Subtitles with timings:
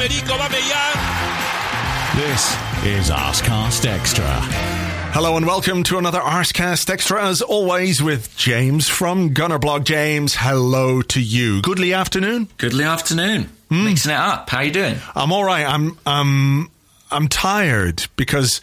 [0.00, 0.96] Pierre-Emerick Aubameyang.
[2.16, 2.56] This
[2.86, 4.24] is Arscast Extra.
[5.12, 9.84] Hello and welcome to another Arscast Extra, as always, with James from Gunnerblog.
[9.84, 11.60] James, hello to you.
[11.60, 12.48] Goodly afternoon.
[12.56, 13.50] Goodly afternoon.
[13.68, 14.48] Mixing it up.
[14.48, 14.96] How you doing?
[15.14, 15.66] I'm all right.
[15.66, 16.70] I'm um
[17.10, 18.62] I'm tired because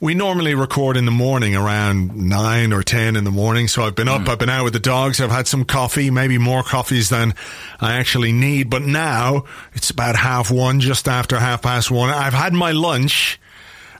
[0.00, 3.66] we normally record in the morning around nine or ten in the morning.
[3.66, 4.30] So I've been up, hmm.
[4.30, 7.34] I've been out with the dogs, I've had some coffee, maybe more coffees than
[7.80, 8.70] I actually need.
[8.70, 12.10] But now it's about half one, just after half past one.
[12.10, 13.40] I've had my lunch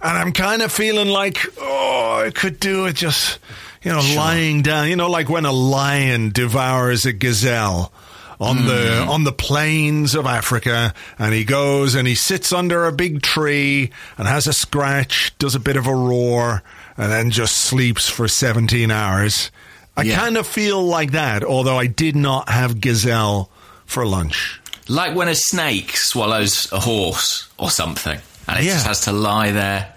[0.00, 3.40] and I'm kind of feeling like, oh, I could do it just,
[3.82, 7.92] you know, lying down, you know, like when a lion devours a gazelle
[8.40, 9.10] on the mm-hmm.
[9.10, 13.90] on the plains of Africa and he goes and he sits under a big tree
[14.16, 16.62] and has a scratch, does a bit of a roar
[16.96, 19.50] and then just sleeps for 17 hours.
[19.96, 20.16] I Yeah.
[20.16, 23.50] kind of feel like that, although I did not have gazelle
[23.86, 24.60] for lunch.
[24.86, 28.74] Like when a snake swallows a horse or something, and it Yeah.
[28.74, 29.92] just has to lie there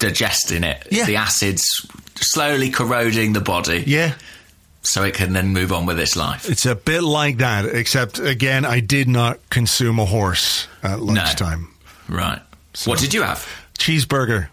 [0.00, 0.86] digesting it.
[0.90, 1.04] Yeah.
[1.06, 1.62] The acids
[2.16, 4.14] slowly corroding the body, Yeah.
[4.82, 6.48] So it can then move on with its life.
[6.48, 11.68] It's a bit like that, except again, I did not consume a horse at lunchtime.
[12.08, 12.40] Right.
[12.84, 13.46] What did you have?
[13.78, 14.48] Cheeseburger.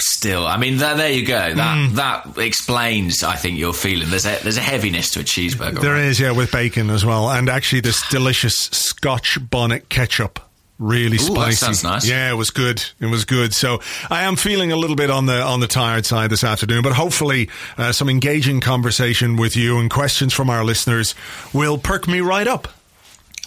[0.00, 1.54] Still, I mean, there, there you go.
[1.54, 1.94] That Mm.
[1.96, 4.08] that explains, I think, your feeling.
[4.10, 5.80] There's a there's a heaviness to a cheeseburger.
[5.80, 6.04] There right?
[6.04, 10.38] is, yeah, with bacon as well, and actually this delicious Scotch bonnet ketchup.
[10.78, 11.56] Really Ooh, that spicy.
[11.56, 12.08] sounds nice.
[12.08, 12.84] Yeah, it was good.
[13.00, 13.52] It was good.
[13.52, 13.80] So
[14.10, 16.92] I am feeling a little bit on the on the tired side this afternoon, but
[16.92, 21.16] hopefully uh, some engaging conversation with you and questions from our listeners
[21.52, 22.68] will perk me right up.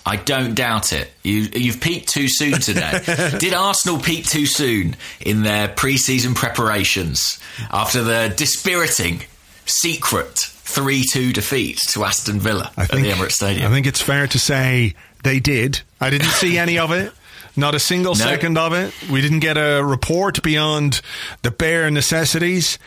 [0.05, 1.11] I don't doubt it.
[1.23, 2.99] You, you've peaked too soon today.
[3.39, 9.21] Did Arsenal peak too soon in their pre-season preparations after the dispiriting,
[9.65, 13.67] secret 3-2 defeat to Aston Villa I think at the Emirates Stadium?
[13.71, 15.81] I think it's fair to say they did.
[15.99, 17.13] I didn't see any of it.
[17.55, 18.23] Not a single No.
[18.25, 18.93] second of it.
[19.09, 21.01] We didn't get a report beyond
[21.41, 22.79] the bare necessities.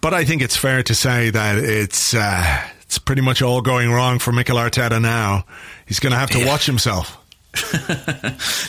[0.00, 3.90] But I think it's fair to say that it's uh, it's pretty much all going
[3.90, 5.44] wrong for Mikel Arteta now.
[5.86, 6.46] He's going to have to Yeah.
[6.46, 7.16] watch himself.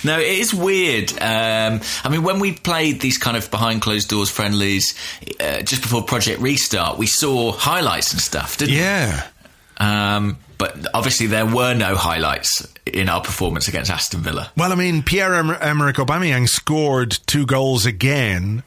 [0.03, 1.11] No, it is weird.
[1.19, 4.93] Um, I mean, when we played these kind of behind closed doors friendlies
[5.39, 9.07] uh, just before Project Restart, we saw highlights and stuff, didn't Yeah.
[9.07, 9.85] we?
[9.85, 10.15] Yeah.
[10.17, 14.51] Um, but obviously, there were no highlights in our performance against Aston Villa.
[14.55, 18.63] Well, I mean, Pierre Emer- Emerick Aubameyang scored two goals again.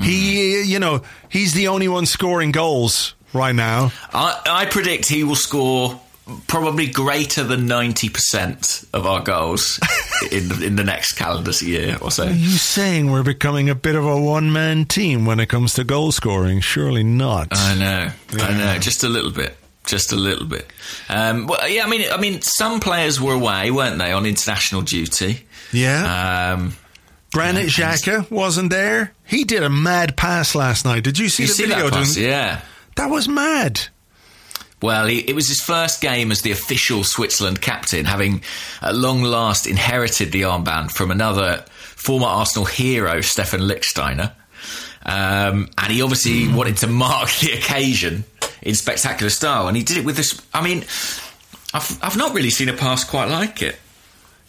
[0.00, 0.66] He, mm.
[0.66, 3.92] you know, he's the only one scoring goals right now.
[4.12, 6.00] I, I predict he will score
[6.46, 9.78] probably greater than 90% of our goals
[10.32, 12.24] in, the, in the next calendar year or so.
[12.26, 15.74] Are you saying we're becoming a bit of a one man team when it comes
[15.74, 16.60] to goal scoring?
[16.60, 17.48] Surely not.
[17.50, 18.10] I know,
[18.42, 19.56] I know, just a little bit.
[19.86, 20.66] Just a little bit.
[21.08, 24.82] Um, well, yeah, I mean, I mean, some players were away, weren't they, on international
[24.82, 25.44] duty?
[25.72, 26.54] yeah.
[26.54, 26.76] Um,
[27.34, 29.12] Granit Xhaka wasn't there.
[29.24, 31.02] He did a mad pass last night.
[31.02, 31.90] Did you see you the see video?
[31.90, 32.16] that pass?
[32.16, 32.60] Yeah.
[32.96, 33.80] That was mad.
[34.80, 38.42] Well, he, it was his first game as the official Switzerland captain, having
[38.82, 44.32] at long last inherited the armband from another former Arsenal hero, Stephan Lichtsteiner.
[45.06, 48.24] Um, and he obviously wanted to mark the occasion
[48.62, 50.40] in spectacular style, and he did it with this.
[50.52, 50.84] I mean,
[51.74, 53.76] I've, I've not really seen a pass quite like it.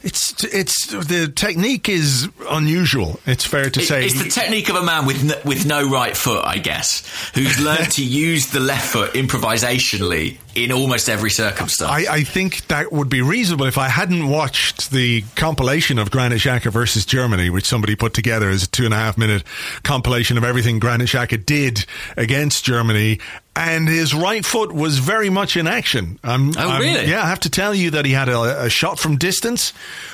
[0.03, 3.19] It's it's the technique is unusual.
[3.25, 4.05] It's fair to It- say.
[4.05, 7.03] It's the technique of a man with no, with no right foot, I guess,
[7.33, 11.89] who's learned to use the left foot improvisationally in almost every circumstance.
[11.91, 16.39] I, I think that would be reasonable if I hadn't watched the compilation of Granit
[16.39, 19.43] Xhaka versus Germany, which somebody put together as a two and a half minute
[19.83, 23.19] compilation of everything Granit Xhaka did against Germany.
[23.55, 26.19] And his right foot was very much in action.
[26.23, 27.09] Um, Oh, um, really?
[27.09, 29.71] yeah, I have to tell you that he had a, a shot from distance,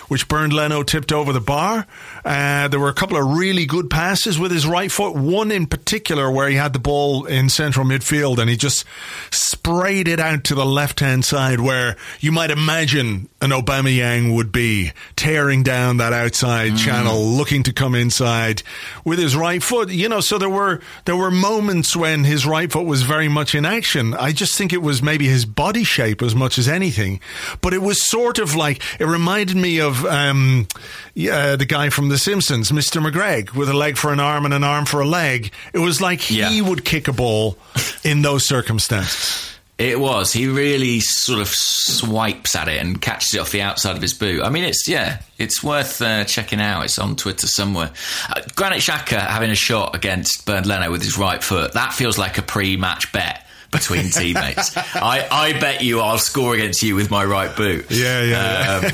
[0.10, 1.88] which Bernd Leno tipped over the bar.
[2.24, 5.16] Uh, there were a couple of really good passes with his right foot.
[5.16, 8.86] One in particular where he had the ball in central midfield and he just
[9.32, 14.52] sprayed it out to the left hand side, where you might imagine an Aubameyang would
[14.52, 18.62] be tearing down that outside channel, looking to come inside
[19.04, 19.90] with his right foot.
[19.90, 23.56] You know, so there were there were moments when his right foot was very much
[23.56, 24.14] in action.
[24.14, 27.20] I just think it was maybe his body shape as much as anything,
[27.62, 30.68] but it was sort of like it reminded me of um,
[31.16, 33.02] yeah, the guy from The Simpsons, Mr.
[33.02, 35.52] McGregor, with a leg for an arm and an arm for a leg.
[35.74, 36.62] It was like he Yeah.
[36.62, 37.58] would kick a ball
[38.04, 39.48] in those circumstances.
[39.78, 40.32] It was.
[40.32, 44.14] He really sort of swipes at it and catches it off the outside of his
[44.14, 44.44] boot.
[44.44, 46.84] I mean, it's yeah, it's worth uh, checking out.
[46.84, 47.90] It's on Twitter somewhere.
[48.30, 51.74] Uh, Granit Xhaka having a shot against Bernd Leno with his right foot.
[51.74, 54.76] That feels like a pre-match bet between teammates.
[54.78, 57.86] I, I bet you I'll score against you with my right boot.
[57.90, 58.92] Yeah, yeah,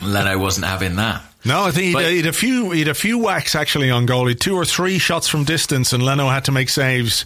[0.00, 1.22] Um, Leno wasn't having that.
[1.44, 4.26] No, I think But- he'd a few he'd a few whacks actually on goal.
[4.26, 7.24] He'd two or three shots from distance, and Leno had to make saves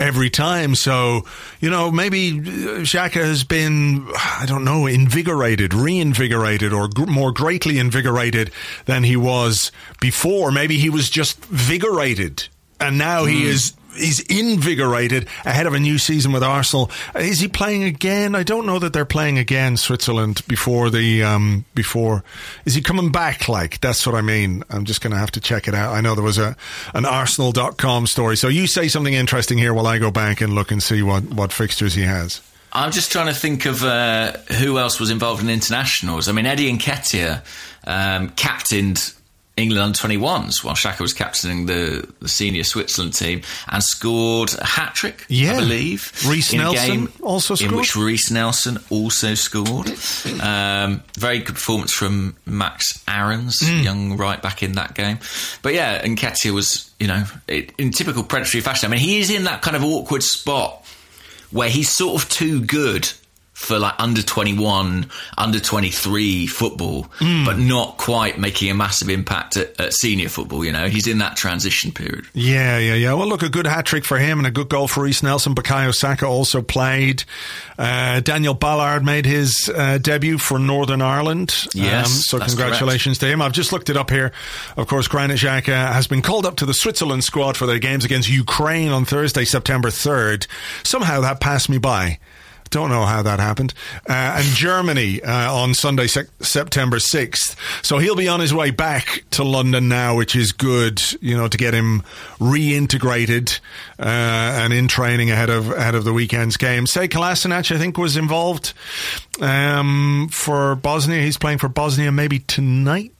[0.00, 0.74] every time.
[0.74, 1.24] So
[1.60, 7.78] you know, maybe Xhaka has been I don't know invigorated, reinvigorated, or gr- more greatly
[7.78, 8.50] invigorated
[8.86, 9.70] than he was
[10.00, 10.50] before.
[10.50, 12.48] Maybe he was just vigorated,
[12.80, 13.48] and now he hmm.
[13.48, 13.72] is.
[13.94, 16.90] He's invigorated ahead of a new season with Arsenal.
[17.14, 18.34] Is he playing again?
[18.34, 22.24] I don't know that they're playing again Switzerland before the um, before.
[22.64, 23.48] Is he coming back?
[23.48, 24.64] Like that's what I mean.
[24.70, 25.94] I'm just going to have to check it out.
[25.94, 26.56] I know there was a
[26.94, 28.36] an Arsenal.com story.
[28.36, 31.24] So you say something interesting here while I go back and look and see what
[31.24, 32.40] what fixtures he has.
[32.74, 36.28] I'm just trying to think of uh, who else was involved in internationals.
[36.28, 37.42] I mean, Eddie Nketiah
[37.86, 39.12] um, captained
[39.56, 44.64] England under 21s while Xhaka was captaining the, the senior Switzerland team and scored a
[44.64, 45.52] hat trick, Yeah.
[45.56, 46.10] I believe.
[46.24, 49.88] A Nelson game also In which Reiss Nelson also scored.
[50.40, 53.80] Um, very good performance from Max Aarons, Hmm.
[53.80, 55.18] young right back in that game.
[55.60, 58.88] But yeah, and Nketiah was, you know, it, in typical predatory fashion.
[58.88, 60.82] I mean, he is in that kind of awkward spot
[61.50, 63.10] where he's sort of too good
[63.62, 65.06] for like under 21,
[65.38, 67.44] under 23 football, Hmm.
[67.44, 70.64] but not quite making a massive impact at, at senior football.
[70.64, 72.26] You know, he's in that transition period.
[72.34, 73.14] Yeah, yeah, yeah.
[73.14, 75.54] Well, look, a good hat trick for him and a good goal for Reiss Nelson.
[75.54, 77.24] Bukayo Saka also played.
[77.78, 81.54] Uh, Daniel Ballard made his uh, debut for Northern Ireland.
[81.74, 83.40] Um, Yes, so that's congratulations to him.
[83.42, 84.32] I've just looked it up here.
[84.76, 88.04] Of course, Granit Xhaka has been called up to the Switzerland squad for their games
[88.04, 90.46] against Ukraine on Thursday, September 3rd.
[90.84, 92.18] Somehow that passed me by.
[92.72, 93.74] Don't know how that happened.
[94.08, 97.54] Uh, and Germany uh, on Sunday, sec- September 6th.
[97.84, 101.48] So he'll be on his way back to London now, which is good, you know,
[101.48, 102.02] to get him
[102.40, 103.60] reintegrated
[103.98, 106.86] uh, and in training ahead of ahead of the weekend's game.
[106.86, 108.72] Sead Kolasinac, I think, was involved
[109.42, 111.20] um, for Bosnia.
[111.20, 113.12] He's playing for Bosnia maybe tonight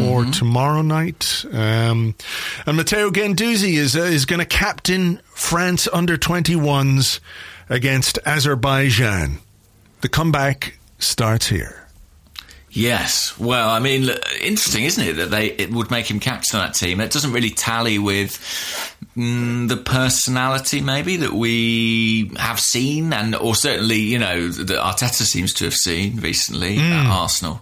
[0.00, 1.44] or tomorrow night.
[1.52, 2.14] Um,
[2.66, 7.20] and Matteo Guendouzi is uh, is going to captain France under 21s
[7.68, 9.38] against Azerbaijan.
[10.00, 11.82] The comeback starts here.
[12.70, 13.38] Yes.
[13.38, 14.08] Well, I mean,
[14.40, 17.00] interesting, isn't it, that they it would make him captain that team?
[17.00, 18.32] It doesn't really tally with
[19.14, 25.22] mm, the personality, maybe that we have seen, and or certainly, you know, that Arteta
[25.22, 27.60] seems to have seen recently at Arsenal.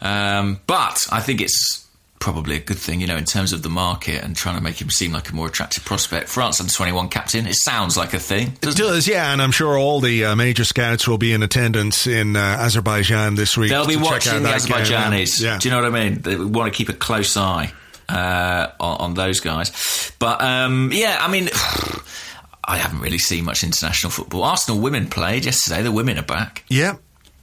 [0.00, 1.85] Um, but I think it's
[2.18, 4.80] probably a good thing, you know, in terms of the market and trying to make
[4.80, 6.28] him seem like a more attractive prospect.
[6.28, 7.46] France under twenty one captain.
[7.46, 8.48] It sounds like a thing.
[8.48, 9.06] It doesn't it?
[9.06, 12.40] yeah, and I'm sure all the uh, major scouts will be in attendance in uh,
[12.40, 13.70] Azerbaijan this week.
[13.70, 14.48] They'll be watching the.
[14.48, 15.40] Azerbaijanis.
[15.40, 15.58] Yeah.
[15.58, 16.20] Do you know what I mean?
[16.20, 17.72] They want to keep a close eye
[18.08, 20.12] uh, on, on those guys.
[20.18, 21.48] But um, yeah, I mean,
[22.64, 24.44] I haven't really seen much international football.
[24.44, 25.82] Arsenal women played yesterday.
[25.82, 26.64] The women are back.
[26.68, 26.96] Yeah,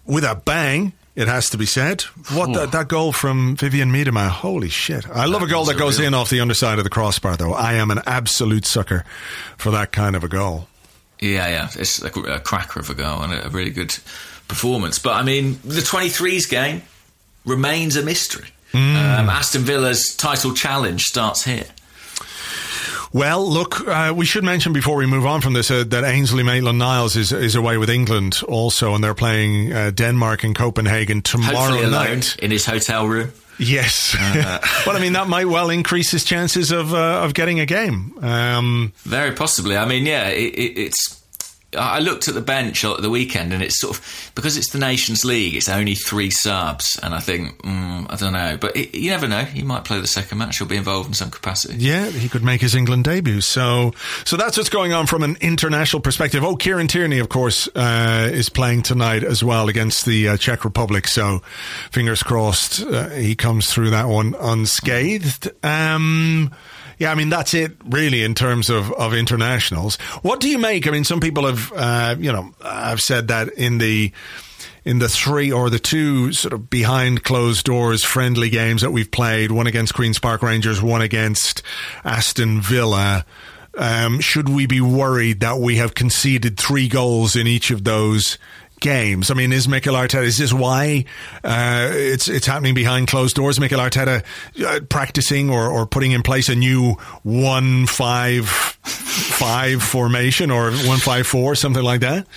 [0.06, 0.94] with a bang.
[1.16, 2.02] It has to be said.
[2.32, 4.30] What that, that goal from Vivianne Miedema?
[4.30, 5.08] Holy shit!
[5.08, 7.54] I love a goal that goes real- in off the underside of the crossbar, though.
[7.54, 9.06] I am an absolute sucker
[9.58, 10.68] for that kind of a goal.
[11.20, 13.96] Yeah, yeah, it's a, a cracker of a goal and a, really good
[14.48, 14.98] performance.
[15.00, 16.82] But I mean, the 23s game
[17.46, 18.50] remains a mystery.
[18.74, 21.66] Um, Aston Villa's title challenge starts here.
[23.14, 26.42] Well, look, uh, we should mention before we move on from this uh, that Ainsley
[26.42, 31.88] Maitland-Niles is is away with England also, and they're playing uh, Denmark in Copenhagen tomorrow
[31.90, 32.36] night.
[32.40, 33.32] in his hotel room.
[33.60, 34.16] Yes,
[34.88, 38.18] well, I mean that might well increase his chances of uh, of getting a game.
[38.20, 39.78] Um, Very possibly.
[39.78, 41.23] I mean, yeah, it, it, it's
[41.76, 44.80] I looked at the bench at the weekend, and it's sort of because it's the
[44.80, 45.56] Nations League.
[45.56, 49.28] It's only three subs, and I think mm, I don't know, but it, you never
[49.28, 49.44] know.
[49.44, 50.58] He might play the second match.
[50.58, 51.76] He'll be involved in some capacity.
[51.78, 53.42] Yeah, he could make his England debut.
[53.42, 53.94] So,
[54.26, 56.44] so that's what's going on from an international perspective.
[56.44, 60.66] Oh, Kieran Tierney, of course, uh, is playing tonight as well against the uh, Czech
[60.66, 61.08] Republic.
[61.08, 61.40] So,
[61.92, 65.52] fingers crossed, uh, he comes through that one unscathed.
[65.64, 66.54] Um,
[67.04, 69.98] yeah, I mean that's it really in terms of, of internationals.
[70.22, 70.88] What do you make?
[70.88, 74.14] I mean, some people have uh, you know have said that in the
[74.86, 79.12] in the three or the two sort of behind closed doors friendly games that we've
[79.12, 81.62] played, one against Queens Park Rangers, one against
[82.06, 83.26] Aston Villa.
[83.76, 88.38] Um, should we be worried that we have conceded three goals in each of those
[88.84, 89.32] games?
[89.32, 90.24] I mean, is Mikel Arteta?
[90.24, 91.06] Is this why
[91.44, 93.60] uh, it's it's happening behind closed doors?
[93.60, 94.24] Mikel Arteta
[94.64, 101.00] uh, practicing or, or putting in place a new one five five formation or one
[101.00, 102.28] five four something like that?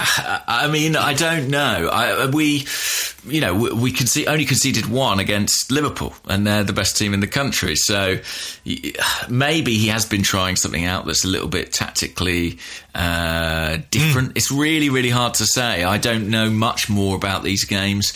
[0.46, 1.88] I mean, I don't know.
[1.92, 2.66] I, we,
[3.26, 7.12] you know, we, we concede, only conceded one against Liverpool, and they're the best team
[7.12, 7.76] in the country.
[7.76, 8.18] So
[9.28, 12.58] maybe he has been trying something out that's a little bit tactically
[12.94, 14.36] uh, different.
[14.36, 15.84] It's really, really hard to say.
[15.84, 18.14] I don't know much more about these games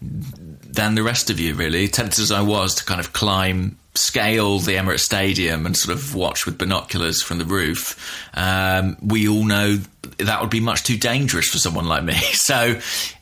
[0.00, 1.86] than the rest of you, really.
[1.86, 6.14] Tempted as I was to kind of climb scale the Emirates Stadium and sort of
[6.14, 9.78] watch with binoculars from the roof, um, we all know
[10.26, 12.14] that would be much too dangerous for someone like me.
[12.32, 12.78] So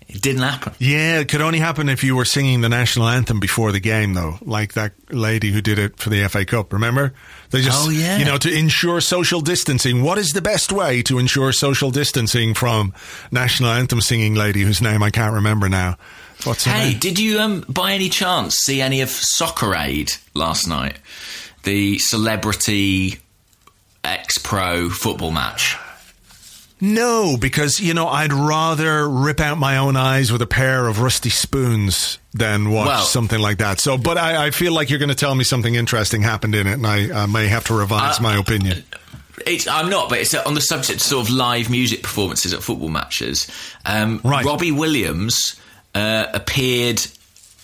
[0.09, 0.73] it didn't happen.
[0.79, 4.15] Yeah, it could only happen if you were singing the national anthem before the game,
[4.15, 6.73] though, like that lady who did it for the FA Cup.
[6.73, 7.13] Remember?
[7.51, 8.17] They just, Oh, yeah.
[8.17, 10.03] you know, to ensure social distancing.
[10.03, 12.95] What is the best way to ensure social distancing from
[13.31, 15.97] national anthem singing lady whose name I can't remember now?
[16.45, 16.99] What's her Hey, name?
[17.01, 20.97] did you um, by any chance see any of Soccer Aid last night?
[21.65, 23.19] The celebrity
[24.05, 25.77] ex pro football match.
[26.81, 31.01] No, because you know I'd rather rip out my own eyes with a pair of
[31.01, 33.81] rusty spoons than watch Well- something like that.
[33.81, 36.67] So, but I, I feel like you're going to tell me something interesting happened in
[36.67, 38.85] it, and I, I may have to revise Uh, my opinion.
[39.47, 42.63] It's, I'm not, but it's on the subject of sort of live music performances at
[42.63, 43.47] football matches.
[43.85, 44.45] Um, Right.
[44.45, 45.55] Robbie Williams
[45.95, 47.01] uh, appeared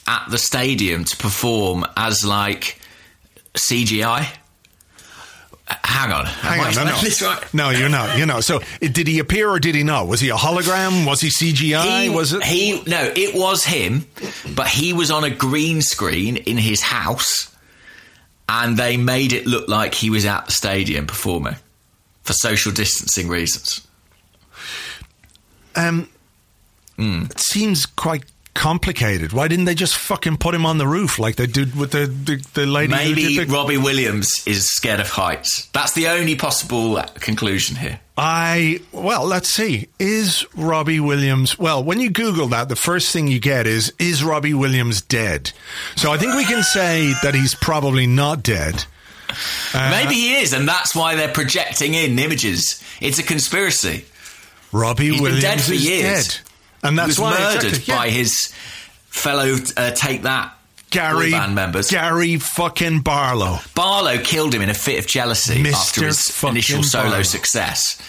[0.06, 2.80] at the stadium to perform as like
[3.54, 4.26] CGI.
[5.66, 7.26] Hang on, Hang on, no, no.
[7.26, 7.54] right?
[7.54, 8.18] No, you're not.
[8.18, 8.40] You know.
[8.40, 10.06] So, it, did he appear or did he not?
[10.06, 11.06] Was he a hologram?
[11.06, 12.02] Was he CGI?
[12.02, 12.42] He, was it?
[12.42, 14.06] He no, it was him,
[14.54, 17.54] but he was on a green screen in his house,
[18.46, 21.56] and they made it look like he was at the stadium performing
[22.24, 23.86] for social distancing reasons.
[25.76, 26.08] Um,
[26.98, 29.32] It seems quite complicated.
[29.32, 32.06] Why didn't they just fucking put him on the roof like they did with the
[32.06, 32.92] the, the lady?
[32.92, 35.66] Maybe the- Robbie Williams is scared of heights.
[35.72, 38.00] That's the only possible conclusion here.
[38.16, 39.88] I well, let's see.
[39.98, 41.58] Is Robbie Williams?
[41.58, 45.50] Well, when you Google that, the first thing you get is is Robbie Williams dead?
[45.96, 48.84] So I think we can say that he's probably not dead.
[49.74, 52.80] Uh, Maybe he is, and that's why they're projecting in images.
[53.00, 54.04] It's a conspiracy.
[54.70, 56.28] Robbie He's been Williams dead for is years.
[56.28, 56.40] dead,
[56.84, 57.98] and that's he was why murdered exactly, yeah.
[57.98, 58.54] by his
[59.08, 60.56] fellow uh, Take That
[60.90, 61.90] Gary band members.
[61.90, 63.58] Gary fucking Barlow.
[63.74, 65.72] Barlow killed him in a fit of jealousy Mr.
[65.72, 67.22] after his initial solo Barlow.
[67.22, 68.00] success.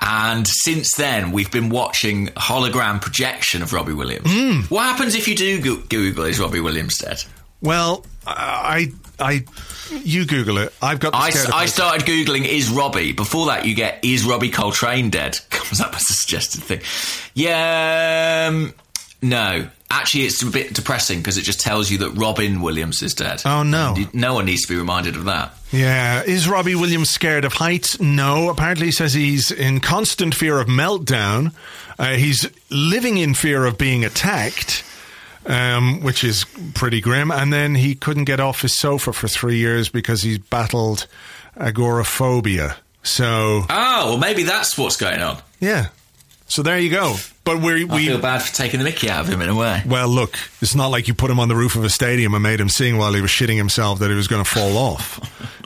[0.00, 4.30] And since then, we've been watching hologram projection of Robbie Williams.
[4.32, 4.60] Hmm.
[4.74, 7.22] What happens if you do go- Google is Robbie Williams dead?
[7.62, 9.44] Well, I I
[9.90, 10.72] you Google it.
[10.80, 11.12] I've got.
[11.12, 13.12] The I, I started Googling is Robbie.
[13.12, 15.38] Before that, you get is Robbie Coltrane dead?
[15.50, 16.80] Comes up as a suggested thing.
[17.34, 18.74] Yeah, um,
[19.22, 19.68] no.
[19.92, 23.42] Actually, it's a bit depressing because it just tells you that Robin Williams is dead.
[23.44, 23.94] Oh, no.
[23.96, 25.52] You- no one needs to be reminded of that.
[25.72, 26.22] Yeah.
[26.22, 27.98] Is Robbie Williams scared of heights?
[28.00, 28.50] No.
[28.50, 31.52] Apparently, he says he's in constant fear of meltdown.
[31.98, 34.84] Uh, he's living in fear of being attacked,
[35.46, 36.44] um, which is
[36.74, 37.30] pretty grim.
[37.30, 41.06] And then he couldn't get off his sofa for three years because he's battled
[41.56, 42.76] agoraphobia.
[43.02, 45.38] So, Oh, well, maybe that's what's going on.
[45.60, 45.88] yeah.
[46.48, 47.14] So there you go.
[47.44, 49.54] But we I we feel bad for taking the mickey out of him in a
[49.54, 49.84] way.
[49.86, 52.42] well, look, it's not like you put him on the roof of a stadium and
[52.42, 55.20] made him sing while he was shitting himself that he was going to fall off.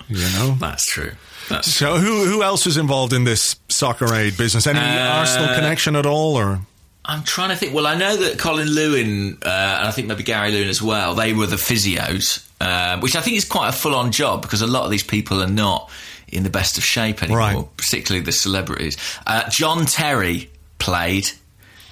[0.08, 0.56] You know.
[0.60, 1.12] That's true.
[1.48, 4.66] That's So who who else was involved in this soccer aid business?
[4.66, 6.60] Any Uh, Arsenal connection at all, or
[7.06, 7.75] I'm trying to think.
[7.75, 11.14] Well, I know that Colin Lewin, uh, and I think maybe Gary Lewin as well,
[11.14, 14.62] they were the physios, uh, which I think is quite a full on job because
[14.62, 15.90] a lot of these people are not
[16.28, 17.76] in the best of shape anymore, Right.
[17.76, 18.96] particularly the celebrities.
[19.26, 21.30] Uh, John Terry played.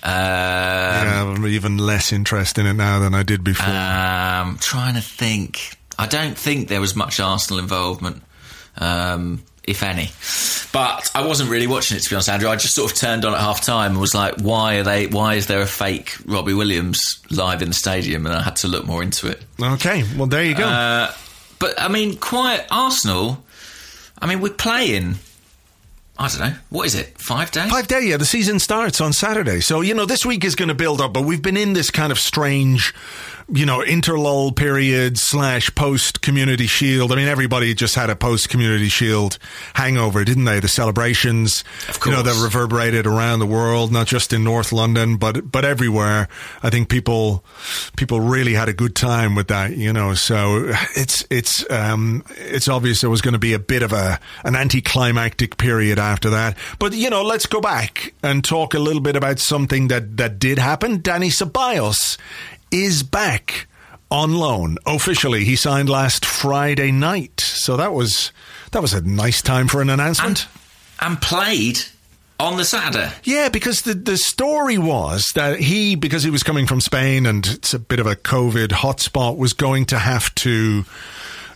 [0.05, 3.69] Um, yeah, I'm even less interest in it now than I did before.
[3.69, 5.77] um, trying to think.
[5.99, 8.23] I don't think there was much Arsenal involvement
[8.79, 10.11] um, if any.
[10.73, 12.49] But I wasn't really watching it to be honest, Andrew.
[12.49, 15.07] I just sort of turned on at half time and was like, "Why are they?
[15.07, 16.99] Why is there a fake Robbie Williams
[17.31, 19.43] live in the stadium?" And I had to look more into it.
[19.61, 20.65] Okay, well there you go.
[20.67, 21.13] Uh,
[21.59, 23.45] but I mean, quiet Arsenal.
[24.21, 25.17] I mean, we're playing.
[26.19, 26.55] I don't know.
[26.71, 27.19] What is it?
[27.19, 27.71] Five days?
[27.71, 28.17] Five days, yeah.
[28.17, 29.61] The season starts on Saturday.
[29.61, 31.91] So, you know, this week is going to build up, but we've been in this
[31.91, 32.95] kind of strange,
[33.49, 37.13] you know, interlull period slash post community shield.
[37.13, 39.39] I mean, everybody just had a post community shield
[39.75, 40.61] hangover, didn't they?
[40.61, 41.65] The celebrations,
[42.05, 46.29] you know, that reverberated around the world, not just in North London, but, but everywhere.
[46.63, 47.45] I think people,
[47.97, 52.69] people really had a good time with that, you know, so it's, it's, um, it's
[52.69, 56.57] obvious there was going to be a bit of a, an anticlimactic period after that.
[56.79, 60.39] But, you know, let's go back and talk a little bit about something that, that
[60.39, 61.01] did happen.
[61.01, 62.19] Dani Ceballos
[62.73, 63.67] is back
[64.11, 65.45] on loan officially.
[65.45, 67.41] He signed last Friday night.
[67.41, 68.33] So that was,
[68.73, 70.49] that was a nice time for an announcement.
[71.01, 71.79] and, and played
[72.41, 73.13] on the Saturday.
[73.23, 77.47] Yeah, because the the story was that he, because he was coming from Spain and
[77.47, 80.85] it's a bit of a COVID hotspot, was going to have to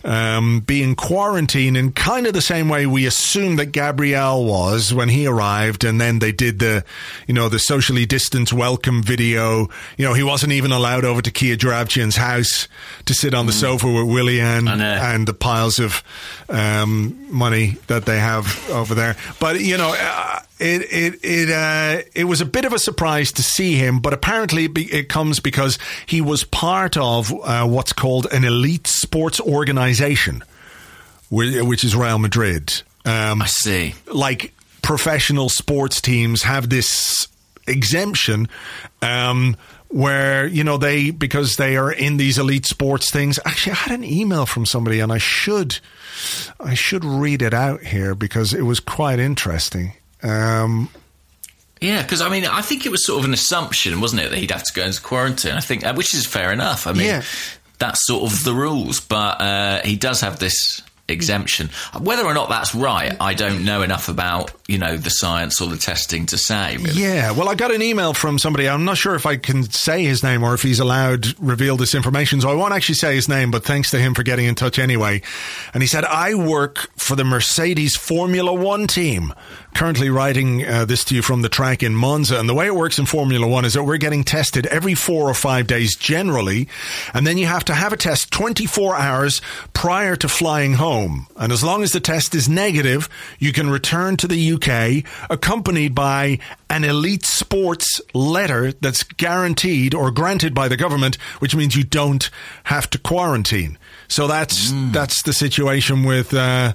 [0.03, 4.93] um, be in quarantine in kind of the same way we assumed that Gabriel was
[4.93, 6.83] when he arrived, and then they did the,
[7.27, 9.69] you know, the socially distanced welcome video.
[9.97, 12.67] You know, he wasn't even allowed over to Kia Joorabchian's house
[13.05, 14.67] to sit on the sofa with Willian
[15.13, 16.03] and the piles of
[16.49, 19.15] um, money that they have over there.
[19.39, 23.31] But you know, uh, it it it uh, it was a bit of a surprise
[23.33, 23.99] to see him.
[23.99, 28.43] But apparently, it, be, it comes because he was part of uh, what's called an
[28.43, 30.43] elite sports organization,
[31.29, 32.81] which is Real Madrid.
[33.05, 33.95] Um, I see.
[34.11, 37.27] like professional sports teams have this
[37.67, 38.47] exemption
[39.01, 39.55] um,
[39.89, 43.39] where you know they because they are in these elite sports things.
[43.45, 45.79] Actually, I had an email from somebody, and I should
[46.59, 49.93] I should read it out here because it was quite interesting.
[50.23, 50.89] Um,
[51.79, 54.39] Yeah, because I mean, I think it was sort of an assumption, wasn't it, that
[54.39, 55.53] he'd have to go into quarantine?
[55.53, 56.87] I think, uh, which is fair enough.
[56.87, 57.21] I mean, Yeah.
[57.77, 61.69] that's sort of the rules, but uh, he does have this exemption.
[61.99, 65.69] Whether or not that's right, I don't know enough about you know the science or
[65.69, 66.75] the testing to say.
[66.75, 67.01] Really.
[67.01, 68.67] Yeah, well, I got an email from somebody.
[68.67, 71.95] I'm not sure if I can say his name or if he's allowed reveal this
[71.95, 72.41] information.
[72.41, 74.77] So I won't actually say his name, but thanks to him for getting in touch
[74.77, 75.21] anyway.
[75.73, 79.33] And he said, I work for the Mercedes Formula One team.
[79.73, 82.39] Currently writing uh, this to you from the track in Monza.
[82.39, 85.29] And the way it works in Formula One is that we're getting tested every four
[85.29, 86.67] or five days generally.
[87.13, 89.41] And then you have to have a test 24 hours
[89.73, 91.27] prior to flying home.
[91.37, 93.07] And as long as the test is negative,
[93.39, 94.56] you can return to the UK
[95.29, 96.39] accompanied by
[96.69, 102.29] an elite sports letter that's guaranteed or granted by the government, which means you don't
[102.65, 103.77] have to quarantine.
[104.07, 106.73] So that's that's the situation with uh,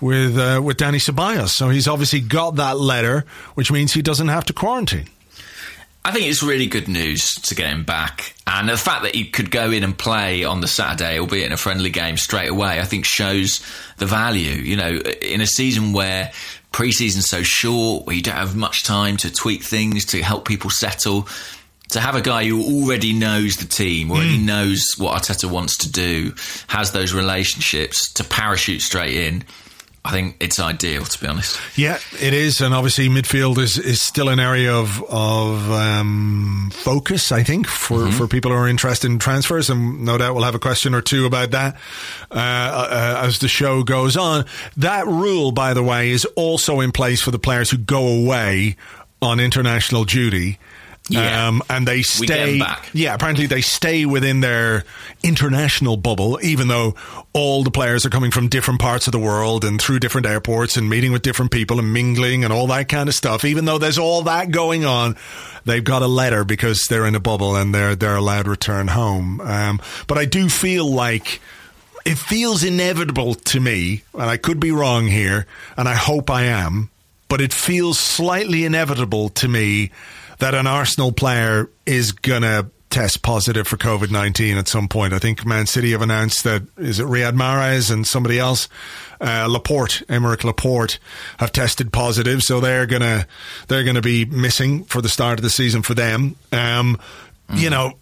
[0.00, 1.50] with uh, with Dani Ceballos.
[1.50, 5.08] So he's obviously got that letter, which means he doesn't have to quarantine.
[6.06, 8.32] I think it's really good news to get him back.
[8.46, 11.52] And the fact that he could go in and play on the Saturday, albeit in
[11.52, 13.60] a friendly game straight away, I think shows
[13.96, 14.52] the value.
[14.52, 16.30] You know, in a season where
[16.76, 20.68] pre-season's so short, where you don't have much time to tweak things, to help people
[20.68, 21.26] settle,
[21.88, 24.44] to have a guy who already knows the team, already hmm.
[24.44, 26.34] knows what Arteta wants to do,
[26.66, 29.42] has those relationships to parachute straight in,
[30.06, 31.58] I think it's ideal, to be honest.
[31.76, 37.32] Yeah, it is, and obviously midfield is, is still an area of of um, focus.
[37.32, 40.54] I think for, for people who are interested in transfers, and no doubt we'll have
[40.54, 41.74] a question or two about that
[42.30, 44.44] uh, uh, as the show goes on.
[44.76, 48.76] That rule, by the way, is also in place for the players who go away
[49.20, 50.58] on international duty.
[51.08, 51.46] Yeah.
[51.46, 52.58] Um, and they We get 'em stay.
[52.58, 52.90] back.
[52.92, 54.84] Yeah, apparently they stay within their
[55.22, 56.94] international bubble, even though
[57.32, 60.76] all the players are coming from different parts of the world and through different airports
[60.76, 63.44] and meeting with different people and mingling and all that kind of stuff.
[63.44, 65.16] Even though there's all that going on,
[65.64, 68.88] they've got a letter because they're in a bubble and they're they're allowed to return
[68.88, 69.40] home.
[69.42, 71.40] Um, but I do feel like
[72.04, 76.44] it feels inevitable to me, and I could be wrong here, and I hope I
[76.44, 76.90] am,
[77.28, 79.90] but it feels slightly inevitable to me
[80.38, 85.12] that an Arsenal player is gonna test positive for COVID nineteen at some point.
[85.12, 88.68] I think Man City have announced that is it Riyad Mahrez and somebody else,
[89.20, 90.98] uh, Laporte, Aymeric Laporte,
[91.38, 93.26] have tested positive, so they're gonna
[93.68, 96.36] they're gonna be missing for the start of the season for them.
[96.52, 96.98] Um,
[97.52, 97.94] You know.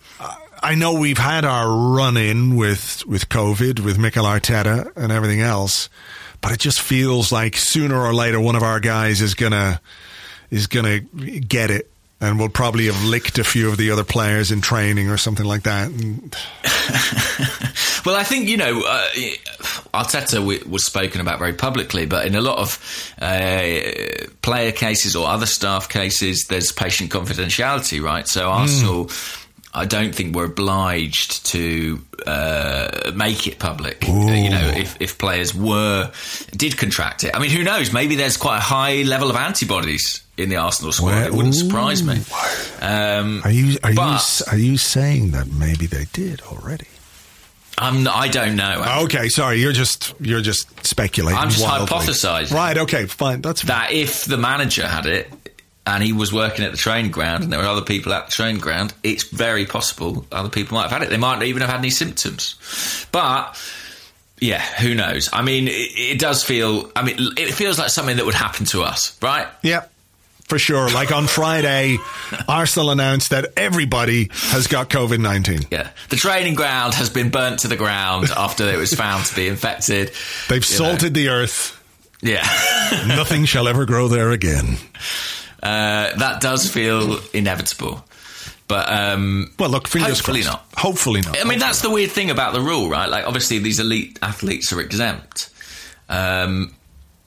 [0.62, 5.42] I know we've had our run in with, with COVID, with Mikel Arteta and everything
[5.42, 5.90] else,
[6.40, 9.82] but it just feels like sooner or later one of our guys is gonna
[10.50, 14.50] is gonna get it and will probably have licked a few of the other players
[14.50, 15.90] in training or something like that.
[18.04, 19.08] Well, I think you know uh,
[19.94, 23.80] Arteta w- was spoken about very publicly, but in a lot of uh,
[24.42, 28.28] player cases or other staff cases, there's patient confidentiality, right?
[28.28, 29.10] So Arsenal.
[29.76, 31.98] I don't think we're obliged to
[32.28, 34.06] uh, make it public.
[34.06, 36.12] You know, if, if players were
[36.52, 37.92] did contract it, I mean, who knows?
[37.92, 41.10] Maybe there's quite a high level of antibodies in the Arsenal squad.
[41.10, 41.58] Well, it wouldn't ooh.
[41.58, 42.20] surprise me.
[42.80, 46.86] Um, are you are you But- s- are you saying that maybe they did already?
[47.76, 49.00] I'm, I don't know.
[49.04, 51.38] Okay, sorry, you're just you're just speculating.
[51.38, 51.88] I'm just wildly.
[51.88, 52.52] hypothesising.
[52.54, 52.78] Right?
[52.78, 53.40] Okay, fine.
[53.40, 55.28] That's that if the manager had it
[55.84, 58.32] and he was working at the training ground and there were other people at the
[58.32, 61.10] training ground, it's very possible other people might have had it.
[61.10, 63.06] They might not even have had any symptoms.
[63.10, 63.60] But
[64.40, 65.28] yeah, who knows?
[65.32, 66.92] I mean, it, it does feel.
[66.94, 69.48] I mean, it feels like something that would happen to us, right?
[69.62, 69.86] Yeah,
[70.44, 70.90] for sure.
[70.90, 71.98] Like on Friday,
[72.48, 75.60] Arsenal announced that everybody has got COVID 19.
[75.70, 79.34] Yeah, the training ground has been burnt to the ground after it was found to
[79.34, 80.12] be infected.
[80.48, 80.84] They've You know.
[80.90, 81.80] salted the earth.
[82.22, 82.42] Yeah,
[83.06, 84.76] Nothing shall ever grow there again.
[85.62, 88.02] uh, that does feel inevitable.
[88.66, 90.58] But um, Well, look, fingers Hopefully crossed.
[90.72, 90.80] not.
[90.80, 91.38] Hopefully not.
[91.38, 93.10] I mean, that's the weird thing about the rule, right?
[93.10, 95.50] Like, obviously, these elite athletes are exempt,
[96.08, 96.74] um,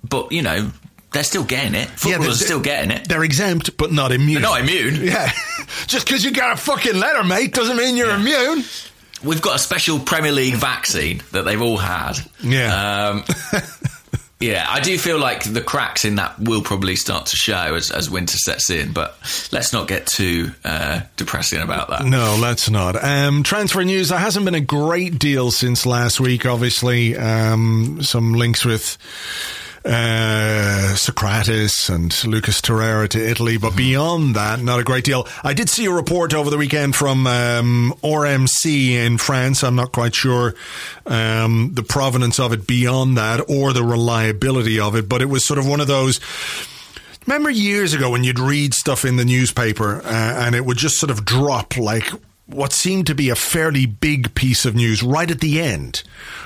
[0.04, 0.72] but you know,
[1.18, 1.88] they're still getting it.
[1.90, 3.10] Footballers they- are still getting it.
[3.10, 4.40] They're exempt, but not immune.
[4.40, 4.96] They're not immune.
[5.08, 5.32] Yeah.
[5.88, 8.64] Just because you got a fucking letter, mate, doesn't mean you're immune.
[9.24, 12.20] We've got a special Premier League vaccine that they've all had.
[12.42, 13.10] Yeah.
[13.10, 13.24] Um,
[14.40, 17.90] yeah, I do feel like the cracks in that will probably start to show as,
[17.90, 19.18] as winter sets in, but
[19.52, 22.06] let's not get too uh, depressing about that.
[22.06, 23.04] No, let's not.
[23.04, 24.10] Um, transfer news.
[24.10, 26.46] There hasn't been a great deal since last week.
[26.46, 28.98] Obviously, um, some links with
[29.88, 35.26] uh, Sokratis and Lucas Torreira to Italy, but beyond that, not a great deal.
[35.44, 39.64] I did see a report over the weekend from um, RMC in France.
[39.64, 40.56] I'm not quite sure
[41.06, 45.46] um, the provenance of it beyond that or the reliability of it, but it was
[45.46, 46.20] sort of one of those.
[47.26, 50.98] Remember years ago when you'd read stuff in the newspaper uh, and it would just
[50.98, 52.10] sort of drop like
[52.48, 56.04] what seemed to be a fairly big piece of news right at the end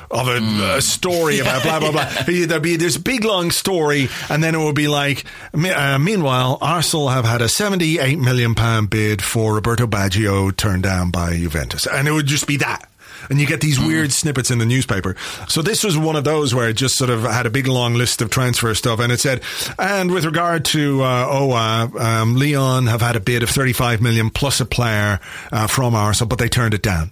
[0.09, 2.05] of a, a story about blah blah blah.
[2.25, 7.09] There'd be this big long story, and then it would be like, uh, meanwhile, Arsenal
[7.09, 12.07] have had a seventy-eight million pound bid for Roberto Baggio turned down by Juventus, and
[12.07, 12.90] it would just be that.
[13.32, 15.15] And you get these weird snippets in the newspaper.
[15.48, 17.94] So this was one of those where it just sort of had a big long
[17.94, 19.41] list of transfer stuff, and it said,
[19.80, 24.30] and with regard to uh, Aouar, um, Lyon have had a bid of 35 million
[24.30, 25.22] plus a player
[25.54, 27.12] uh, from Arsenal, but they turned it down,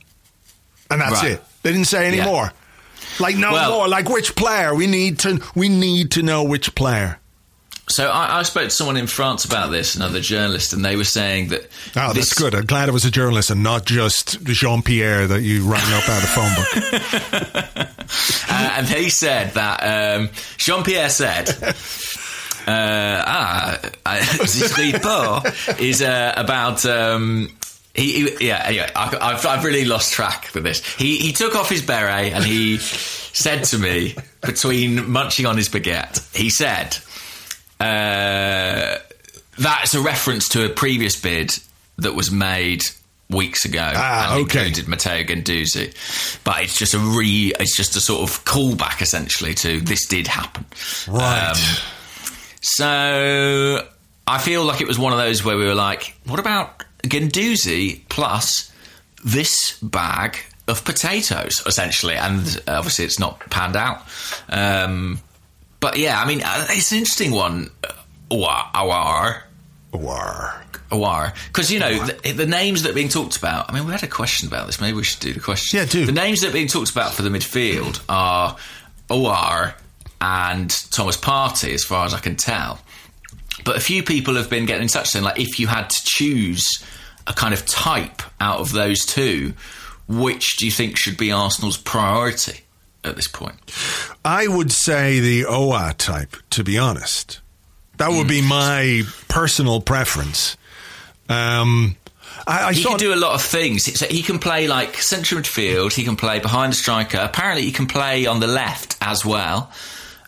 [0.91, 1.31] and that's Right.
[1.31, 1.43] it.
[1.63, 2.25] They didn't say any Yeah.
[2.25, 2.51] more.
[3.19, 3.87] Like no Well- more.
[3.87, 4.75] Like which player?
[4.75, 5.39] We need to.
[5.55, 7.18] We need to know which player.
[7.89, 11.03] So I, I spoke to someone in France about this, another journalist, and they were
[11.03, 11.67] saying that.
[11.95, 12.53] Oh, this- that's good.
[12.55, 16.07] I'm glad it was a journalist and not just Jean Pierre that you rang up
[16.07, 17.85] out of the phone book.
[18.51, 21.47] Uh, and they said that um, Jean Pierre said.
[22.67, 23.79] Uh, ah,
[24.39, 26.83] this report is uh, about.
[26.85, 27.55] Um,
[27.93, 28.63] he, he, yeah.
[28.65, 30.83] Anyway, I, I've, I've really lost track with this.
[30.95, 35.69] He he took off his beret and he said to me between munching on his
[35.69, 36.97] baguette, he said,
[37.79, 38.97] uh,
[39.57, 41.57] "That's a reference to a previous bid
[41.97, 42.81] that was made."
[43.31, 44.65] Weeks ago, Ah, and okay.
[44.65, 45.93] included Matteo Guendouzi,
[46.43, 50.25] but it's just a re, it's just a sort of callback essentially to this did
[50.25, 50.65] happen.
[51.07, 51.51] Right.
[51.51, 51.57] Um,
[52.59, 53.87] so
[54.27, 58.01] I feel like it was one of those where we were like, what about Guendouzi
[58.09, 58.71] plus
[59.23, 62.15] this bag of potatoes, essentially?
[62.15, 64.01] And obviously it's not panned out.
[64.49, 65.19] Um,
[65.79, 67.69] but yeah, I mean, uh, it's an interesting one.
[68.29, 69.41] Aouar, Aouar,
[69.91, 70.61] War.
[70.91, 71.35] Aouar.
[71.47, 74.03] Because, you know, the, the names that are being talked about, I mean, we had
[74.03, 74.79] a question about this.
[74.79, 75.79] Maybe we should do the question.
[75.79, 76.05] Yeah, do.
[76.05, 78.55] The names that are being talked about for the midfield are
[79.09, 79.73] Aouar
[80.21, 82.79] and Thomas Partey, as far as I can tell.
[83.65, 86.01] But a few people have been getting in touch saying, like, if you had to
[86.03, 86.83] choose
[87.27, 89.53] a kind of type out of those two,
[90.07, 92.61] which do you think should be Arsenal's priority
[93.03, 93.55] at this point?
[94.25, 97.39] I would say the Aouar type, to be honest.
[97.97, 98.27] That would Hmm.
[98.29, 100.55] be my personal preference.
[101.27, 101.95] Um,
[102.47, 103.83] I, I He saw can do a lot of things.
[103.99, 105.93] So he can play like central midfield.
[105.93, 107.17] He can play behind the striker.
[107.17, 109.71] Apparently, he can play on the left as well.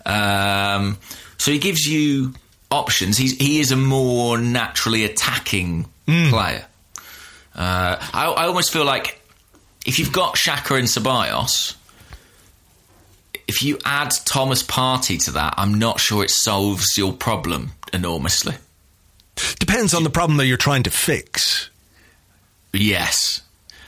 [0.05, 0.97] Um,
[1.37, 2.33] so he gives you
[2.69, 3.17] options.
[3.17, 6.65] He's, he is a more naturally attacking player.
[7.55, 9.21] Uh, I, I almost feel like
[9.85, 11.75] if you've got Xhaka and Ceballos,
[13.51, 18.55] if you add Thomas Partey to that, I'm not sure it solves your problem enormously.
[19.59, 21.69] Depends on the problem that you're trying to fix.
[22.71, 23.41] Yes.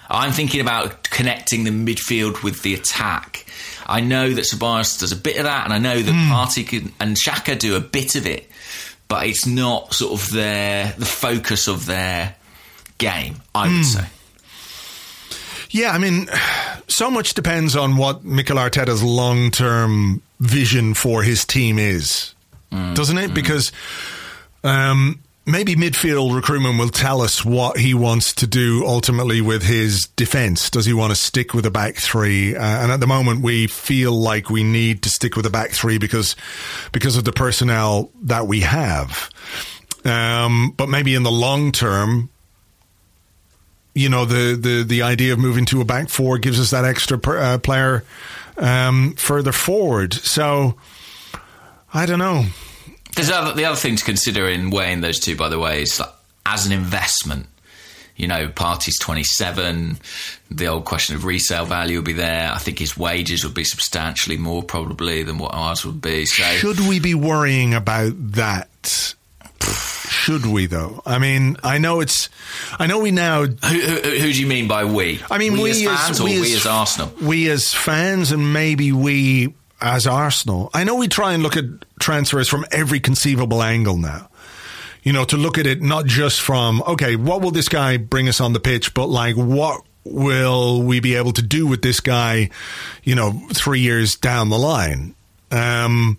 [0.10, 3.46] I'm thinking about connecting the midfield with the attack.
[3.88, 6.32] I know that Ceballos does a bit of that, and I know that Hmm.
[6.32, 8.52] Partey can, and Xhaka do a bit of it,
[9.08, 12.36] but it's not sort of their the focus of their
[12.98, 13.42] game.
[13.56, 14.06] I would say.
[15.74, 16.30] Yeah, I mean,
[16.88, 22.34] so much depends on what Mikel Arteta's long term vision for his team is,
[22.72, 23.34] doesn't it?
[23.34, 23.72] Because
[24.64, 30.08] um, maybe midfield recruitment will tell us what he wants to do ultimately with his
[30.16, 30.70] defence.
[30.70, 32.56] Does he want to stick with a back three?
[32.56, 35.72] Uh, and at the moment, we feel like we need to stick with a back
[35.72, 36.36] three because
[36.92, 39.30] because of the personnel that we have.
[40.06, 42.30] Um, but maybe in the long term,
[43.94, 46.86] you know the, the the idea of moving to a back four gives us that
[46.86, 48.04] extra per, uh, player
[48.58, 50.14] um, further forward.
[50.14, 50.76] So
[51.94, 52.46] I don't know.
[53.16, 56.00] There's other, the other thing to consider in weighing those two, by the way, is
[56.00, 56.10] like,
[56.46, 57.48] as an investment.
[58.16, 59.98] You know, Partey's 27.
[60.52, 62.52] The old question of resale value will be there.
[62.52, 66.26] I think his wages would be substantially more probably than what ours would be.
[66.26, 69.16] So Should we be worrying about that?
[70.24, 71.02] Should we though?
[71.06, 72.30] I mean, I know it's.
[72.80, 73.42] I know we now.
[73.42, 75.22] who, who, who do you mean by we?
[75.30, 77.12] I mean, we, as fans or we as Arsenal?
[77.22, 80.70] We as fans, and maybe we as Arsenal.
[80.74, 81.66] I know we try and look at
[82.00, 84.30] transfers from every conceivable angle now.
[85.04, 88.30] You know, to look at it not just from okay, what will this guy bring
[88.30, 92.00] us on the pitch, but like what will we be able to do with this
[92.00, 92.50] guy?
[93.04, 95.16] You know, three years down the line.
[95.52, 96.18] Um,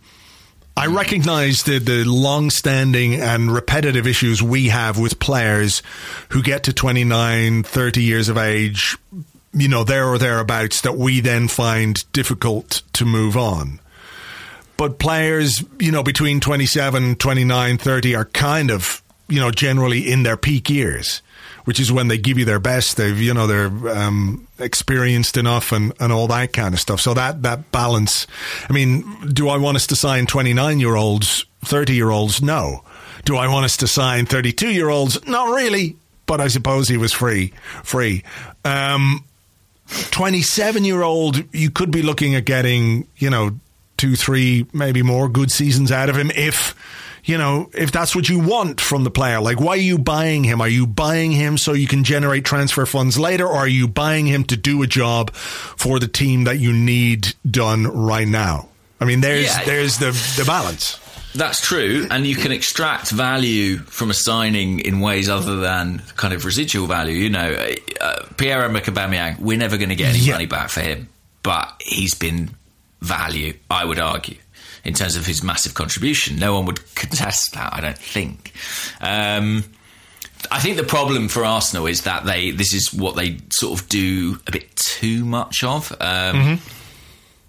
[0.76, 5.82] I recognize the, the long standing and repetitive issues we have with players
[6.30, 8.96] who get to 29, 30 years of age,
[9.52, 13.78] you know, there or thereabouts, that we then find difficult to move on.
[14.76, 20.24] But players, you know, between 27, 29, 30 are kind of, you know, generally in
[20.24, 21.22] their peak years,
[21.64, 22.96] which is when they give you their best.
[22.96, 27.00] They've, you know, they're um, experienced enough and, and all that kind of stuff.
[27.00, 28.26] So that, that balance.
[28.68, 32.42] I mean, do I want us to sign 29 year olds, 30 year olds?
[32.42, 32.84] No.
[33.24, 35.26] Do I want us to sign 32 year olds?
[35.26, 35.96] Not really.
[36.26, 38.24] But I suppose he was free, free.
[38.64, 39.24] Um,
[39.88, 43.58] 27 year old, you could be looking at getting, you know,
[43.96, 46.74] two, three, maybe more good seasons out of him if,
[47.24, 49.40] you know, if that's what you want from the player.
[49.40, 50.60] Like, why are you buying him?
[50.60, 54.26] Are you buying him so you can generate transfer funds later, or are you buying
[54.26, 58.68] him to do a job for the team that you need done right now?
[59.00, 59.64] I mean, there's Yeah.
[59.64, 60.98] there's the the balance.
[61.36, 66.32] That's true, and you can extract value from a signing in ways other than kind
[66.32, 67.16] of residual value.
[67.16, 67.66] You know,
[68.00, 70.34] uh, Pierre-Emerick Aubameyang, we're never going to get any Yeah.
[70.34, 71.08] money back for him,
[71.42, 72.50] but he's been
[73.02, 74.36] value, I would argue,
[74.84, 76.36] in terms of his massive contribution.
[76.36, 78.52] No one would contest that, I don't think.
[79.00, 79.64] Um,
[80.50, 83.88] I think the problem for Arsenal is that they this is what they sort of
[83.88, 85.90] do a bit too much of.
[86.00, 86.60] Um,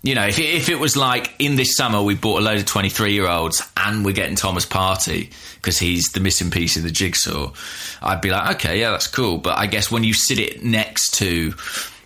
[0.02, 2.60] You know, if it, if it was like in this summer we bought a load
[2.60, 6.78] of twenty three year olds and we're getting Thomas Partey because he's the missing piece
[6.78, 7.52] in the jigsaw,
[8.04, 9.40] I'd be like, okay, yeah, that's cool.
[9.40, 11.56] But I guess when you sit it next to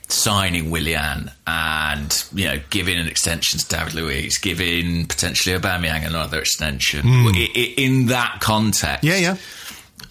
[0.10, 6.39] signing Willian and you know giving an extension to David Luiz, giving potentially Aubameyang another
[6.39, 9.38] extension I- in that context, Yeah, yeah.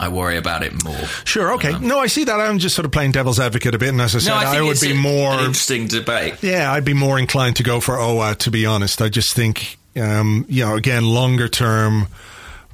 [0.01, 0.95] I worry about it more.
[1.25, 1.77] Sure, okay.
[1.81, 2.39] no, I see that.
[2.39, 4.57] I'm just sort of playing devil's advocate a bit, and as I said, No, I,
[4.59, 6.37] I, would be a- more interesting debate.
[6.41, 9.03] Yeah, I'd be more inclined to go for Aouar, to be honest.
[9.03, 12.07] I just think, um, you know, again, longer term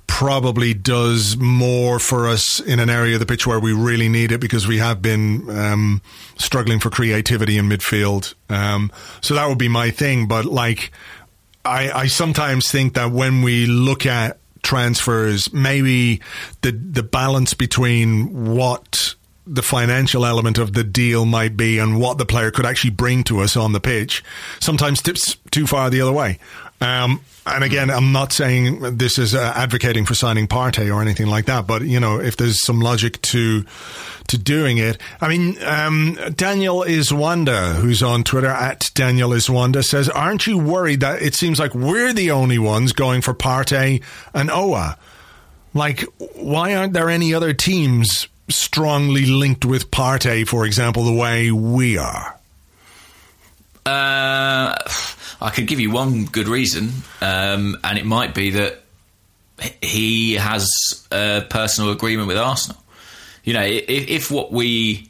[0.07, 4.33] probably does more for us in an area of the pitch where we really need
[4.33, 6.03] it because we have been um,
[6.37, 8.35] struggling for creativity in midfield.
[8.49, 10.29] Um, so that would be my thing.
[10.29, 10.93] But like,
[11.64, 16.21] I, I sometimes think that when we look at transfers, maybe
[16.62, 19.14] the the balance between what
[19.47, 23.23] the financial element of the deal might be and what the player could actually bring
[23.25, 24.25] to us on the pitch
[24.59, 26.38] sometimes tips too far the other way.
[26.81, 31.27] Um, and again, I'm not saying this is uh, advocating for signing Partey or anything
[31.27, 33.65] like that, but you know, if there's some logic to
[34.29, 40.09] to doing it, I mean, um, Daniel Iswanda, who's on Twitter at Daniel Iswanda, says,
[40.09, 44.49] "Aren't you worried that it seems like we're the only ones going for Partey and
[44.49, 44.97] Aouar?
[45.75, 46.05] Like,
[46.37, 51.99] why aren't there any other teams strongly linked with Partey, for example, the way we
[51.99, 52.39] are?"
[53.85, 54.75] Uh,
[55.40, 58.83] I could give you one good reason, um, and it might be that
[59.83, 60.68] he has
[61.12, 62.81] a personal agreement with Arsenal.
[63.44, 65.09] You know, if, if what we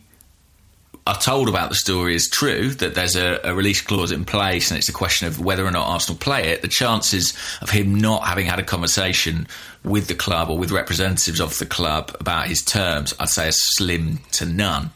[1.07, 4.71] are told about the story is true, that there's a, a, release clause in place
[4.71, 7.95] and it's a question of whether or not Arsenal play it, the chances of him
[7.95, 9.47] not having had a conversation
[9.85, 13.53] with the club or with representatives of the club about his terms, I'd say, are
[13.53, 14.91] slim to none.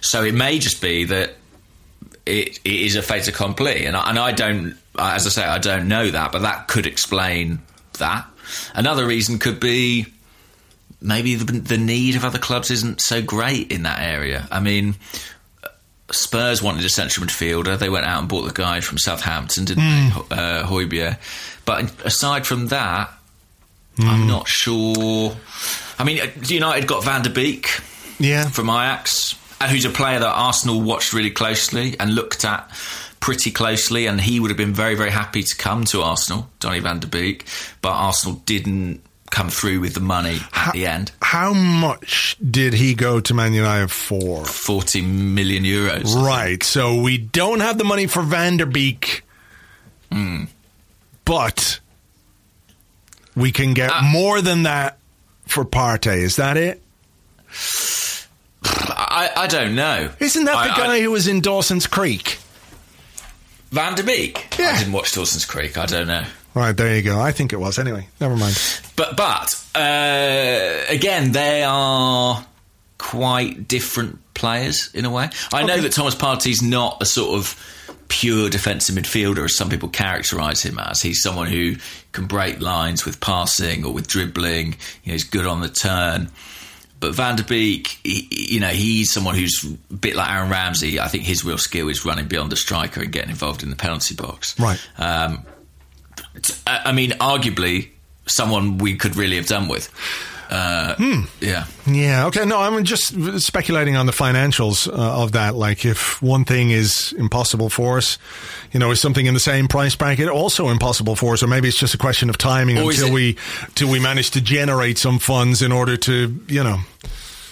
[0.00, 1.36] So it may just be that
[2.26, 3.86] it, it is a fait accompli.
[3.86, 6.86] And I, and I don't, as I say, I don't know that, but that could
[6.86, 7.60] explain
[7.98, 8.26] that.
[8.74, 10.06] Another reason could be
[11.00, 14.48] maybe the, the need of other clubs isn't so great in that area.
[14.50, 14.96] I mean,
[16.10, 17.78] Spurs wanted a central midfielder.
[17.78, 20.28] They went out and bought the guy from Southampton, didn't mm.
[20.28, 21.18] they, uh, Højbjerg?
[21.64, 23.10] But aside from that,
[23.96, 24.08] mm.
[24.08, 25.36] I'm not sure.
[25.98, 27.80] I mean, uh, United got Van der Beek,
[28.18, 32.70] yeah, from Ajax, who's a player that Arsenal watched really closely and looked at
[33.20, 36.80] pretty closely, and he would have been very, very happy to come to Arsenal, Donny
[36.80, 37.46] Van der Beek,
[37.82, 41.12] but Arsenal didn't come through with the money at how, the end.
[41.20, 44.44] How much did he go to Man United for?
[44.44, 46.14] 40 million euros.
[46.14, 46.62] Right.
[46.62, 49.24] So we don't have the money for Van der Beek,
[50.10, 50.48] mm.
[51.24, 51.80] but
[53.34, 54.98] we can get uh, more than that
[55.46, 56.18] for Partey.
[56.18, 56.82] Is that it?
[58.68, 60.10] I, I don't know.
[60.20, 62.38] Isn't that the guy I, who was in Dawson's Creek?
[63.70, 64.58] Van der Beek?
[64.58, 64.70] Yeah.
[64.70, 65.76] I didn't watch Dawson's Creek.
[65.76, 66.24] I don't know.
[66.54, 67.20] Right, there you go.
[67.20, 67.78] I think it was.
[67.78, 68.58] Anyway, never mind.
[68.96, 72.46] But but uh, again, they are
[72.98, 75.28] quite different players in a way.
[75.52, 75.66] I okay.
[75.66, 80.64] know that Thomas Partey's not a sort of pure defensive midfielder, as some people characterise
[80.64, 81.02] him as.
[81.02, 81.76] He's someone who
[82.12, 84.68] can break lines with passing or with dribbling.
[85.04, 86.30] You know, he's good on the turn.
[86.98, 90.98] But Van der Beek, he, you know, he's someone who's a bit like Aaron Ramsey.
[90.98, 93.76] I think his real skill is running beyond the striker and getting involved in the
[93.76, 94.58] penalty box.
[94.58, 94.80] Right.
[94.98, 95.44] Um,
[96.66, 97.90] I mean, arguably
[98.26, 99.90] someone we could really have done with.
[100.48, 101.20] Uh, hmm.
[101.40, 101.66] Yeah.
[101.86, 102.26] Yeah.
[102.26, 102.44] Okay.
[102.44, 105.54] No, I'm just speculating on the financials uh, of that.
[105.54, 108.18] Like, if one thing is impossible for us,
[108.72, 111.68] you know, is something in the same price bracket also impossible for us, or maybe
[111.68, 113.36] it's just a question of timing or until we
[113.74, 116.78] till we manage to generate some funds in order to, you know.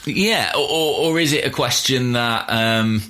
[0.06, 0.52] Yeah.
[0.54, 2.46] Or, or is it a question that?
[2.48, 3.02] Um,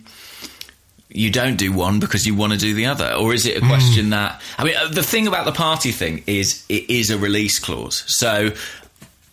[1.14, 3.12] you don't do one because you want to do the other?
[3.12, 4.10] Or is it a question mm.
[4.10, 7.60] that, I mean, uh, the thing about the Partey thing is it is a release
[7.60, 8.02] clause.
[8.08, 8.50] So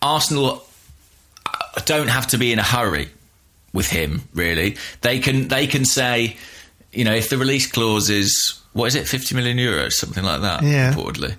[0.02, 0.64] Arsenal
[1.84, 3.08] don't have to be in a hurry
[3.72, 4.76] with him, really.
[5.00, 6.36] They can, they can say,
[6.92, 10.42] you know, if the release clause is, what is it, 50 million euros, something like
[10.42, 10.92] that, yeah.
[10.92, 11.36] reportedly.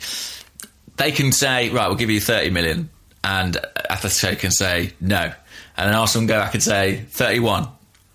[0.98, 2.90] They can say, right, we'll give you 30 million.
[3.24, 3.58] And
[3.90, 5.32] Atletico can say, no.
[5.78, 7.68] And then Arsenal can go back and say, 31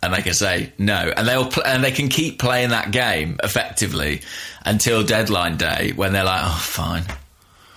[0.02, 3.38] and they can say no, and they'll pl- and they can keep playing that game
[3.42, 4.22] effectively
[4.64, 7.04] until deadline day when they're like, oh, fine.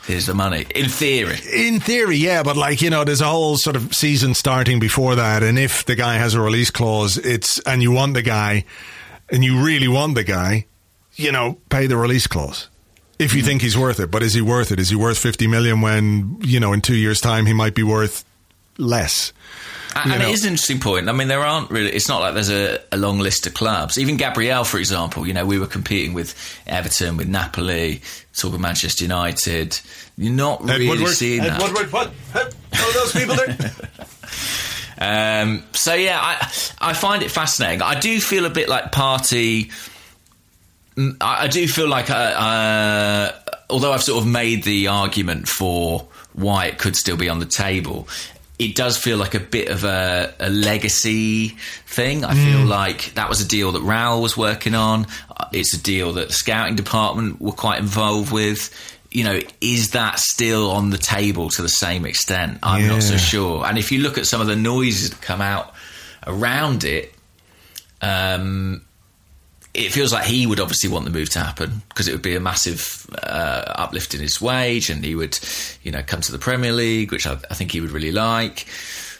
[0.05, 0.65] Here's the money.
[0.75, 1.37] In theory.
[1.53, 5.15] In theory, yeah, but like, you know, there's a whole sort of season starting before
[5.15, 5.43] that.
[5.43, 8.65] And if the guy has a release clause, it's, and you want the guy,
[9.29, 10.65] and you really want the guy,
[11.15, 12.67] you know, pay the release clause.
[13.19, 13.45] If you mm.
[13.45, 14.09] think he's worth it.
[14.09, 14.79] But is he worth it?
[14.79, 17.83] Is he worth 50 million when, you know, in two years' time he might be
[17.83, 18.25] worth
[18.77, 19.31] less?
[19.95, 21.09] And it is an interesting point.
[21.09, 21.91] I mean, there aren't really.
[21.91, 23.97] It's not like there's a, a, long list of clubs.
[23.97, 25.27] Even Gabriel, for example.
[25.27, 28.01] You know, we were competing with Everton, with Napoli,
[28.35, 29.79] talking Manchester United.
[30.17, 31.61] You're not Ed really Woodward, seeing Ed that.
[31.61, 32.11] Woodward, what?
[32.33, 33.71] How those people there?
[35.43, 36.35] um, so yeah, I
[36.79, 37.81] I find it fascinating.
[37.81, 39.71] I do feel a bit like Partey.
[40.95, 43.31] Mm, I, I do feel like, uh, uh,
[43.69, 47.45] although I've sort of made the argument for why it could still be on the
[47.45, 48.07] table
[48.61, 51.49] it does feel like a bit of a, a legacy
[51.87, 52.23] thing.
[52.23, 52.45] I mm.
[52.45, 55.07] feel like that was a deal that Raul was working on.
[55.35, 58.69] Uh, it's a deal that the scouting department were quite involved with.
[59.09, 62.59] You know, is that still on the table to the same extent?
[62.61, 62.89] I'm yeah.
[62.89, 63.65] not so sure.
[63.65, 65.73] And if you look at some of the noises that come out
[66.27, 67.15] around it,
[67.99, 68.85] um,
[69.73, 72.35] it feels like he would obviously want the move to happen because it would be
[72.35, 75.37] a massive uh, uplift in his wage, and he would,
[75.83, 78.67] you know, come to the Premier League, which I, I think he would really like.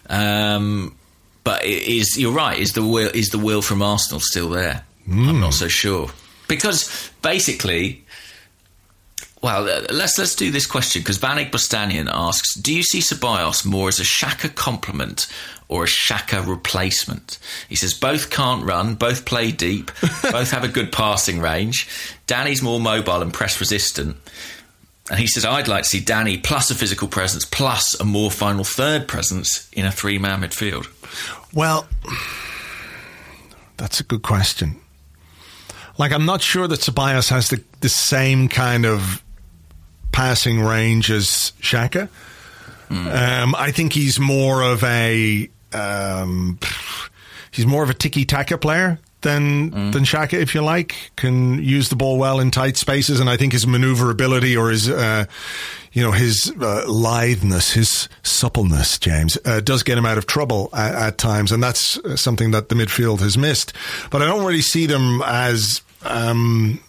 [0.10, 0.96] Um,
[1.44, 2.60] but is you're right?
[2.60, 4.84] Is the will is the will from Arsenal still there?
[5.08, 5.30] Mm.
[5.30, 6.10] I'm not so sure
[6.48, 8.06] because basically.
[9.44, 13.66] Well, uh, let's let's do this question because Vanek Bostanian asks: Do you see Ceballos
[13.66, 15.26] more as a Xhaka complement
[15.72, 17.40] or a Xhaka replacement.
[17.70, 19.90] He says both can't run, both play deep,
[20.22, 21.88] both have a good passing range.
[22.28, 24.18] Dani's more mobile and press resistant.
[25.10, 28.30] And he says, I'd like to see Danny plus a physical presence, plus a more
[28.30, 30.88] final third presence in a three man midfield.
[31.54, 31.88] Well,
[33.78, 34.76] that's a good question.
[35.98, 39.24] Like, I'm not sure that Tobias has the, the same kind of
[40.12, 42.10] passing range as Xhaka.
[42.90, 43.44] Mm.
[43.44, 46.60] Um, I think he's more of a um,
[47.52, 51.12] he's more of a tiki taka player than than Xhaka, if you like.
[51.16, 54.90] Can use the ball well in tight spaces, and I think his maneuverability or his,
[54.90, 55.26] uh,
[55.94, 60.70] you know, his uh, litheness, his suppleness, James, uh, does get him out of trouble
[60.74, 63.74] at, at times, and that's uh, something that the midfield has missed.
[64.10, 66.80] But I don't really see them as um,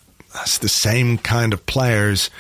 [0.42, 2.30] as the same kind of players.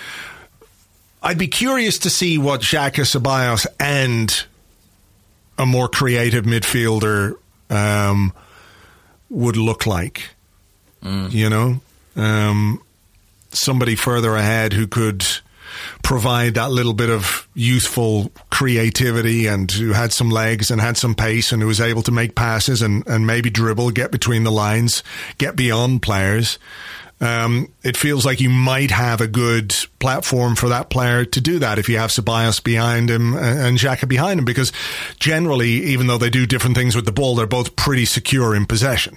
[1.22, 4.44] I'd be curious to see what Xhaka Ceballos and
[5.62, 7.36] a more creative midfielder
[7.70, 8.32] um,
[9.30, 10.28] would look like.
[11.30, 11.80] You know,
[12.16, 12.82] um,
[13.50, 15.24] somebody further ahead who could
[16.02, 21.14] provide that little bit of youthful creativity and who had some legs and had some
[21.14, 24.52] pace and who was able to make passes and, and maybe dribble, get between the
[24.52, 25.02] lines,
[25.38, 26.58] get beyond players.
[27.22, 31.60] Um, it feels like you might have a good platform for that player to do
[31.60, 34.72] that if you have Ceballos behind him and Xhaka behind him, because
[35.20, 38.66] generally, even though they do different things with the ball, they're both pretty secure in
[38.66, 39.16] possession.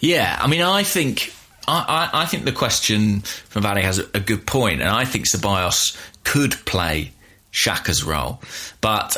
[0.00, 1.32] Yeah, I mean, I think
[1.66, 5.26] I, I, I think the question from Valley has a, good point, and I think
[5.26, 7.12] Ceballos could play
[7.52, 8.42] Xhaka's role,
[8.82, 9.16] but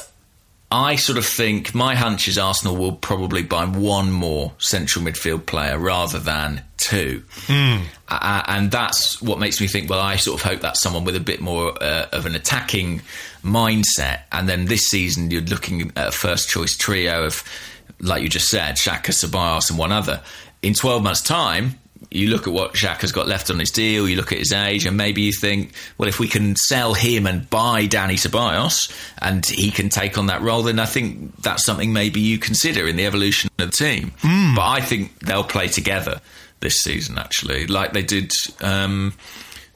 [0.75, 5.47] I sort of think my hunch is Arsenal will probably buy one more central midfield
[5.47, 7.23] player rather than two,
[8.09, 9.89] uh, and that's what makes me think.
[9.89, 13.03] Well, I sort of hope that's someone with a bit more uh, of an attacking
[13.45, 17.45] mindset, and then this season you're looking at a first choice trio of,
[18.01, 20.23] like you just said, Xhaka, Ceballos, and one other.
[20.61, 21.79] In 12 months' time,
[22.15, 24.87] you look at what Xhaka's got left on his deal, you look at his age,
[24.87, 28.91] and maybe you think, well, if we can sell him and buy Dani Ceballos
[29.21, 32.87] and he can take on that role, then I think that's something maybe you consider
[32.87, 34.13] in the evolution of the team.
[34.23, 36.21] But I think they'll play together
[36.61, 38.33] this season, actually, like they did.
[38.61, 39.15] Um,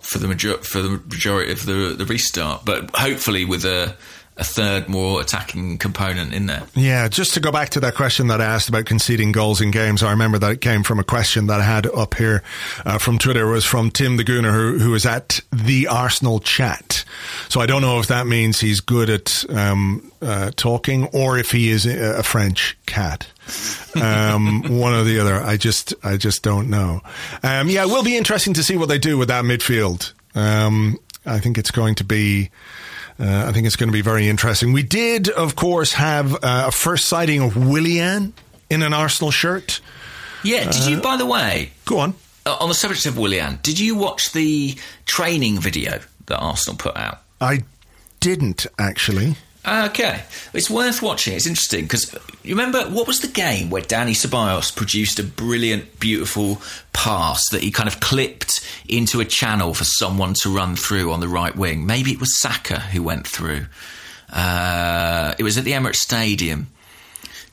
[0.00, 3.94] for the major- for the majority of the the restart, but hopefully with a
[4.38, 6.62] a third more attacking component in there.
[6.74, 9.72] Yeah, just to go back to that question that I asked about conceding goals in
[9.72, 12.44] games, I remember that it came from a question that I had up here
[12.86, 13.48] uh, from Twitter.
[13.48, 17.04] It was from Tim the Gooner, who, who was at the Arsenal chat.
[17.48, 21.50] So I don't know if that means he's good at um, uh, talking or if
[21.50, 23.26] he is a, a French cat.
[24.00, 25.34] um, one or the other.
[25.34, 27.00] I just, I just don't know.
[27.42, 30.12] Um, yeah, it will be interesting to see what they do with that midfield.
[30.36, 32.50] Um, I think it's going to be.
[33.20, 34.72] Uh, I think it's going to be very interesting.
[34.72, 38.32] We did, of course, have uh, a first sighting of Willian
[38.70, 39.80] in an Arsenal shirt.
[40.44, 40.70] Yeah.
[40.70, 42.14] Did you, by the way, Go on.
[42.46, 46.96] uh, on the subject of Willian, did you watch the training video that Arsenal put
[46.96, 47.22] out?
[47.40, 47.64] I
[48.20, 49.36] didn't actually.
[49.68, 50.22] Okay,
[50.54, 51.34] it's worth watching.
[51.34, 56.00] It's interesting because you remember what was the game where Dani Ceballos produced a brilliant,
[56.00, 56.62] beautiful
[56.94, 61.20] pass that he kind of clipped into a channel for someone to run through on
[61.20, 61.84] the right wing.
[61.86, 63.66] Maybe it was Saka who went through.
[64.32, 66.68] Uh, it was at the Emirates Stadium.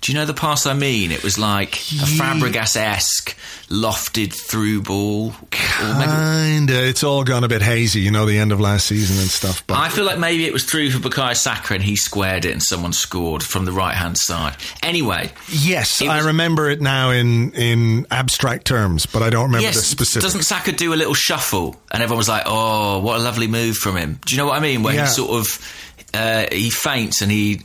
[0.05, 1.11] Do you know the pass I mean?
[1.11, 3.35] It was like a Fabregas esque
[3.69, 5.33] lofted through ball.
[5.49, 6.85] Kinda.
[6.87, 9.65] It's all gone a bit hazy, you know, the end of last season and stuff.
[9.65, 12.51] But I feel like maybe it was through for Bukayo Saka and he squared it
[12.51, 14.55] and someone scored from the right hand side.
[14.83, 19.69] Anyway, yes, It I remember it now in in abstract terms, but I don't remember
[19.71, 20.21] the specific.
[20.21, 23.75] doesn't Saka do a little shuffle and everyone was like, "Oh, what a lovely move
[23.77, 24.83] from him." Do you know what I mean?
[24.83, 25.05] Where Yeah.
[25.07, 25.75] he sort of
[26.13, 27.63] uh, he feints and he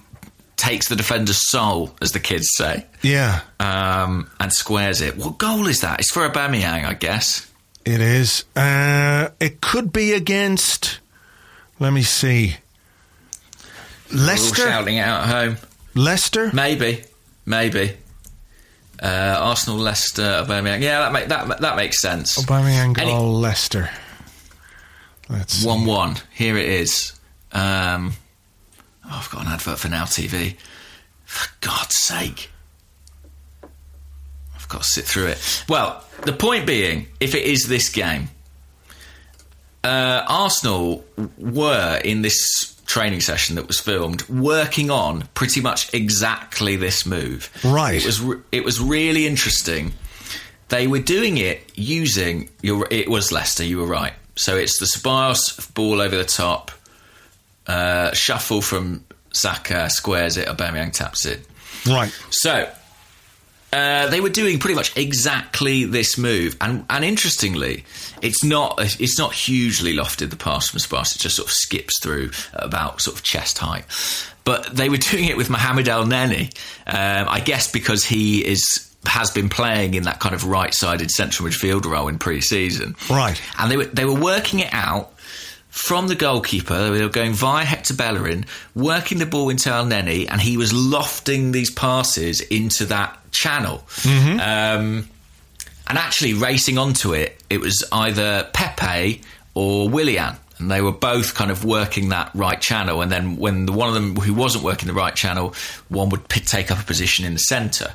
[0.61, 5.17] takes the defender's soul, as the kids say, yeah, um, and squares it.
[5.17, 6.01] What goal is that?
[6.01, 7.51] It's for Aubameyang, I guess.
[7.85, 8.45] it is.
[8.55, 11.01] Uh, it could be against.
[11.79, 12.57] Let me see.
[14.13, 14.63] Leicester.
[14.63, 15.57] shouting out at home.
[15.95, 16.51] Leicester.
[16.53, 17.05] Maybe,
[17.47, 17.97] maybe.
[19.03, 20.83] Uh, Arsenal, Leicester, Aubameyang.
[20.83, 22.39] Yeah, that make, that that makes sense.
[22.39, 23.35] Aubameyang Any- goal.
[23.41, 23.89] Leicester.
[25.29, 25.67] Let's see.
[25.67, 26.17] One one.
[26.35, 27.13] Here it is.
[27.53, 28.13] Um,
[29.11, 30.57] oh, I've got an advert for Now TV.
[31.25, 32.51] For God's sake.
[34.55, 35.65] I've got to sit through it.
[35.69, 38.29] Well, the point being, if it is this game,
[39.85, 41.05] uh, Arsenal
[41.39, 47.51] were in this training session that was filmed working on pretty much exactly this move.
[47.65, 47.95] Right.
[47.95, 49.93] It was re- it was really interesting.
[50.69, 52.87] They were doing it using your.
[52.91, 53.65] It was Leicester.
[53.65, 54.13] You were right.
[54.35, 56.71] So it's the Ceballos ball over the top,
[57.71, 61.47] uh, shuffle from Saka, squares it, Aubameyang taps it.
[61.87, 62.13] Right.
[62.31, 62.69] So
[63.73, 67.85] uh, they were doing pretty much exactly this move, and and interestingly,
[68.21, 71.15] it's not it's not hugely lofted the pass from Sparse.
[71.15, 73.85] It just sort of skips through about sort of chest height.
[74.45, 76.53] But they were doing it with Mohamed Elneny,
[76.87, 81.49] um, I guess because he is has been playing in that kind of right-sided central
[81.49, 83.41] midfield role in pre-season, Right.
[83.59, 85.10] And they were they were working it out
[85.71, 86.91] from the goalkeeper.
[86.91, 88.45] They were going via Hector Bellerin,
[88.75, 93.85] working the ball into Neni, and he was lofting these passes into that channel.
[94.41, 95.09] Um,
[95.89, 99.23] and actually, racing onto it, it was either Pepe
[99.55, 100.37] or Willian.
[100.61, 103.03] And they were both kind of working that right channel.
[103.03, 105.55] And then when the one of them who wasn't working the right channel,
[105.89, 107.95] one would p- take up a position in the centre.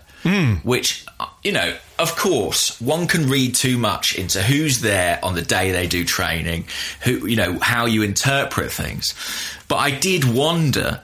[0.63, 5.35] Which, uh, you know, of course, one can read too much into who's there on
[5.35, 6.65] the day they do training,
[7.03, 9.13] who, you know, how you interpret things.
[9.67, 11.01] But I did wonder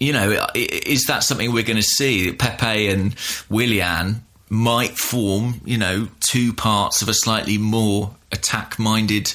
[0.00, 2.32] you know, is that something we're going to see?
[2.32, 3.16] Pepe and
[3.50, 9.34] Willian might form, you know, two parts of a slightly more attack-minded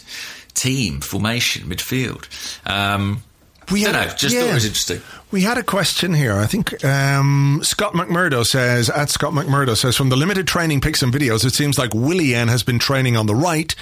[0.53, 2.25] team formation midfield.
[2.69, 3.23] Um,
[3.71, 4.13] We had- know.
[4.15, 5.01] Just thought it was interesting.
[5.31, 6.33] We had a question here.
[6.37, 11.01] I think um, Scott McMurdo says, at Scott McMurdo says, from the limited training pics
[11.01, 13.73] and videos, it seems like Willian has been training on the right.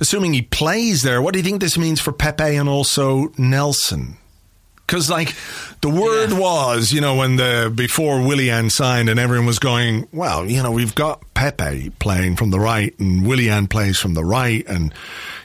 [0.00, 4.17] Assuming he plays there, what do you think this means for Pepe and also Nelson?
[4.88, 5.34] Because, like,
[5.82, 6.38] the word Yeah.
[6.38, 10.70] was, you know, when the before Willian signed and everyone was going, well, you know,
[10.70, 14.64] we've got Pepe playing from the right and Willian plays from the right.
[14.66, 14.84] And,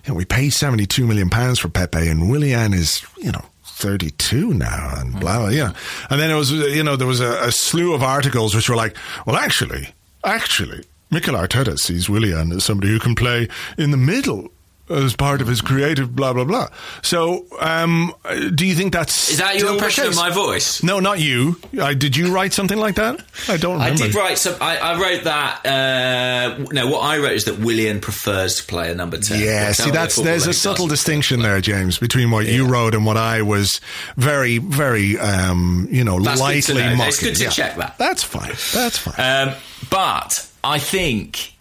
[0.05, 4.53] you know, we pay 72 million pounds for Pepe and Willian is, you know, 32
[4.53, 5.19] now and mm-hmm.
[5.19, 5.73] blah, blah, yeah.
[6.09, 8.77] And then it was, you know, there was a, a slew of articles which were
[8.77, 9.89] like, well, actually,
[10.23, 14.49] actually, Mikel Arteta sees Willian as somebody who can play in the middle
[14.89, 16.67] as part of his creative blah, blah, blah.
[17.01, 18.13] So, um,
[18.53, 19.29] do you think that's.
[19.29, 20.83] Is that your impression of my voice?
[20.83, 21.57] No, not you.
[21.81, 23.23] I, did you write something like that?
[23.47, 24.55] I don't I did write some.
[24.59, 25.65] I, I wrote that.
[25.65, 29.41] Uh, no, what I wrote is that Willian prefers to play a number ten.
[29.41, 33.17] Yeah, see, that's there's a subtle distinction there, James, between what you wrote and what
[33.17, 33.79] I was
[34.17, 37.07] very, very, um, you know, That's lightly mocking.
[37.07, 37.49] It's good to Yeah.
[37.49, 37.97] check that.
[37.97, 38.49] That's fine.
[38.73, 39.15] That's fine.
[39.49, 39.55] Um,
[39.89, 41.53] but I think.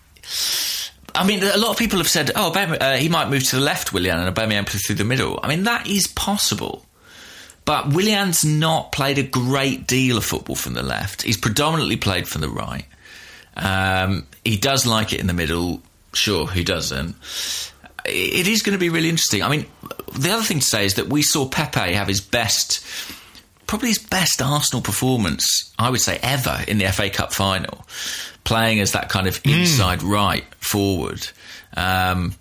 [1.14, 3.62] I mean, a lot of people have said, "Oh, uh, he might move to the
[3.62, 6.86] left, Willian, and Aubameyang play through the middle." I mean, that is possible,
[7.64, 11.22] but Willian's not played a great deal of football from the left.
[11.22, 12.86] He's predominantly played from the right.
[13.56, 15.82] Um, he does like it in the middle.
[16.14, 17.16] Sure, who doesn't?
[18.04, 19.42] It is going to be really interesting.
[19.42, 19.66] I mean,
[20.18, 22.84] the other thing to say is that we saw Pepe have his best
[23.72, 27.86] probably his best Arsenal performance, I would say, ever in the FA Cup final,
[28.44, 31.26] playing as that kind of inside right forward.
[31.76, 32.34] Um,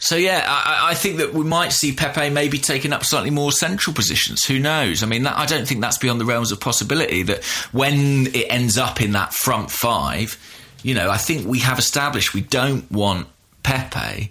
[0.00, 3.50] so yeah, I, I think that we might see Pepe maybe taking up slightly more
[3.50, 4.44] central positions.
[4.44, 5.02] Who knows?
[5.02, 7.24] I mean, that, I don't think that's beyond the realms of possibility.
[7.24, 10.38] That when it ends up in that front five,
[10.84, 13.26] you know, I think we have established we don't want
[13.64, 14.30] Pepe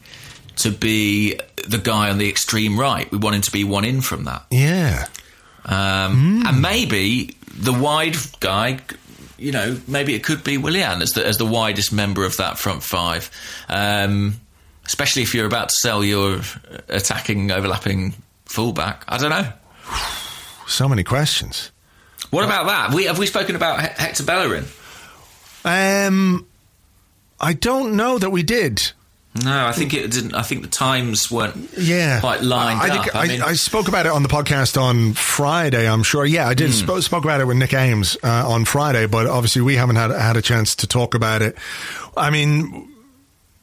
[0.58, 1.38] to be
[1.68, 3.12] the guy on the extreme right.
[3.12, 4.46] We want him to be one in from that.
[4.50, 5.08] yeah.
[5.66, 8.80] Um, And maybe the wide guy,
[9.38, 12.58] you know, maybe it could be Willian as the, as the widest member of that
[12.58, 13.30] front five.
[13.70, 14.40] Um,
[14.86, 16.42] especially if you're about to sell your
[16.88, 18.14] attacking, overlapping
[18.46, 19.04] fullback.
[19.08, 19.52] I don't know.
[20.68, 21.72] So many questions.
[22.30, 22.94] What about that?
[22.94, 24.66] We, have we spoken about Hector Bellerin?
[25.64, 26.48] Um,
[27.40, 28.92] I don't know that we did.
[29.44, 30.34] No, I think it didn't.
[30.36, 33.04] I think the times weren't Yeah, quite lined I, up.
[33.04, 35.88] think I I, mean- I spoke about it on the podcast on Friday.
[35.90, 36.26] I'm sure.
[36.26, 36.68] Yeah, I did.
[36.70, 36.74] Hmm.
[36.74, 40.12] Spoke, spoke about it with Nick Ames uh, on Friday, but obviously we haven't had
[40.12, 41.58] had a chance to talk about it.
[42.16, 42.90] I mean,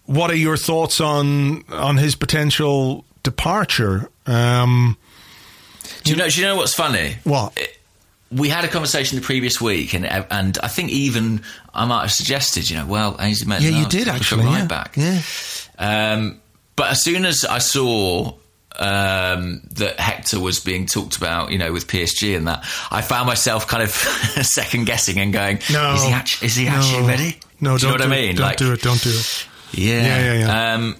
[0.07, 4.11] what are your thoughts on on his potential departure?
[4.27, 4.97] Um,
[6.05, 6.29] Do you know?
[6.29, 7.17] Do you know what's funny?
[7.25, 7.59] what?
[8.33, 12.11] we had a conversation the previous week, and and I think even I might have
[12.13, 14.45] suggested, you know, well, Ainsley Maitland Yeah, you did actually.
[14.45, 14.67] right yeah.
[14.67, 14.97] back.
[14.97, 15.21] Yeah.
[15.79, 16.41] Um,
[16.77, 18.35] but as soon as I saw
[18.77, 23.27] um, that Hector was being talked about, you know, with PSG and that, I found
[23.27, 23.91] myself kind of
[24.43, 25.95] second guessing and going, No.
[25.95, 27.09] is he actually, is he actually No.
[27.09, 27.39] ready?
[27.61, 28.31] No, do you don't know what do I mean?
[28.31, 28.39] It.
[28.39, 28.83] Don't do it.
[28.83, 29.47] Don't do it.
[29.73, 30.75] Yeah, Yeah, yeah, yeah.
[30.75, 30.97] Um,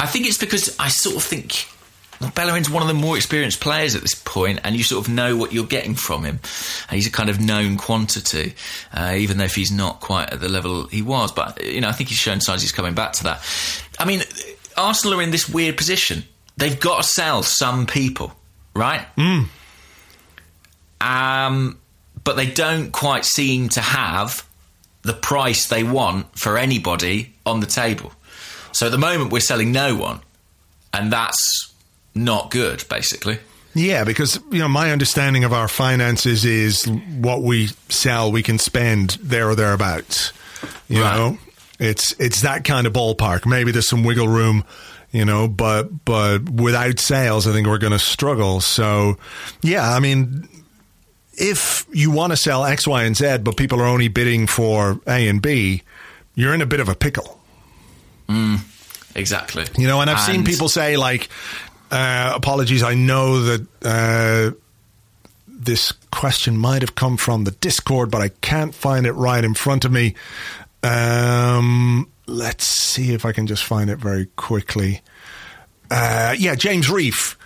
[0.00, 1.66] I think it's because I sort of think
[2.34, 5.36] Bellerin's one of the more experienced players at this point, and you sort of know
[5.36, 6.40] what you're getting from him.
[6.90, 8.54] He's a kind of known quantity,
[8.92, 11.30] uh, even though if he's not quite at the level he was.
[11.32, 13.40] But you know, I think he's shown signs he's coming back to that.
[13.98, 14.22] I mean,
[14.76, 16.24] Arsenal are in this weird position.
[16.56, 18.32] They've got to sell some people,
[18.74, 19.06] right?
[21.00, 21.78] Um,
[22.24, 24.46] but they don't quite seem to have
[25.02, 28.12] the price they want for anybody on the table.
[28.72, 30.20] So at the moment, we're selling no one,
[30.92, 31.72] and that's
[32.14, 33.38] not good, basically.
[33.74, 36.84] Yeah, because you know my understanding of our finances is
[37.20, 40.32] what we sell, we can spend there or thereabouts.
[40.88, 41.16] You Right.
[41.16, 41.38] know,
[41.78, 43.46] it's it's that kind of ballpark.
[43.46, 44.64] Maybe there's some wiggle room,
[45.12, 48.60] you know, but but without sales, I think we're going to struggle.
[48.60, 49.16] So,
[49.62, 50.48] yeah, I mean,
[51.34, 55.00] if you want to sell X, Y, and Z, but people are only bidding for
[55.06, 55.82] A and B,
[56.34, 57.40] you're in a bit of a pickle.
[59.14, 59.64] Exactly.
[59.76, 61.28] You know, and I've seen people say like
[61.90, 62.82] uh, apologies.
[62.82, 64.56] I know that uh,
[65.48, 69.54] this question might have come from the Discord, but I can't find it right in
[69.54, 70.14] front of me.
[70.82, 75.00] Um, let's see if I can just find it very quickly.
[75.90, 77.36] Uh, yeah, James Reef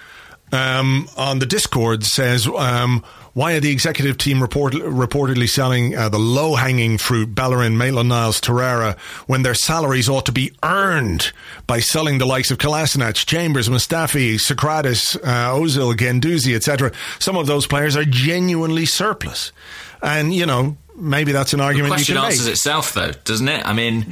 [0.53, 3.05] um, on the Discord says, um,
[3.35, 8.11] why are the executive team report- reportedly selling uh, the low hanging fruit, Bellerin, Maitland
[8.11, 11.33] Niles, Torreira, when their salaries ought to be earned
[11.67, 16.93] by selling the likes of Kolasinac, Chambers, Mustafi, Sokratis, uh, Ozil, Guendouzi, etc.?
[17.19, 19.53] Some of those players are genuinely surplus.
[20.03, 22.53] And, you know, maybe that's an argument the question you can answers make.
[22.53, 23.67] itself, though, doesn't it?
[23.67, 24.07] I mean,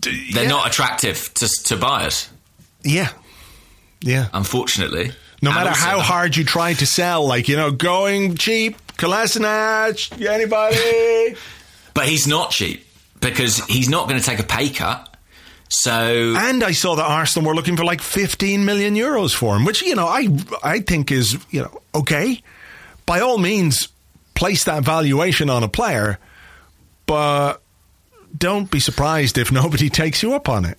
[0.00, 0.48] they're yeah.
[0.48, 2.28] not attractive to, to buyers,
[2.82, 3.10] Yeah.
[4.00, 4.28] Yeah.
[4.32, 5.12] unfortunately.
[5.42, 11.36] No matter how hard you try to sell, like, you know, going cheap, Kolasinac, anybody?
[11.94, 12.86] But he's not cheap
[13.20, 15.14] because he's not going to take a pay cut.
[15.68, 19.66] So and I saw that Arsenal were looking for like 15 million euros for him,
[19.66, 20.28] which, you know, I,
[20.62, 22.40] I think is, you know, okay.
[23.04, 23.88] By all means,
[24.34, 26.18] place that valuation on a player,
[27.06, 27.62] but
[28.36, 30.78] don't be surprised if nobody takes you up on it.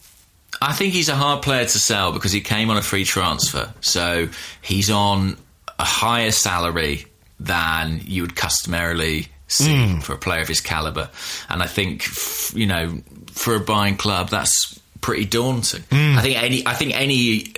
[0.62, 3.74] I think he's a hard player to sell because he came on a free transfer.
[3.82, 4.30] So
[4.62, 5.38] he's on
[5.80, 7.06] a higher salary
[7.40, 10.00] than you would customarily see hmm.
[10.00, 11.10] for a player of his caliber.
[11.50, 12.06] And I think,
[12.54, 13.02] you know,
[13.32, 15.84] for a buying club, that's pretty daunting.
[15.92, 17.54] I think any, I think any,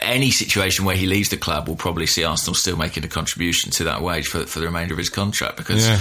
[0.00, 3.70] any situation where he leaves the club will probably see Arsenal still making a contribution
[3.72, 6.00] to that wage for, for the remainder of his contract because Yeah.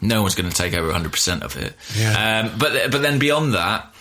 [0.00, 1.74] no one's going to take over 100% of it.
[1.96, 2.50] Yeah.
[2.50, 3.94] Um, but, but then beyond that,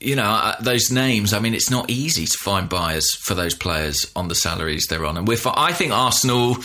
[0.00, 3.54] you know, uh, those names, I mean, it's not easy to find buyers for those
[3.54, 5.16] players on the salaries they're on.
[5.16, 6.56] And with, I think Arsenal,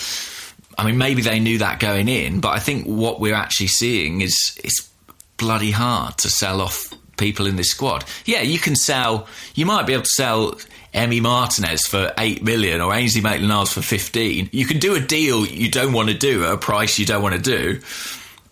[0.78, 4.22] I mean, maybe they knew that going in, but I think what we're actually seeing
[4.22, 4.90] is it's
[5.38, 8.06] bloody hard to sell off people in this squad.
[8.26, 10.60] Yeah, you can sell, you might be able to sell
[10.94, 14.50] Emi Martinez for 8 million or Ainsley Maitland Niles for 15.
[14.52, 17.22] You can do a deal you don't want to do at a price you don't
[17.22, 17.82] want to do.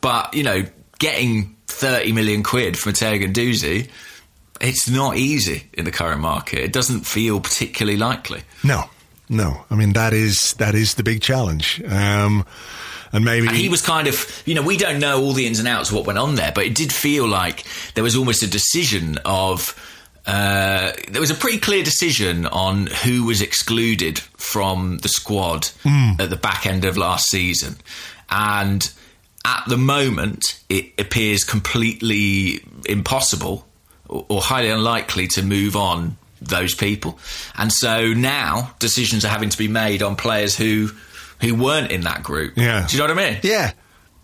[0.02, 0.66] But, you know,
[1.00, 3.90] getting 30 million quid from Matteo Guendouzi,
[4.62, 6.60] it's not easy in the current market.
[6.60, 8.44] It doesn't feel particularly likely.
[8.64, 8.86] No,
[9.30, 9.66] no.
[9.70, 11.82] I mean, that is, that is the big challenge.
[11.84, 12.46] Um,
[13.16, 15.60] and maybe And he was kind of, you know, we don't know all the ins
[15.60, 17.64] and outs of what went on there, but it did feel like
[17.94, 19.74] there was almost a decision of.
[20.28, 25.70] Uh, there was a pretty clear decision on who was excluded from the squad
[26.20, 27.76] at the back end of last season.
[28.28, 28.92] And
[29.46, 33.68] at the moment, it appears completely impossible
[34.10, 37.20] or, or highly unlikely to move on those people.
[37.56, 40.90] And so now decisions are having to be made on players who
[41.46, 42.54] who weren't in that group.
[42.56, 42.86] Yeah.
[42.88, 43.40] Do you know what I mean?
[43.44, 43.72] Yeah.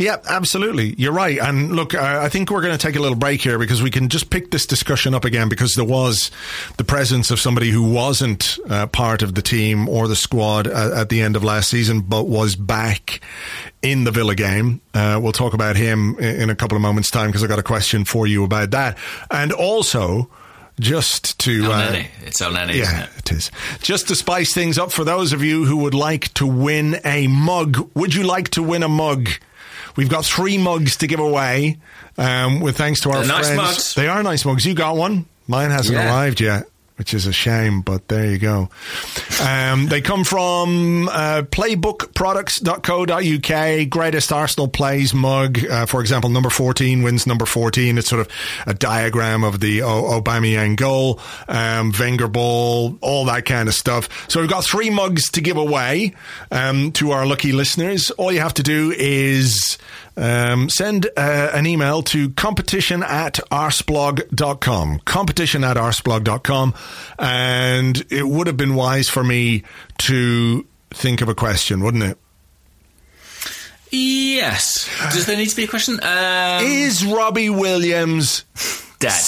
[0.02, 0.96] Yeah, absolutely.
[0.98, 1.38] You're right.
[1.38, 3.92] And look, I I think we're going to take a little break here because we
[3.92, 6.32] can just pick this discussion up again because there was
[6.78, 10.92] the presence of somebody who wasn't uh, part of the team or the squad at,
[10.92, 13.22] at the end of last season, but was back
[13.84, 14.82] in the Villa game.
[14.96, 17.60] Uh, we'll talk about him in, in a couple of moments' time because I got
[17.60, 18.98] a question for you about that.
[19.30, 20.32] And also,
[20.80, 21.66] just to.
[21.66, 23.10] El uh, It's El isn't yeah, it?
[23.20, 23.52] it is.
[23.82, 27.28] Just to spice things up for those of you who would like to win a
[27.28, 29.30] mug, would you like to win a mug?
[29.96, 31.78] We've got three mugs to give away.
[32.18, 33.58] Um, with thanks to our They're nice friends.
[33.62, 33.96] mugs.
[33.96, 34.66] They are nice mugs.
[34.66, 35.26] You got one.
[35.48, 36.08] Mine hasn't Yeah.
[36.08, 36.66] arrived yet,
[37.02, 37.82] which is a shame.
[37.82, 38.70] But there you go.
[39.42, 43.90] Um, they come from uh, playbookproducts.co.uk.
[43.90, 45.66] Greatest Arsenal plays mug.
[45.66, 47.98] Uh, for example, number fourteen wins number fourteen.
[47.98, 48.30] It's sort of
[48.68, 54.30] a diagram of the o- Aubameyang goal, um, Wenger ball, all that kind of stuff.
[54.30, 56.14] So we've got three mugs to give away
[56.52, 58.12] um, to our lucky listeners.
[58.12, 59.80] All you have to do is
[60.18, 65.00] um, send uh, an email to competition at arseblog.com.
[65.06, 66.74] Competition at arseblog.com.
[67.20, 69.64] And it would have been wise for me
[70.00, 72.18] to think of a question, wouldn't it?
[73.90, 74.90] Yes.
[75.12, 76.00] Does there need to be a question?
[76.02, 78.46] Um, Is Robbie Williams
[79.02, 79.22] dead.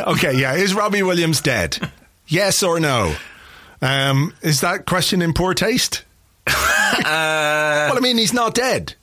[0.00, 0.36] okay?
[0.36, 1.90] Yeah, is Robbie Williams dead?
[2.26, 3.14] yes or no?
[3.80, 6.04] Um, is that question in poor taste?
[6.96, 8.94] Uh, well, I mean, he's not dead.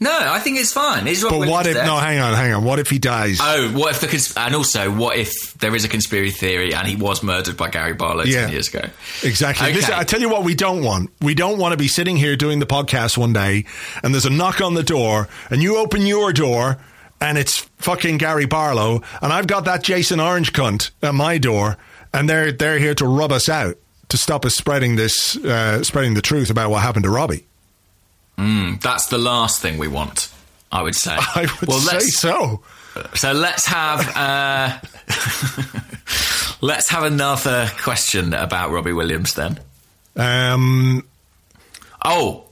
[0.00, 1.04] No, I think it's fine.
[1.04, 1.74] Rob But Williams what if?
[1.74, 1.86] dead?
[1.86, 2.64] No, hang on, hang on.
[2.64, 3.38] What if he dies?
[3.40, 6.86] Oh, what if the cons- and also what if there is a conspiracy theory and
[6.86, 8.42] he was murdered by Gary Barlow Yeah.
[8.46, 8.82] ten years ago?
[9.22, 9.66] Exactly.
[9.68, 9.76] Okay.
[9.76, 11.10] Listen, I tell you what, we don't want.
[11.20, 13.64] We don't want to be sitting here doing the podcast one day,
[14.02, 16.78] and there's a knock on the door, and you open your door,
[17.20, 21.76] and it's fucking Gary Barlow, and I've got that Jason Orange cunt at my door,
[22.14, 23.76] and they're they're here to rub us out
[24.08, 27.46] to stop us spreading this, uh, spreading the truth about what happened to Robbie.
[28.80, 30.32] That's the last thing we want.
[30.72, 31.12] I would say.
[31.18, 32.62] I would well, say so.
[33.14, 34.78] So let's have uh,
[36.60, 39.58] Let's have another question about Robbie Williams then.
[40.16, 41.06] Um,
[42.04, 42.44] Oh,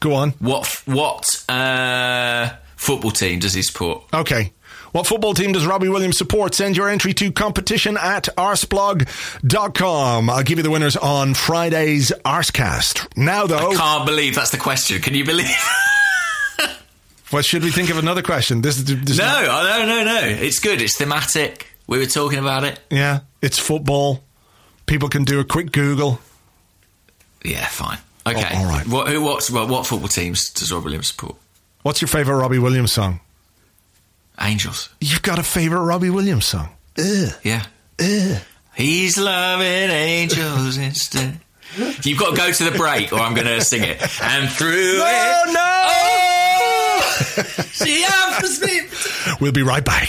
[0.00, 0.30] go on.
[0.32, 4.02] what what uh, football team does he support?
[4.12, 4.52] Okay.
[4.94, 6.54] What football team does Robbie Williams support?
[6.54, 10.30] Send your entry to competition at arseblog.com.
[10.30, 13.16] I'll give you the winners on Friday's Arsecast.
[13.16, 15.02] Now, though, I Can't believe that's the question.
[15.02, 15.50] Can you believe?
[17.30, 18.62] what should we think of another question?
[18.62, 20.20] This this no, oh, no, no, no.
[20.28, 20.80] It's good.
[20.80, 21.66] It's thematic.
[21.88, 22.78] We were talking about it.
[22.88, 24.22] Yeah, it's football.
[24.86, 26.20] People can do a quick Google.
[27.44, 27.98] Yeah, fine.
[28.28, 28.48] Okay.
[28.48, 28.86] Oh, all right.
[28.86, 31.34] What who what, what football teams does Robbie Williams support?
[31.82, 33.18] What's your favorite Robbie Williams song?
[34.40, 34.88] Angels.
[35.00, 36.68] You've got a favorite Robbie Williams song.
[36.98, 37.32] Ugh.
[37.42, 37.64] Yeah.
[38.00, 38.40] Ugh.
[38.74, 41.38] He's loving angels instead.
[42.02, 44.00] You've got to go to the break, or I'm going to sing it.
[44.22, 45.84] And through it, no!
[45.86, 47.24] Oh,
[47.72, 48.80] she offers me.
[49.40, 50.08] We'll be right back.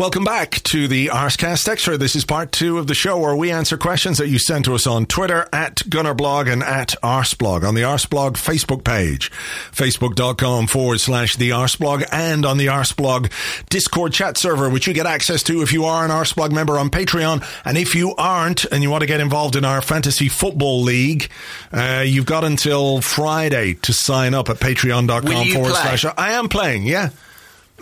[0.00, 1.98] Welcome back to the Arsecast Extra.
[1.98, 4.74] This is part two of the show where we answer questions that you send to
[4.74, 9.30] us on Twitter at Gunnerblog and at Arseblog on the Arseblog Facebook page,
[9.72, 13.30] facebook.com forward slash the Arseblog and on the Arseblog
[13.68, 16.88] Discord chat server, which you get access to if you are an Arseblog member on
[16.88, 17.46] Patreon.
[17.66, 21.30] And if you aren't and you want to get involved in our fantasy football league,
[21.74, 25.96] uh, you've got until Friday to sign up at patreon.com forward play?
[25.96, 26.06] slash.
[26.16, 27.10] I am playing, yeah.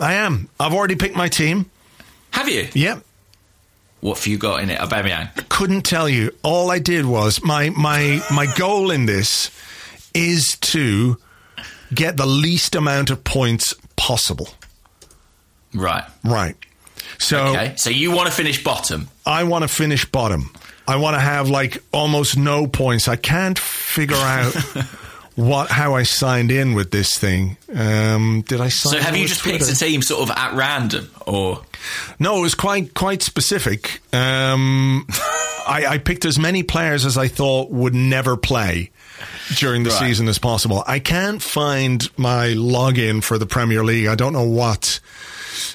[0.01, 0.49] I am.
[0.59, 1.71] I've already picked my team.
[2.31, 2.67] Have you?
[2.73, 3.03] Yep.
[4.01, 4.79] What have you got in it?
[4.79, 5.49] Aubameyang.
[5.49, 6.31] couldn't tell you.
[6.43, 9.51] All I did was my my my goal in this
[10.13, 11.17] is to
[11.93, 14.49] get the least amount of points possible.
[15.73, 16.03] Right.
[16.23, 16.55] Right.
[17.17, 17.73] So Okay.
[17.75, 19.09] So you want to finish bottom?
[19.25, 20.51] I want to finish bottom.
[20.87, 23.07] I want to have like almost no points.
[23.07, 24.53] I can't figure out
[25.39, 27.57] what how I signed in with this thing.
[27.73, 28.93] Um, did I sign?
[28.93, 29.59] So have in you just Twitter?
[29.59, 31.61] picked a team sort of at random, or
[32.19, 34.01] No, it was quite quite specific.
[34.13, 35.05] Um,
[35.67, 38.91] I, I picked as many players as I thought would never play
[39.55, 39.99] during the Right.
[39.99, 40.83] season as possible.
[40.87, 44.07] I can't find my login for the Premier League.
[44.07, 44.99] I don't know what.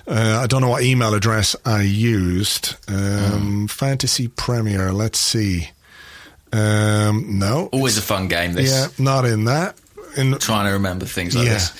[0.07, 2.75] Uh, I don't know what email address I used.
[2.89, 4.93] Um, Fantasy Premier.
[4.93, 5.71] Let's see.
[6.55, 8.53] Um, no, always a fun game?
[8.53, 9.77] This yeah, not in that.
[10.17, 11.55] In trying to remember things like yeah.
[11.55, 11.73] this.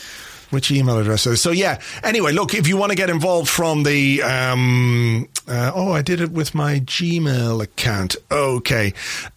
[0.51, 1.41] Which email address is?
[1.41, 1.81] So yeah.
[2.03, 6.21] Anyway, look, if you want to get involved from the, um, uh, oh, I did
[6.21, 8.17] it with my Gmail account.
[8.31, 8.95] Okay.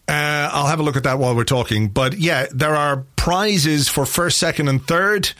[0.08, 1.88] Uh, I'll have a look at that while we're talking.
[1.88, 5.32] But yeah, there are prizes for first, second, and third.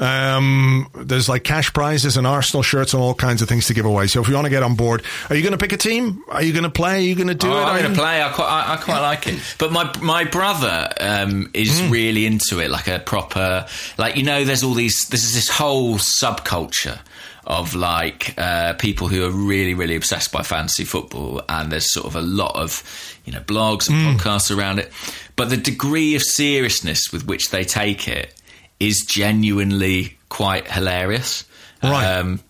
[0.00, 3.84] Um, there's like cash prizes and Arsenal shirts and all kinds of things to give
[3.86, 4.06] away.
[4.08, 6.22] So if you want to get on board, are you going to pick a team?
[6.28, 6.96] Are you going to play?
[6.96, 7.62] Are you going to do Oh, it?
[7.62, 8.20] I'm going to play.
[8.22, 9.38] I quite, I, I quite like it.
[9.58, 11.90] But my my brother um, is Hmm.
[11.90, 13.66] really into it, like a proper,
[13.96, 15.06] like you know, there's all these.
[15.10, 16.98] There's this whole subculture
[17.46, 22.06] of like uh, people who are really, really obsessed by fantasy football, and there's sort
[22.06, 22.82] of a lot of
[23.24, 24.90] you know blogs and podcasts around it.
[25.36, 28.34] But the degree of seriousness with which they take it
[28.88, 31.44] is genuinely quite hilarious.
[31.82, 32.04] Right.
[32.04, 32.40] Um,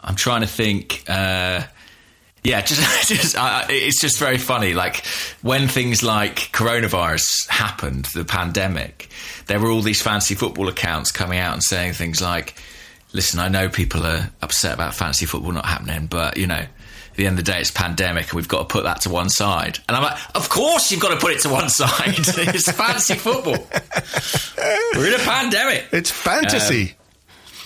[0.00, 1.04] I'm trying to think.
[1.08, 1.62] Uh,
[2.42, 4.74] yeah, just, just uh, it's just very funny.
[4.74, 5.04] Like
[5.42, 9.08] when things like coronavirus happened, the pandemic,
[9.46, 12.54] there were all these fancy football accounts coming out and saying things like,
[13.12, 16.66] "Listen, I know people are upset about fantasy football not happening, but you know."
[17.14, 19.08] At the end of the day, it's pandemic, and we've got to put that to
[19.08, 19.78] one side.
[19.88, 21.90] And I'm like, of course you've got to put it to one side.
[22.16, 23.68] it's fancy football.
[24.96, 25.84] We're in a pandemic.
[25.92, 26.94] It's fantasy.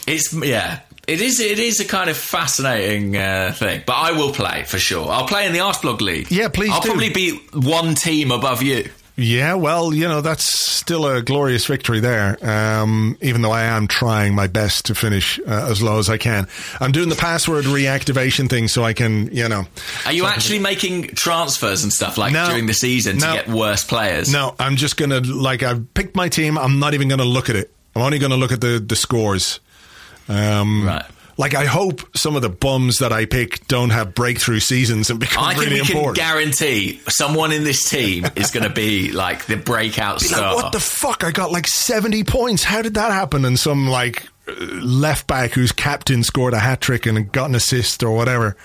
[0.07, 0.81] It's yeah.
[1.07, 1.41] It is.
[1.41, 3.85] It is a kind of fascinating uh, thing.
[3.87, 5.09] But I will play for sure.
[5.11, 6.31] I'll play in the Arseblog League.
[6.31, 6.91] Yeah, please I'll do.
[6.91, 8.91] probably be one team above you.
[9.21, 12.39] Yeah, well, you know, that's still a glorious victory there.
[12.49, 16.19] Um, even though I am trying my best to finish uh, as low as I
[16.19, 16.47] can.
[16.81, 19.67] I'm doing the password reactivation thing so I can, you know.
[20.07, 22.47] Are you actually making transfers and stuff like No.
[22.49, 23.27] during the season No.
[23.27, 24.33] to get worse players?
[24.33, 26.57] No, I'm just going to, like, I've picked my team.
[26.57, 27.73] I'm not even going to look at it.
[27.97, 29.59] I'm only going to look at the, the scores.
[30.29, 31.05] Um, Right.
[31.39, 35.21] Like, I hope some of the bums that I pick don't have breakthrough seasons and
[35.21, 39.13] become I think really we can guarantee someone in this team is going to be
[39.13, 40.55] like the breakout Be star.
[40.57, 41.23] like, what the fuck?
[41.23, 42.65] I got like 70 points.
[42.65, 43.45] How did that happen?
[43.45, 44.27] And some like
[44.59, 48.57] left back whose captain scored a hat trick and got an assist or whatever.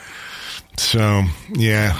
[0.78, 1.99] So, yeah.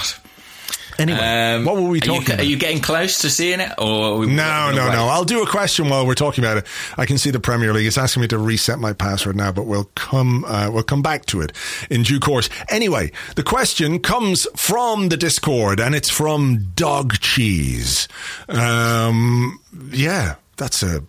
[1.00, 2.40] Anyway, Um, what were we are talking you, about?
[2.40, 4.94] Are you getting close to seeing it, or we no, no, wait?
[4.94, 5.08] no.
[5.08, 6.68] I'll do a question while we're talking about it.
[6.98, 7.88] I can see the Premier League.
[7.88, 11.26] It's asking me to reset my password now, but we'll come uh, we'll come back
[11.28, 11.52] to it
[11.90, 12.50] in due course.
[12.70, 18.08] Anyway, the question comes from the Discord, and it's from Dog Cheese.
[18.48, 19.60] Um,
[19.92, 21.04] yeah, that's a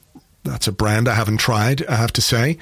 [0.45, 1.85] that's a brand I haven't tried.
[1.87, 2.59] I have to say.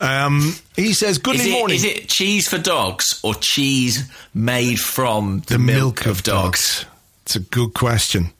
[0.00, 4.80] Um, he says, "Good Is it, morning." is it cheese for dogs or cheese made
[4.80, 6.86] from the, milk, of dogs?
[7.22, 8.32] It's a good question.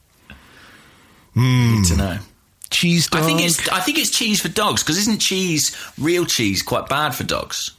[1.34, 2.18] Need to know.
[2.70, 3.22] Cheese dog.
[3.22, 6.88] I think it's I think it's cheese for dogs because isn't cheese real cheese quite
[6.88, 7.72] bad for dogs?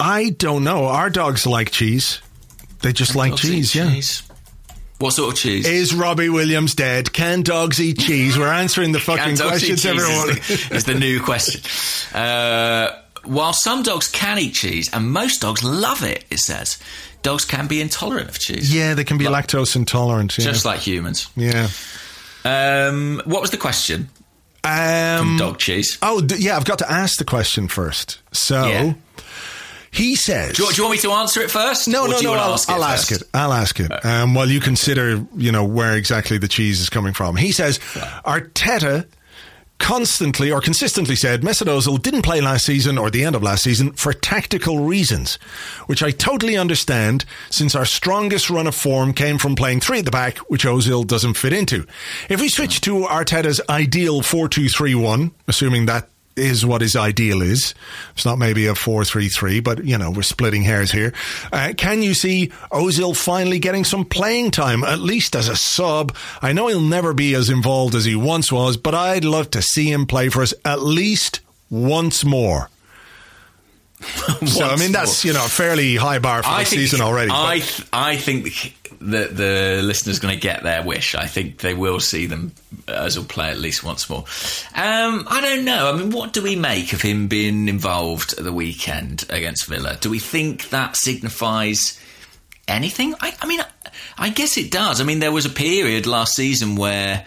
[0.00, 0.86] I don't know.
[0.86, 2.20] Our dogs like cheese.
[2.80, 3.90] They just like cheese, yeah.
[3.90, 4.22] cheese.
[4.98, 5.66] What sort of cheese?
[5.66, 7.12] Is Robbie Williams dead?
[7.12, 8.38] Can dogs eat cheese?
[8.38, 10.30] We're answering the fucking questions, everyone.
[10.30, 11.60] Is the, is the new question.
[12.18, 12.90] Uh,
[13.24, 16.78] while some dogs can eat cheese, and most dogs love it, it says,
[17.22, 18.72] dogs can be intolerant of cheese.
[18.74, 20.36] yeah, they can be Like- lactose intolerant.
[20.38, 20.44] Yeah.
[20.44, 21.28] Just like humans.
[21.36, 21.68] yeah.
[22.44, 24.08] Um, what was the question?
[24.62, 25.98] Um, Dog cheese.
[26.02, 26.56] Oh, d- yeah.
[26.56, 28.18] I've got to ask the question first.
[28.32, 28.94] So Yeah.
[29.94, 30.56] He says.
[30.56, 31.86] Do you, do you want me to answer it first?
[31.86, 32.34] No, no, no.
[32.34, 33.12] I'll, ask it I'll first?
[33.12, 33.28] ask it.
[33.32, 34.04] I'll ask it.
[34.04, 37.36] Um, while you consider, you know, where exactly the cheese is coming from.
[37.36, 37.78] He says
[38.24, 39.06] Arteta
[39.78, 43.62] constantly or consistently said Mesut Ozil didn't play last season or the end of last
[43.64, 45.36] season for tactical reasons,
[45.86, 50.04] which I totally understand since our strongest run of form came from playing three at
[50.04, 51.86] the back, which Ozil doesn't fit into.
[52.28, 57.74] If we switch to Arteta's ideal 4-2-3-1, assuming that is what his ideal is.
[58.14, 61.12] It's not maybe a 4-3-3, but you know, we're splitting hairs here.
[61.52, 66.14] Uh, can you see Ozil finally getting some playing time, at least as a sub?
[66.42, 69.62] I know he'll never be as involved as he once was, but I'd love to
[69.62, 72.70] see him play for us at least once more.
[74.46, 77.30] so, I mean, that's, you know, a fairly high bar for the season already.
[77.32, 81.14] I th- I think that the listeners going to get their wish.
[81.14, 82.52] I think they will see them
[82.88, 84.24] as will play at least once more.
[84.74, 85.92] Um, I don't know.
[85.92, 89.96] I mean, what do we make of him being involved at the weekend against Villa?
[90.00, 92.00] Do we think that signifies
[92.68, 93.14] anything?
[93.20, 93.60] I, I mean,
[94.18, 95.00] I guess it does.
[95.00, 97.24] I mean, there was a period last season where.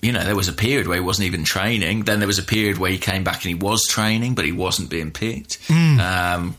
[0.00, 2.04] You know, there was a period where he wasn't even training.
[2.04, 4.52] Then there was a period where he came back and he was training, but he
[4.52, 5.58] wasn't being picked.
[5.70, 6.56] Um,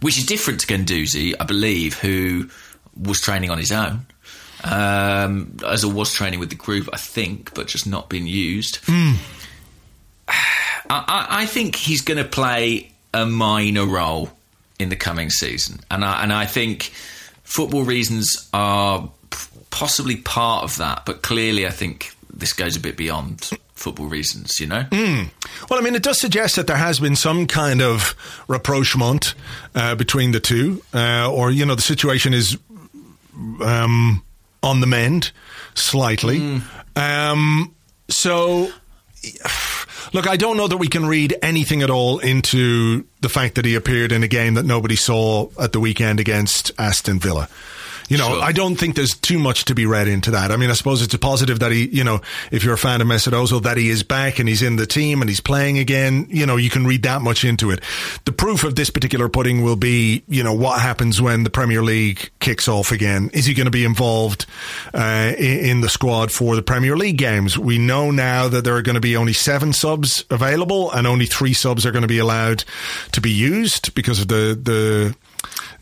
[0.00, 2.50] which is different to Guendouzi, I believe, who
[3.00, 4.06] was training on his own.
[4.64, 8.78] Um, Ozil was training with the group, I think, but just not being used.
[8.88, 9.16] I,
[10.90, 14.30] I, I think he's going to play a minor role
[14.78, 16.92] in the coming season, and I, and I think
[17.44, 19.38] football reasons are p-
[19.70, 24.60] possibly part of that, but clearly, I think this goes a bit beyond football reasons.
[24.60, 28.14] You know, Well, I mean, it does suggest that there has been some kind of
[28.48, 29.34] rapprochement
[29.74, 32.56] uh, between the two, uh, or you know, the situation is
[33.62, 34.22] um,
[34.62, 35.32] on the mend
[35.74, 36.60] slightly.
[36.96, 37.74] Um,
[38.08, 38.70] so,
[40.12, 43.64] look, I don't know that we can read anything at all into the fact that
[43.64, 47.48] he appeared in a game that nobody saw at the weekend against Aston Villa.
[48.08, 48.42] You know, Sure.
[48.42, 50.50] I don't think there's too much to be read into that.
[50.50, 53.00] I mean, I suppose it's a positive that he, you know, if you're a fan
[53.00, 55.78] of Mesut Ozil, that he is back and he's in the team and he's playing
[55.78, 56.26] again.
[56.28, 57.82] You know, you can read that much into it.
[58.24, 61.82] The proof of this particular pudding will be, you know, what happens when the Premier
[61.82, 63.30] League kicks off again.
[63.32, 64.46] Is he going to be involved
[64.94, 67.58] uh, in, in the squad for the Premier League games?
[67.58, 71.26] We know now that there are going to be only seven subs available and only
[71.26, 72.64] three subs are going to be allowed
[73.12, 75.16] to be used because of the the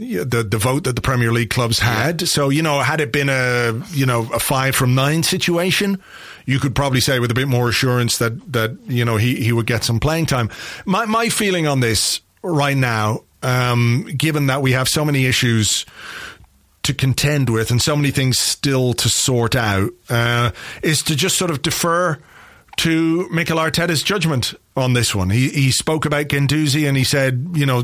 [0.00, 2.28] the the vote that the Premier League clubs had.
[2.28, 6.02] So you know, had it been a you know a five from nine situation,
[6.46, 9.52] you could probably say with a bit more assurance that that you know he he
[9.52, 10.50] would get some playing time.
[10.84, 15.86] My my feeling on this right now um, given that we have so many issues
[16.82, 20.50] to contend with and so many things still to sort out, uh,
[20.82, 22.18] is to just sort of defer
[22.78, 25.30] to Mikel Arteta's judgment on this one.
[25.30, 27.82] He he spoke about Guendouzi and he said, you know,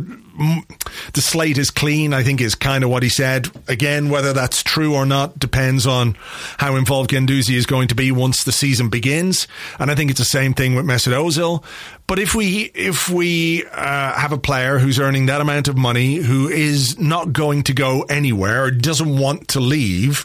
[1.13, 2.15] the slate is clean.
[2.15, 3.49] I think is kind of what he said.
[3.69, 6.17] Again, whether that's true or not depends on
[6.59, 9.47] how involved Guendouzi is going to be once the season begins.
[9.79, 11.63] And I think it's the same thing with Mesut Ozil.
[12.07, 16.17] But if we if we uh, have a player who's earning that amount of money,
[16.17, 20.25] who is not going to go anywhere or doesn't want to leave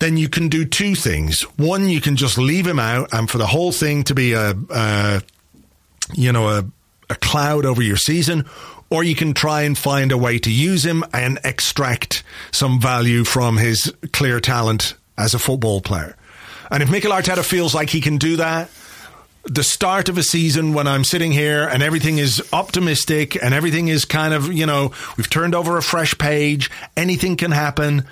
[0.00, 1.42] then you can do two things.
[1.56, 4.54] One, you can just leave him out, and for the whole thing to be a,
[4.70, 5.22] a
[6.14, 6.64] you know, a,
[7.08, 8.46] a cloud over your season,
[8.90, 13.24] or you can try and find a way to use him and extract some value
[13.24, 16.16] from his clear talent as a football player.
[16.70, 18.70] And if Mikel Arteta feels like he can do that,
[19.44, 23.88] the start of a season when I'm sitting here and everything is optimistic and everything
[23.88, 28.06] is kind of, you know, we've turned over a fresh page, anything can happen.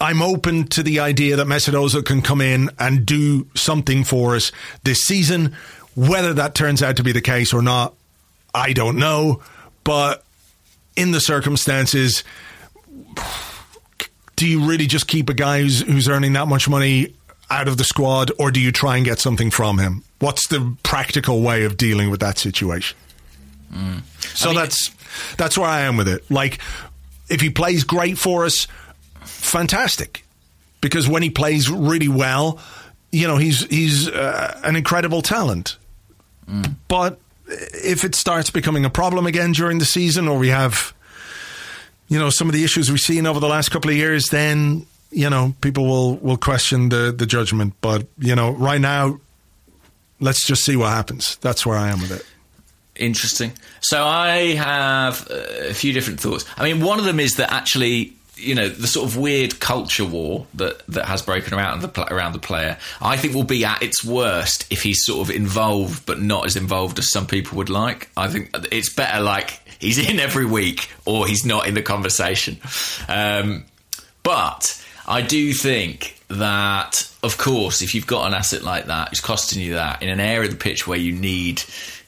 [0.00, 4.36] I'm open to the idea that Mesut Ozil can come in and do something for
[4.36, 4.52] us
[4.84, 5.56] this season.
[5.96, 7.94] Whether that turns out to be the case or not,
[8.54, 9.42] I don't know.
[9.82, 10.24] But
[10.96, 12.22] in the circumstances,
[14.36, 17.14] do you really just keep a guy who's, who's earning that much money
[17.50, 20.04] out of the squad, or do you try and get something from him?
[20.20, 22.96] What's the practical way of dealing with that situation?
[23.72, 24.02] Mm.
[24.36, 24.90] So I mean, that's
[25.36, 26.30] that's where I am with it.
[26.30, 26.58] Like,
[27.28, 28.66] if he plays great for us,
[29.48, 30.24] fantastic
[30.80, 32.58] because when he plays really well,
[33.10, 35.76] you know, he's he's uh, an incredible talent.
[36.48, 36.74] Mm.
[36.88, 40.94] But if it starts becoming a problem again during the season, or we have,
[42.08, 44.86] you know, some of the issues we've seen over the last couple of years, then
[45.10, 47.74] you know people will will question the the judgment.
[47.80, 49.20] But you know, right now,
[50.20, 51.36] let's just see what happens.
[51.36, 52.26] That's where I am with it.
[52.96, 53.52] Interesting.
[53.80, 56.44] So I have a few different thoughts.
[56.56, 60.04] I mean, one of them is that actually you know the sort of weird culture
[60.04, 63.82] war that that has broken around the around the player, I think will be at
[63.82, 67.70] its worst if he's sort of involved but not as involved as some people would
[67.70, 68.10] like.
[68.16, 72.58] I think it's better like he's in every week or he's not in the conversation.
[73.08, 73.64] Um,
[74.22, 79.20] but I do think that, of course, if you've got an asset like that, it's
[79.20, 81.62] costing you that in an area of the pitch where you need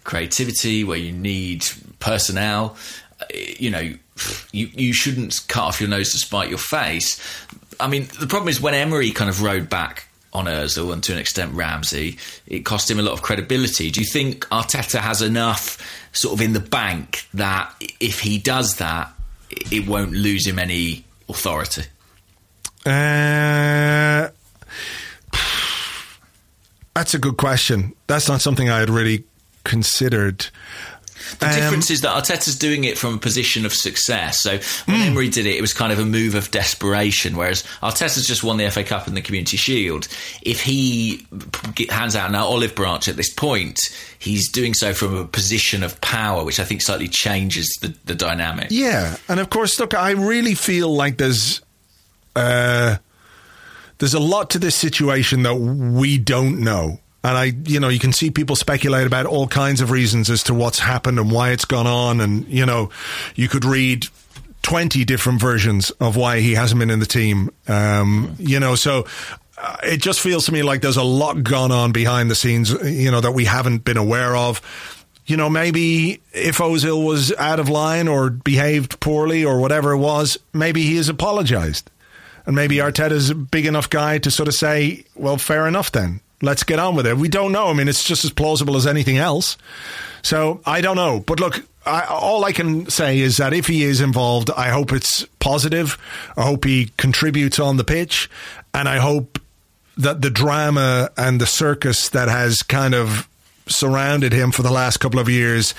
[0.04, 1.64] creativity, where you need
[1.98, 2.76] personnel,
[3.58, 3.92] you know
[4.52, 7.20] you you shouldn't cut off your nose to spite your face.
[7.78, 11.12] I mean, the problem is when Emery kind of rode back on Özil and to
[11.12, 13.90] an extent Ramsey, it cost him a lot of credibility.
[13.90, 15.78] Do you think Arteta has enough
[16.12, 19.12] sort of in the bank that if he does that,
[19.70, 21.82] it won't lose him any authority?
[22.86, 24.28] Uh,
[26.94, 27.94] that's a good question.
[28.06, 29.24] That's not something I had really
[29.64, 30.46] considered.
[31.38, 34.42] The um, difference is that Arteta's doing it from a position of success.
[34.42, 34.52] So
[34.86, 35.06] when mm.
[35.06, 38.56] Emery did it, it was kind of a move of desperation, whereas Arteta's just won
[38.56, 40.08] the FA Cup and the Community Shield.
[40.42, 41.26] If he
[41.88, 43.78] hands out an olive branch at this point,
[44.18, 48.14] he's doing so from a position of power, which I think slightly changes the, the
[48.14, 48.68] dynamic.
[48.70, 51.60] Yeah, and of course, look, I really feel like there's.
[52.36, 52.96] Uh,
[53.98, 57.00] there's a lot to this situation that we don't know.
[57.22, 60.42] And I, you know, you can see people speculate about all kinds of reasons as
[60.44, 62.20] to what's happened and why it's gone on.
[62.20, 62.90] And, you know,
[63.34, 64.06] you could read
[64.62, 67.50] 20 different versions of why he hasn't been in the team.
[67.68, 69.06] Um, you know, so
[69.58, 72.70] uh, it just feels to me like there's a lot gone on behind the scenes,
[72.70, 74.62] you know, that we haven't been aware of.
[75.26, 79.98] You know, maybe if Ozil was out of line or behaved poorly or whatever it
[79.98, 81.90] was, maybe he has apologized.
[82.46, 86.20] And maybe Arteta's a big enough guy to sort of say, well, fair enough then
[86.42, 87.16] let's get on with it.
[87.16, 87.68] We don't know.
[87.68, 89.56] I mean, it's just as plausible as anything else.
[90.22, 91.20] So I don't know.
[91.20, 94.92] But look, I, all I can say is that if he is involved, I hope
[94.92, 95.98] it's positive.
[96.36, 98.30] I hope he contributes on the pitch.
[98.74, 99.38] And I hope
[99.96, 103.28] that the drama and the circus that has kind of
[103.66, 105.74] surrounded him for the last couple of years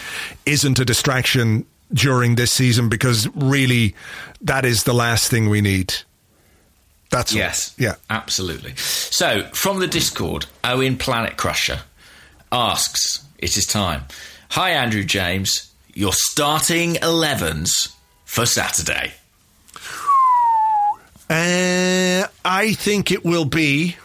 [0.45, 3.95] isn't a distraction during this season because really
[4.41, 5.93] that is the last thing we need.
[7.11, 7.83] That's yes, all.
[7.85, 8.73] yeah, absolutely.
[8.77, 11.81] So from the Discord, Owen Planet Crusher
[12.51, 14.05] asks, "It is time."
[14.51, 15.69] Hi, Andrew James.
[15.93, 17.89] Your starting 11s
[18.23, 19.11] for Saturday.
[21.29, 23.95] Uh, I think it will be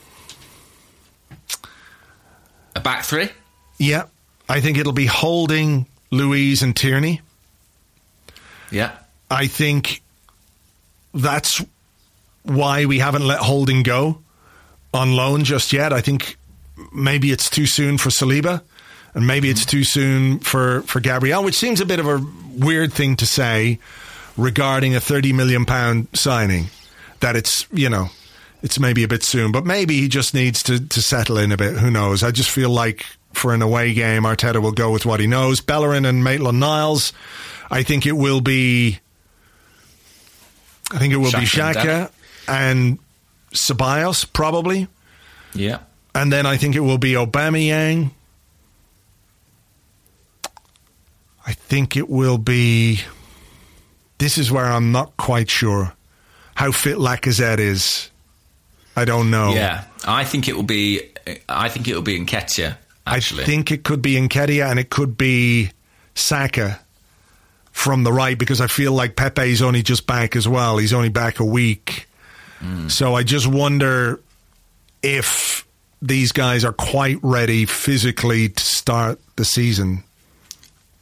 [2.77, 3.31] a back three.
[3.79, 4.05] Yeah,
[4.49, 7.21] I think it'll be Holding, Luiz and Tierney.
[8.71, 8.93] Yeah,
[9.31, 10.03] I think
[11.15, 11.65] that's
[12.47, 14.18] why we haven't let Holding go
[14.94, 15.92] on loan just yet.
[15.92, 16.36] I think
[16.92, 18.62] maybe it's too soon for Saliba.
[19.14, 22.24] and maybe it's too soon for for Gabriel, which seems a bit of a
[22.55, 23.78] weird thing to say
[24.36, 26.66] regarding a thirty million pound signing.
[27.20, 28.09] That it's you know
[28.62, 31.57] it's maybe a bit soon, but maybe he just needs to to settle in a
[31.57, 31.76] bit.
[31.78, 32.22] Who knows?
[32.22, 35.61] I just feel like for an away game, Arteta will go with what he knows.
[35.61, 37.12] Bellerin and Maitland Niles.
[37.70, 39.01] I think it will be.
[40.92, 42.11] I think it will be Xhaka
[42.49, 42.99] and
[43.53, 44.88] Ceballos probably,
[45.55, 45.78] Yeah.
[46.14, 48.11] and then I think it will be Aubameyang.
[51.47, 53.01] I think it will be.
[54.18, 55.92] This is where I'm not quite sure
[56.55, 58.11] how fit Lacazette is.
[58.97, 59.53] I don't know.
[59.55, 59.84] Yeah.
[60.07, 61.03] I think it will be.
[61.49, 62.76] I think it will be Nketiah.
[63.07, 65.70] Actually, I think it could be Nketiah and it could be
[66.14, 66.80] Saka
[67.70, 70.78] from the right because I feel like Pepe's only just back as well.
[70.78, 72.07] He's only back a week.
[72.89, 74.21] So I just wonder
[75.03, 75.67] if
[76.03, 80.03] these guys are quite ready physically to start the season.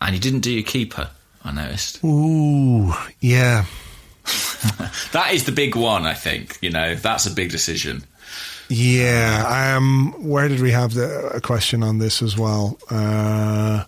[0.01, 1.11] and you didn't do your keeper.
[1.45, 2.03] I noticed.
[2.05, 3.65] Ooh, yeah.
[5.13, 6.07] That is the big one.
[6.07, 8.03] I think you know that's a big decision.
[8.71, 9.75] Yeah.
[9.77, 12.79] Um, where did we have the, a question on this as well?
[12.91, 13.85] Uh,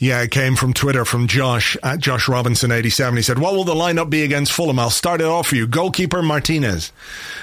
[0.00, 3.16] yeah, it came from Twitter from Josh at Josh Robinson eighty seven.
[3.16, 5.66] He said, "What will the lineup be against Fulham?" I'll start it off for you.
[5.66, 6.90] Goalkeeper Martinez.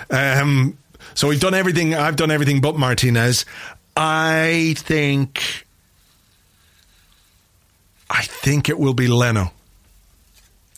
[0.10, 0.78] Um,
[1.14, 1.94] so we've done everything.
[1.94, 3.46] I've done everything but Martinez.
[3.96, 5.66] I think.
[8.10, 9.52] I think it will be Leno.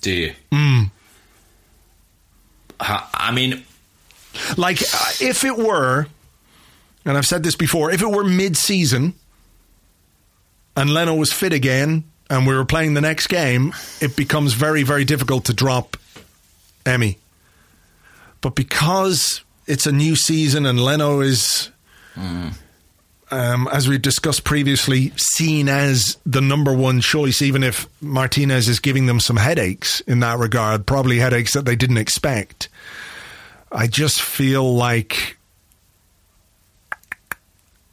[0.01, 0.33] Do you?
[0.51, 0.91] Mm.
[2.79, 3.63] I mean,
[4.57, 6.07] Like, uh, if it were,
[7.05, 9.13] and I've said this before, if it were mid season
[10.79, 14.83] and Leno was fit again and we were playing the next game, it becomes very,
[14.83, 15.97] very difficult to drop
[16.85, 17.17] Emmy.
[18.39, 21.69] But because it's a new season and Leno is,
[23.29, 28.79] um, as we discussed previously, seen as the number one choice, even if Martinez is
[28.79, 32.69] giving them some headaches in that regard, probably headaches that they didn't expect.
[33.69, 35.37] I just feel like,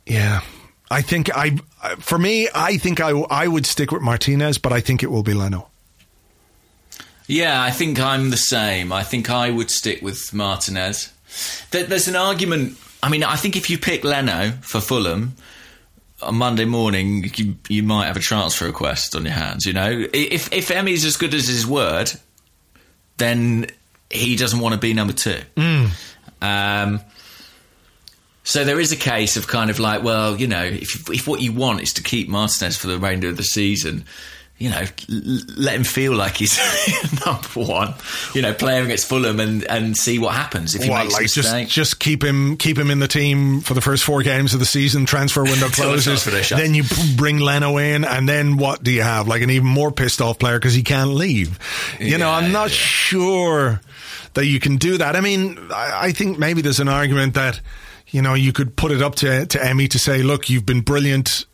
[0.06, 0.42] yeah,
[0.88, 1.58] I think I,
[1.98, 5.22] for me, I think I, I would stick with Martinez, but I think it will
[5.22, 5.68] be Leno.
[7.26, 8.92] yeah, I think I'm the same.
[8.92, 11.12] I think I would stick with Martinez.
[11.70, 12.78] There, there's an argument.
[13.02, 15.34] I mean, I think if you pick Leno for Fulham
[16.22, 19.66] on Monday morning, you, you might have a transfer request on your hands.
[19.66, 22.10] You know, if if Emmy's as good as his word,
[23.18, 23.66] then
[24.10, 25.40] he doesn't want to be number two.
[26.40, 27.00] Um,
[28.46, 31.40] so there is a case of kind of like, well, you know, if if what
[31.40, 34.04] you want is to keep Martinez for the remainder of the season,
[34.56, 36.56] you know, l- let him feel like he's
[37.26, 37.94] number one.
[38.34, 41.26] You know, playing against Fulham and, and see what happens if he What, makes like
[41.26, 44.60] just just keep him keep him in the team for the first four games of
[44.60, 45.06] the season.
[45.06, 46.04] Transfer window closes.
[46.04, 46.62] transfer day shuts.
[46.62, 46.84] then you
[47.16, 49.26] bring Leno in, and then what do you have?
[49.26, 51.58] Like an even more pissed off player because he can't leave.
[51.98, 52.76] You know, I'm not yeah.
[52.76, 53.80] sure
[54.34, 55.16] that you can do that.
[55.16, 57.60] I mean, I, I think maybe there's an argument that
[58.08, 60.80] you know you could put it up to to Emmy to say, look, you've been
[60.80, 61.46] brilliant.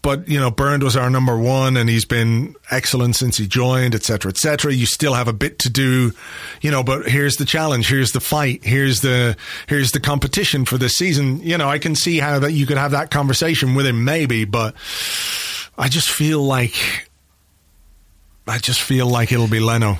[0.00, 3.96] But you know, Bernd was our number one, and he's been excellent since he joined,
[3.96, 4.72] etc cetera, et cetera.
[4.72, 6.12] You still have a bit to do,
[6.60, 6.84] you know.
[6.84, 7.88] But here's the challenge.
[7.88, 8.64] Here's the fight.
[8.64, 9.36] Here's the
[9.66, 11.40] here's the competition for this season.
[11.40, 14.44] You know, I can see how that you could have that conversation with him, maybe.
[14.44, 14.76] But
[15.76, 17.08] I just feel like
[18.46, 19.98] I just feel like it'll be Leno.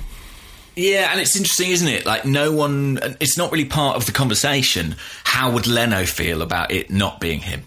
[0.75, 2.05] Yeah, and it's interesting, isn't it?
[2.05, 4.95] Like, no one, it's not really part of the conversation.
[5.23, 7.63] How would Leno feel about it not being him?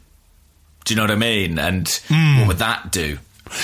[0.84, 1.59] Do you know what I mean?
[1.59, 1.88] And
[2.38, 3.18] what would that do?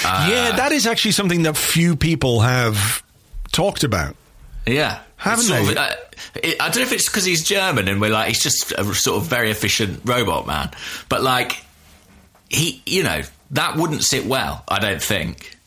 [0.04, 3.02] Uh, yeah, that is actually something that few people have
[3.52, 4.16] talked about.
[4.66, 5.00] Yeah.
[5.16, 5.72] Haven't they?
[5.72, 5.94] of, uh,
[6.36, 8.84] it, I don't know if it's because he's German and we're like, he's just a
[8.94, 10.70] sort of very efficient robot man.
[11.08, 11.64] But like,
[12.48, 15.57] he, you know, that wouldn't sit well, I don't think.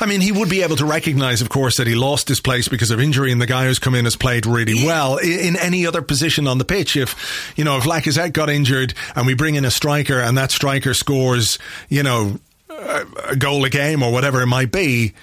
[0.00, 2.68] I mean, he would be able to recognise, of course, that he lost his place
[2.68, 5.86] because of injury, and the guy who's come in has played really well in any
[5.86, 6.96] other position on the pitch.
[6.96, 10.50] If you know, if Lacazette got injured and we bring in a striker, and that
[10.50, 11.58] striker scores,
[11.88, 12.38] you know,
[12.70, 15.14] a a goal a game or whatever it might be,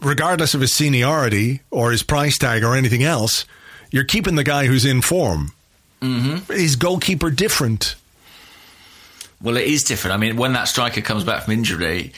[0.00, 3.44] regardless of his seniority or his price tag or anything else,
[3.90, 5.52] you're keeping the guy who's in form.
[6.02, 6.52] Mm-hmm.
[6.52, 7.96] Is goalkeeper different?
[9.42, 10.14] Well, it is different.
[10.14, 12.12] I mean, when that striker comes back from injury,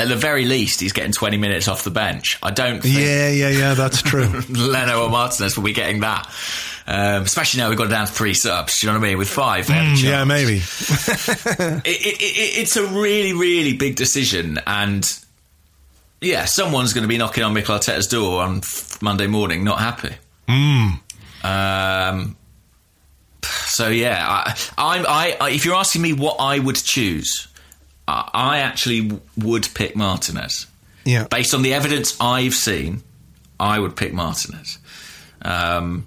[0.00, 2.38] at the very least, he's getting 20 minutes off the bench.
[2.42, 3.74] I don't think Yeah, yeah, yeah.
[3.74, 4.42] That's true.
[4.48, 6.28] Leno or Martinez will be getting that.
[6.86, 8.80] Um, especially now we've got down to three subs.
[8.80, 9.18] Do you know what I mean?
[9.18, 10.60] With five, they have a Mm, yeah, maybe.
[11.84, 15.04] It, it, it, it's a really, really big decision, and
[16.20, 18.62] yeah, someone's going to be knocking on Mikel Arteta's door on
[19.00, 20.14] Monday morning, not happy.
[21.44, 22.36] Um.
[23.42, 25.06] So yeah, I, I'm.
[25.06, 27.46] I, I if you're asking me what I would choose,
[28.34, 30.66] I, actually would pick Martinez.
[31.04, 31.26] Yeah.
[31.30, 33.02] Based on the evidence I've seen,
[33.58, 34.78] I would pick Martinez.
[35.42, 36.06] Um,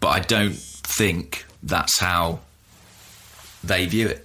[0.00, 2.40] but I don't think that's how
[3.62, 4.22] they view it.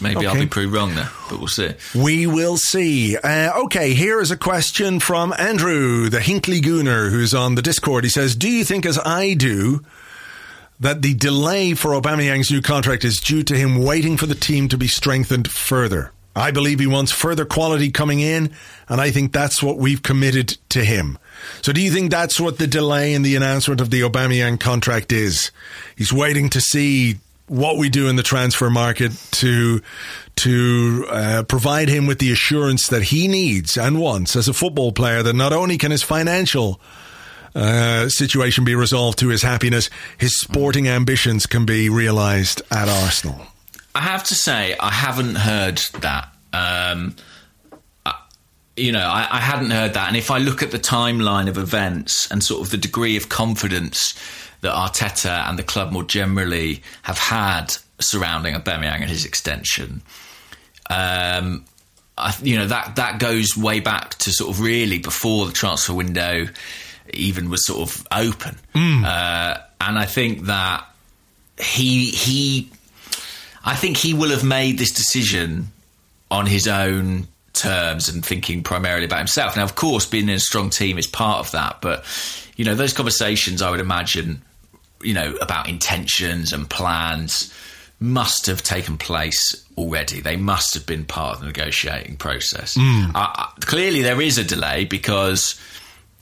[0.00, 1.72] Maybe I'll be proved wrong there, but we'll see.
[1.94, 3.16] We will see.
[3.16, 8.04] Uh, okay, here is a question from Andrew, the Hinkley Gooner, who's on the Discord.
[8.04, 9.84] He says, "Do you think, as I do,
[10.78, 14.68] that the delay for Aubameyang's new contract is due to him waiting for the team
[14.68, 16.12] to be strengthened further?
[16.36, 18.52] I believe he wants further quality coming in,
[18.88, 21.18] and I think that's what we've committed to him."
[21.62, 25.12] So, do you think that's what the delay in the announcement of the Aubameyang contract
[25.12, 25.50] is?
[25.96, 27.16] He's waiting to see
[27.48, 29.80] what we do in the transfer market to
[30.36, 34.92] to uh, provide him with the assurance that he needs and wants as a football
[34.92, 36.80] player that not only can his financial
[37.54, 39.88] uh, situation be resolved to his happiness,
[40.18, 43.46] his sporting ambitions can be realised at Arsenal.
[43.96, 46.28] I have to say, I haven't heard that.
[46.52, 47.16] Um,
[48.04, 48.20] I-
[48.76, 50.08] you know, I, I hadn't heard that.
[50.08, 53.28] And if I look at the timeline of events and sort of the degree of
[53.28, 54.14] confidence
[54.60, 60.02] that Arteta and the club more generally have had surrounding Aubameyang and his extension,
[60.90, 61.64] um,
[62.18, 65.92] I, you know that that goes way back to sort of really before the transfer
[65.92, 66.46] window
[67.12, 68.56] even was sort of open.
[68.74, 70.86] Uh, and I think that
[71.58, 72.70] he he
[73.66, 75.72] I think he will have made this decision
[76.30, 79.56] on his own terms and thinking primarily about himself.
[79.56, 82.04] Now, of course, being in a strong team is part of that, but
[82.56, 84.42] you know, those conversations I would imagine,
[85.02, 87.52] you know, about intentions and plans
[87.98, 90.20] must have taken place already.
[90.20, 92.76] They must have been part of the negotiating process.
[93.14, 95.60] I, I, clearly, there is a delay because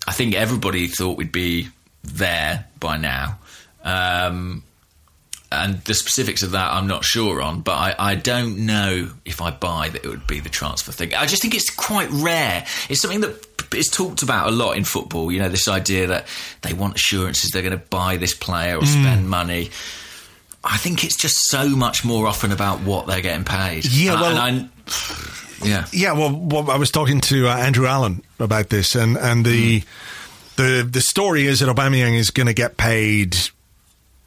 [0.07, 1.69] I think everybody thought we'd be
[2.03, 3.39] there by now.
[3.83, 4.63] Um,
[5.53, 9.41] and the specifics of that I'm not sure on, but I, I don't know if
[9.41, 11.15] I buy that it would be the transfer thing.
[11.15, 12.67] I just think it's quite rare.
[12.89, 15.31] It's something that is talked about a lot in football.
[15.31, 16.27] You know, this idea that
[16.63, 19.71] they want assurances they're going to buy this player or spend money.
[20.65, 23.85] I think it's just so much more often about what they're getting paid.
[23.85, 24.69] Yeah, And I- well- I-
[25.63, 25.87] yeah.
[25.93, 29.83] Yeah, well, well I was talking to uh, Andrew Allen about this, and and the
[30.57, 33.37] the the story is that Aubameyang is going to get paid,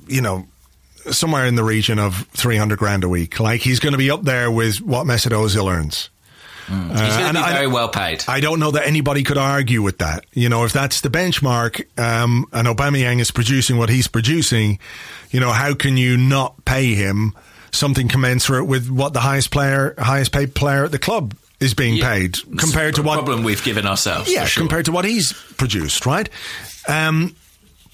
[0.08, 0.48] you know,
[1.12, 3.40] somewhere in the region of three hundred grand a week.
[3.40, 6.10] Like he's going to be up there with what Mesut Ozil earns.
[6.68, 8.26] He's going Uh, to be I- very well paid.
[8.28, 10.26] I don't know that anybody could argue with that.
[10.34, 14.78] You know, if that's the benchmark, um, and Aubameyang is producing what he's producing,
[15.32, 17.34] you know, how can you not pay him
[17.72, 21.96] something commensurate with what the highest player, highest paid player at the club is being
[21.96, 22.10] Yeah.
[22.12, 24.30] paid compared to what problem we've given ourselves.
[24.30, 24.62] yeah, sure.
[24.62, 26.28] compared to what he's produced, right?
[26.90, 27.34] Um,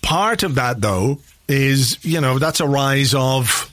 [0.02, 1.20] part of that, though,
[1.54, 3.70] is you know that's a rise of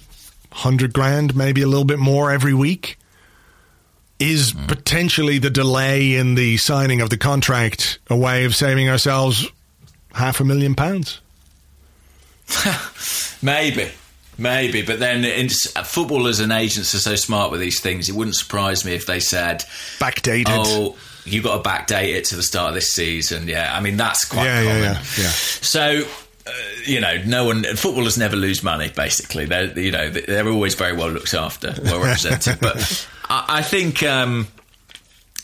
[0.53, 2.97] hundred grand, maybe a little bit more every week.
[4.19, 4.67] Is Hmm.
[4.67, 9.47] potentially the delay in the signing of the contract a way of saving ourselves
[10.13, 11.21] half a million pounds?
[13.43, 13.89] Maybe.
[14.39, 15.51] Maybe, but then in,
[15.85, 18.09] footballers and agents are so smart with these things.
[18.09, 19.65] It wouldn't surprise me if they said,
[19.99, 20.45] Backdated.
[20.49, 20.97] "Oh,
[21.27, 24.25] you got to backdate it to the start of this season." Yeah, I mean that's
[24.25, 24.83] quite Yeah, yeah, common.
[24.83, 25.29] yeah, yeah.
[25.31, 26.05] So, uh,
[26.87, 28.91] you know, no one footballers never lose money.
[28.95, 32.59] Basically, they're you know they're always very well looked after, well represented.
[32.61, 34.49] but I, I think um,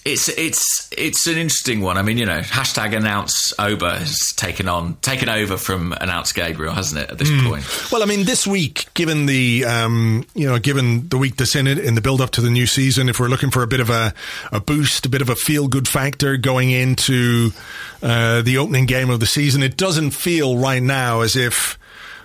[0.07, 1.99] it's it's it's an interesting one.
[1.99, 6.73] I mean, you know, hashtag announce Oba has taken on taken over from announce Gabriel,
[6.73, 7.11] hasn't it?
[7.11, 11.19] At this point, Well, I mean, this week, given the um, you know, given the
[11.19, 13.51] week that's in it in the build up to the new season, if we're looking
[13.51, 14.15] for a bit of a,
[14.53, 17.51] a boost, a bit of a feel good factor going into
[18.01, 21.77] uh, the opening game of the season, it doesn't feel right now as if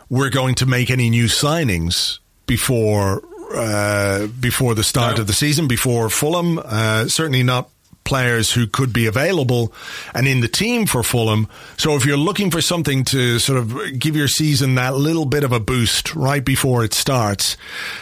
[0.07, 3.23] we're going to make any new signings before
[3.55, 5.21] uh, before the start No.
[5.21, 6.59] of the season, before Fulham.
[6.63, 7.69] Uh, certainly not
[8.03, 9.71] players who could be available
[10.15, 11.47] and in the team for Fulham.
[11.77, 15.43] So if you're looking for something to sort of give your season that little bit
[15.43, 17.57] of a boost right before it starts,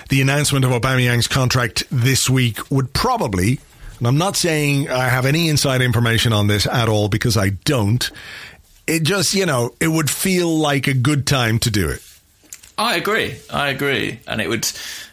[0.07, 3.59] the announcement of Aubameyang's contract this week would probably,
[3.99, 7.49] and I'm not saying I have any inside information on this at all because I
[7.49, 8.09] don't.
[8.87, 12.01] It just, you know, it would feel like a good time to do it.
[12.79, 13.35] I agree.
[13.49, 14.65] I agree, and it would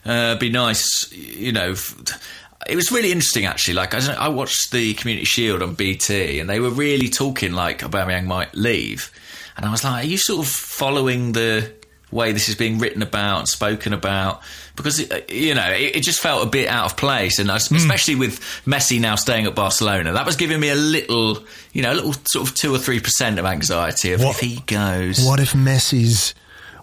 [0.04, 1.10] uh, be nice.
[1.12, 2.22] You know, f-
[2.68, 3.74] it was really interesting actually.
[3.74, 7.52] Like I, don't I watched the Community Shield on BT, and they were really talking
[7.52, 9.10] like Aubameyang might leave,
[9.56, 11.72] and I was like, "Are you sort of following the
[12.12, 14.42] way this is being written about and spoken about?"
[14.76, 17.56] Because it, you know, it, it just felt a bit out of place, and I,
[17.56, 21.92] especially with Messi now staying at Barcelona, that was giving me a little, you know,
[21.92, 25.24] a little sort of two or three percent of anxiety of What- if he goes.
[25.26, 26.32] What if Messi's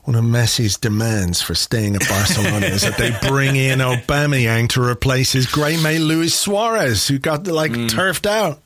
[0.04, 4.84] one of Messi's demands for staying at Barcelona is that they bring in Aubameyang to
[4.84, 7.88] replace his great mate Luis Suarez, who got like hmm.
[7.88, 8.60] turfed out.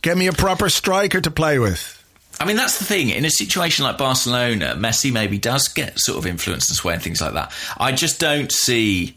[0.00, 2.00] Get me a proper striker to play with.
[2.40, 3.10] I mean, that's the thing.
[3.10, 7.02] In a situation like Barcelona, Messi maybe does get sort of influence and sway and
[7.02, 7.52] things like that.
[7.78, 9.16] I just don't see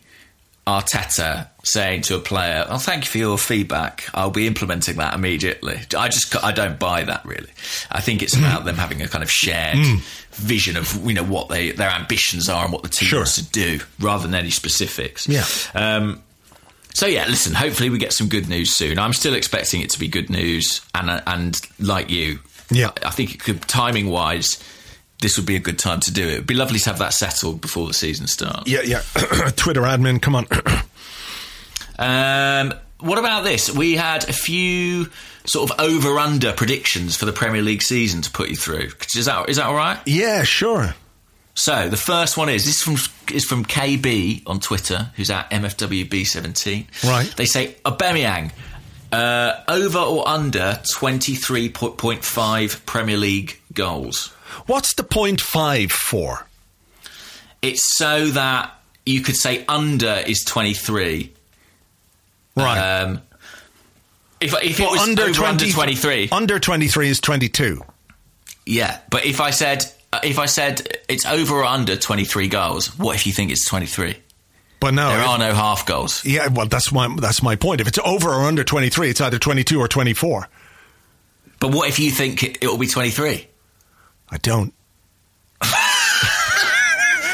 [0.68, 4.10] Arteta saying to a player, "Oh, thank you for your feedback.
[4.14, 7.50] I'll be implementing that immediately." I just I don't buy that really.
[7.90, 9.96] I think it's about them having a kind of shared hmm.
[10.38, 13.20] Vision of you know what they their ambitions are and what the team Sure.
[13.20, 15.28] wants to do, rather than any specifics.
[15.28, 15.46] Yeah.
[15.76, 16.22] Um,
[16.94, 17.54] so yeah, listen.
[17.54, 18.98] Hopefully, we get some good news soon.
[19.00, 22.40] I'm still expecting it to be good news, and uh, and like you,
[22.72, 22.92] Yeah.
[23.06, 24.62] I think it could timing wise,
[25.22, 26.32] this would be a good time to do it.
[26.34, 28.70] It'd be lovely to have that settled before the season starts.
[28.70, 29.00] Yeah, yeah.
[29.56, 30.48] Twitter admin, come on.
[32.00, 33.72] Um, what about this?
[33.74, 35.10] We had a few
[35.48, 38.90] sort of over under predictions for the Premier League season to put you through.
[39.16, 40.00] Is that is that all right?
[40.06, 40.94] yeah, sure.
[41.56, 45.50] So the first one is this is from is from KB on Twitter, who's at
[45.50, 47.04] MFWB17.
[47.04, 47.36] Right.
[47.36, 48.52] They say Aubameyang
[49.12, 54.28] uh, over or under twenty three point five Premier League goals.
[54.68, 56.46] What's the point five for?
[57.64, 58.72] It's so that
[59.08, 61.34] you could say under is twenty three.
[62.56, 62.78] Right.
[62.78, 63.22] Um,
[64.40, 67.82] if if it was under, over 20, under twenty three, Under 23 is 22.
[68.66, 69.00] yeah.
[69.10, 72.98] But if I said uh, if I said it's over or under twenty three goals,
[72.98, 74.16] what if you think it's twenty three?
[74.80, 75.10] But no.
[75.10, 76.24] There are no half goals.
[76.24, 77.82] yeah, well, that's my, that's my point.
[77.82, 80.48] If it's over or under 23, it's either 22 or 24.
[81.60, 83.48] But what if you think it, it will be twenty three?
[84.30, 84.74] I don't.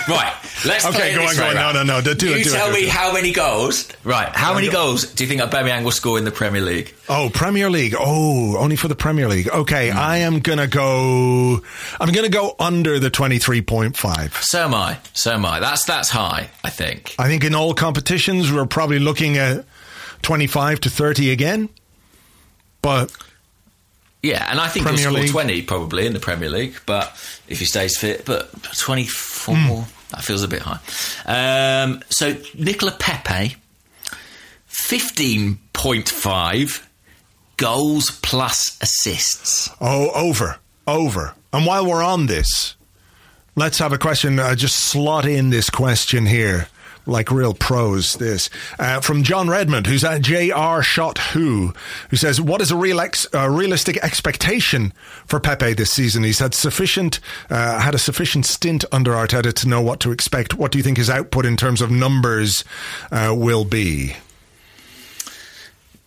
[0.08, 0.34] Right.
[0.66, 1.56] Let's Okay, go on, go on.
[1.56, 2.90] No, no, no, do- do you it, do it, tell do me it.
[2.90, 3.88] how many goals.
[4.04, 4.30] Right.
[4.30, 6.94] How many goals do you think Aubameyang will score in the Premier League?
[7.10, 7.96] Oh, Premier League.
[7.98, 9.48] Oh, only for the Premier League.
[9.50, 9.98] Okay, Hmm.
[9.98, 11.62] I am going to go.
[12.00, 14.42] I'm going to go under the 23.5.
[14.44, 15.00] So am I.
[15.14, 15.60] So am I.
[15.60, 16.50] That's that's high.
[16.64, 17.16] I think.
[17.20, 19.66] I think in all competitions, we're probably looking at
[20.22, 21.70] 25 to 30 again.
[22.82, 23.12] But
[24.24, 25.32] Yeah, and I think Premier he'll score League.
[25.32, 27.10] twenty probably in the Premier League, but
[27.50, 29.82] if he stays fit, but twenty four Hmm.
[30.12, 30.80] that feels a bit high.
[31.84, 33.58] Um, so Nicola Pepe,
[34.66, 36.88] fifteen point five
[37.58, 39.70] goals plus assists.
[39.82, 41.34] Oh, over, over.
[41.52, 42.76] And while we're on this,
[43.56, 44.40] let's have a question.
[44.40, 46.68] Uh, just slot in this question here,
[47.06, 48.16] like real pros.
[48.16, 48.50] This
[48.80, 51.74] uh, from John Redmond, who's at JR Shot Who,
[52.10, 54.94] who says, "What is a real ex- uh, realistic expectation
[55.26, 56.24] for Pepe this season?
[56.24, 57.20] He's had sufficient,
[57.50, 60.56] uh, had a sufficient stint under Arteta to know what to expect.
[60.56, 62.64] What do you think his output in terms of numbers
[63.12, 64.16] uh, will be?"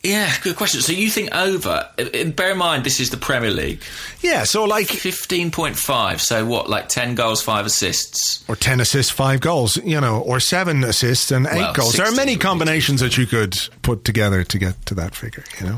[0.09, 0.81] Yeah, good question.
[0.81, 1.89] So you think over?
[1.99, 3.81] uh, uh, Bear in mind, this is the Premier League.
[4.21, 6.21] Yeah, so like Fifteen point five.
[6.23, 6.69] So what?
[6.71, 8.45] Like ten goals, five assists.
[8.49, 11.93] or 10 assists, 5 goals, you know, or 7 assists and 8 Well, goals.
[11.95, 15.67] There are many combinations that you could put together to get to that figure, you
[15.67, 15.77] know.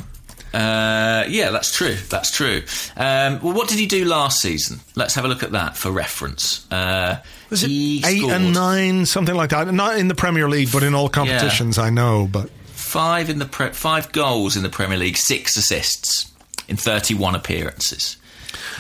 [0.53, 1.95] Uh, yeah, that's true.
[2.09, 2.63] That's true.
[2.97, 4.81] Um, well, what did he do last season?
[4.97, 6.71] Let's have a look at that for reference.
[6.73, 7.19] Uh,
[7.51, 9.73] Was it 8 scored and 9, something like that?
[9.73, 12.51] Not in the Premier League, but in all competitions, I know, but
[12.89, 16.33] five in the pre- five goals in the Premier League, six assists
[16.67, 18.17] in thirty-one appearances.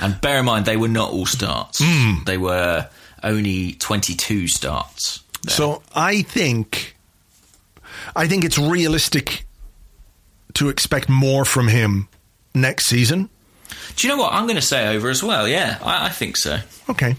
[0.00, 1.80] And bear in mind, they were not all starts.
[1.82, 2.24] Hmm.
[2.24, 2.88] They were
[3.22, 5.22] only twenty-two starts.
[5.48, 6.96] so I think
[8.16, 9.44] I think it's realistic
[10.54, 12.08] to expect more from him
[12.54, 13.28] next season.
[13.96, 14.32] Do you know what?
[14.32, 15.46] I'm going to say over as well.
[15.46, 16.58] Yeah, I, I think so.
[16.88, 17.16] Okay.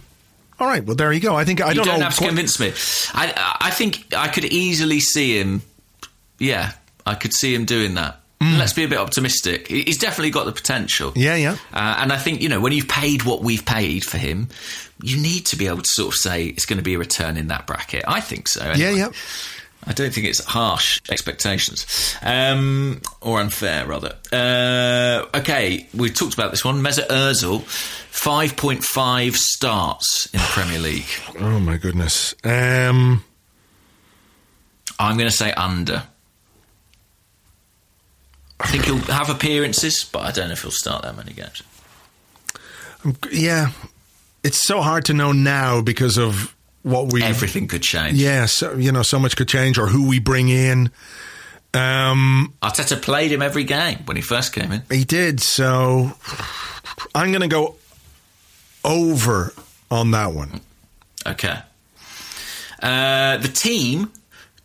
[0.60, 1.36] All right, well there you go.
[1.36, 2.74] I think I don't, don't know have to convince me.
[3.14, 5.61] I, I think I could easily see him.
[6.38, 6.72] Yeah,
[7.06, 8.20] I could see him doing that.
[8.42, 9.68] Let's be a bit optimistic.
[9.68, 11.12] He's definitely got the potential.
[11.12, 11.18] Mm.
[11.18, 11.58] Yeah, yeah.
[11.74, 14.48] Uh, and I think you know when you've paid what we've paid for him,
[15.04, 17.36] you need to be able to sort of say it's going to be a return
[17.36, 18.06] in that bracket.
[18.08, 18.64] I think so.
[18.64, 18.98] Yeah, anyway.
[19.00, 19.10] yeah.
[19.86, 24.16] I don't think it's harsh expectations, um, or unfair rather.
[24.32, 26.82] Uh, okay, we've talked about this one.
[26.82, 31.06] Mesut Ozil, five point five starts in the Premier League.
[31.40, 32.36] Oh my goodness.
[32.46, 33.24] Um
[34.98, 36.04] I'm going to say under.
[38.60, 41.64] I think he'll have appearances, but I don't know if he'll start that many games.
[43.31, 43.72] yeah.
[44.44, 48.18] It's so hard to know now because of what we Everything could change.
[48.18, 50.91] Yeah, so, you know, so much could change, or who we bring in.
[51.73, 54.84] Um, Arteta played him every game when he first came in.
[54.90, 56.14] he did, so
[57.14, 57.76] I'm going to go
[58.84, 59.53] over
[59.91, 60.61] on that one.
[61.27, 61.60] Okay.
[62.81, 64.11] Uh, the team,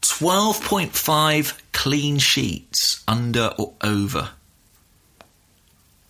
[0.03, 4.31] 12.5 clean sheets, under or over?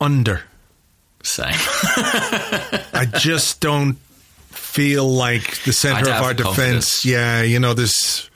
[0.01, 0.45] Under.
[1.25, 1.47] Same.
[1.55, 3.97] I just don't
[4.51, 6.57] feel like the center of our defense.
[6.57, 7.05] confidence.
[7.05, 8.29] Yeah, you know this.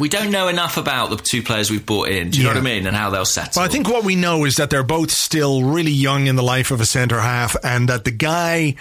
[0.00, 2.30] We don't know enough about the two players we've brought in.
[2.30, 2.86] Do you know what I mean?
[2.86, 3.60] And how they'll settle.
[3.60, 6.42] Well, I think what we know is that they're both still really young in the
[6.42, 8.76] life of a centre half, and that the guy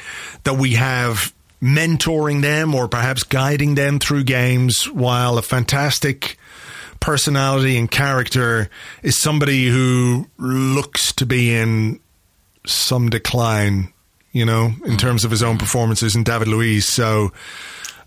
[0.45, 6.37] that we have mentoring them or perhaps guiding them through games, while a fantastic
[7.01, 8.69] personality and character,
[9.03, 11.99] is somebody who looks to be in
[12.65, 13.91] some decline,
[14.31, 16.85] you know, in terms of his own performances in David Luiz.
[16.85, 17.33] So,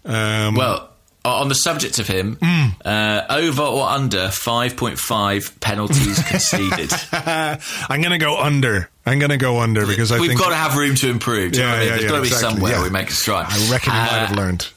[0.06, 0.90] um, Well,
[1.24, 2.66] on the subject of him, Hmm.
[2.84, 6.92] uh, over or under 5.5 penalties conceded.
[7.12, 8.90] I'm going to go under.
[9.06, 11.52] I'm going to go under because I We've think got to have room to improve.
[11.52, 11.86] Do you know Yeah, I mean?
[11.88, 12.82] yeah, There's yeah, got to be somewhere yeah.
[12.82, 13.46] we make a stride.
[13.48, 14.68] I reckon might Uh, have learned.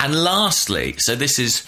[0.00, 1.62] And lastly, so this is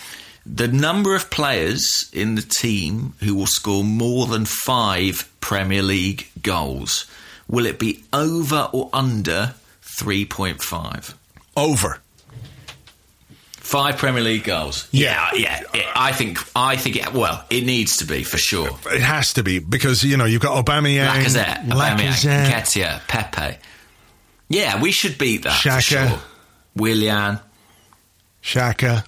[0.47, 6.29] the number of players in the team who will score more than five Premier League
[6.43, 7.07] goals.
[7.49, 11.15] Will it be over or under 3.5?
[11.57, 12.01] Over.
[13.53, 14.89] Five Premier League goals.
[14.93, 15.31] Yeah.
[15.35, 15.63] yeah.
[15.73, 16.39] It, I think.
[16.55, 16.97] I think.
[16.97, 18.69] It, well, it needs to be for sure.
[18.87, 23.59] It has to be because you know you've got Aubameyang, Lacazette, Aubameyang, Lacazette, Nketiah, Pepe.
[24.49, 25.55] Yeah, we should beat that.
[25.55, 25.77] Xhaka.
[25.77, 26.19] For sure.
[26.77, 27.41] Willian,
[28.43, 29.07] Xhaka,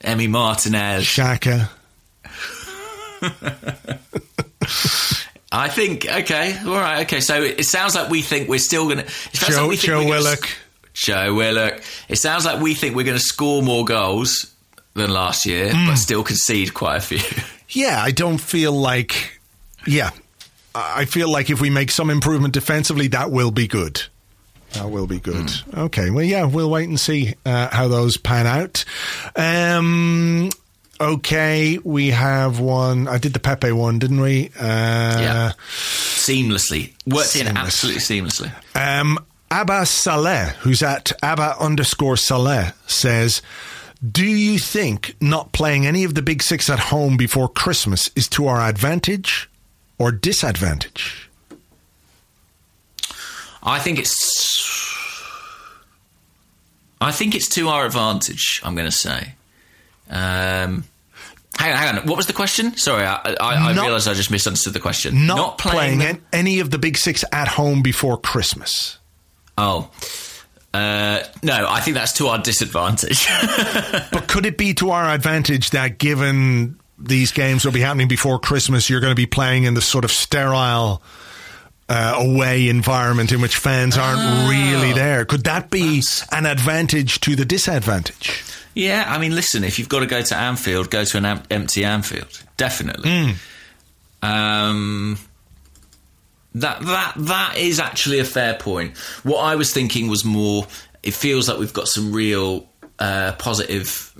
[0.00, 1.04] Emi Martinez.
[1.04, 1.68] Xhaka.
[5.52, 6.06] I think.
[6.06, 7.02] Okay, all right.
[7.06, 9.06] Okay, so it, it sounds like we think we're still going to.
[9.32, 10.48] Joe, like Joe Willock.
[10.92, 11.80] Joe Willock.
[12.08, 14.52] It sounds like we think we're going to score more goals
[14.94, 15.86] than last year, Hmm.
[15.88, 17.18] but still concede quite a few.
[17.68, 19.40] Yeah, I don't feel like.
[19.88, 20.10] Yeah,
[20.72, 24.00] I feel like if we make some improvement defensively, that will be good.
[24.78, 25.50] That will be good.
[25.74, 28.84] Okay, well, yeah, we'll wait and see uh, how those pan out.
[29.34, 30.50] Um,
[31.00, 33.08] okay, we have one.
[33.08, 34.50] I did the Pepe one, didn't we?
[34.58, 38.52] Uh, yeah, seamlessly worked in absolutely seamlessly.
[38.74, 39.18] Um,
[39.50, 43.42] Abba Saleh, who's at Abba underscore Saleh, says,
[44.08, 48.28] Do you think not playing any of the big six at home before Christmas is
[48.30, 49.48] to our advantage
[49.98, 51.25] or disadvantage?
[53.66, 54.14] I think it's.
[57.00, 58.60] I think it's to our advantage.
[58.64, 59.34] I'm going to say.
[60.08, 60.84] Um,
[61.58, 62.06] hang on, hang on.
[62.06, 62.76] What was the question?
[62.76, 65.26] Sorry, I, I, I realised I just misunderstood the question.
[65.26, 68.98] Not, playing, them- an- any of the big six at home before Christmas.
[69.58, 69.90] Oh.
[70.72, 73.26] Uh, no, I think that's to our disadvantage.
[74.12, 78.38] But could it be to our advantage that given these games will be happening before
[78.38, 81.02] Christmas, you're going to be playing in the sort of sterile
[81.88, 84.48] uh, away environment in which fans aren't Oh.
[84.50, 85.24] really there?
[85.24, 86.02] Could that be
[86.32, 88.42] an advantage to the disadvantage?
[88.74, 91.42] yeah, I mean, listen, if you've got to go to Anfield, go to an am-
[91.50, 92.42] empty Anfield.
[92.56, 93.10] Definitely.
[93.10, 93.30] Hmm.
[94.22, 95.18] Um,
[96.54, 98.96] that that that is actually a fair point.
[99.22, 100.66] What I was thinking was more.
[101.02, 102.66] It feels like we've got some real
[102.98, 104.12] uh, positive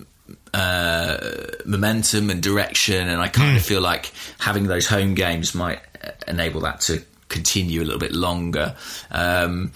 [0.55, 1.17] uh,
[1.65, 3.57] momentum and direction, and I kind Hmm.
[3.57, 8.01] of feel like having those home games might uh, enable that to continue a little
[8.01, 8.77] bit longer.
[9.11, 9.73] Um,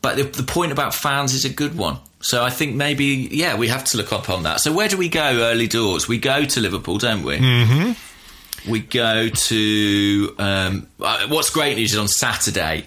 [0.00, 1.98] but the, the point about fans is a good one.
[2.20, 4.60] So I think maybe, yeah, we have to look up on that.
[4.60, 6.08] So where do we go early doors?
[6.08, 7.38] We go to Liverpool, don't we?
[7.38, 8.70] Mm-hmm.
[8.70, 10.34] We go to.
[10.38, 12.86] Um, uh, what's great news is on Saturday,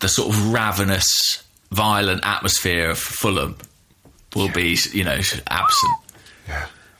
[0.00, 3.56] the sort of ravenous, violent atmosphere of Fulham
[4.36, 5.92] will be, you know, absent.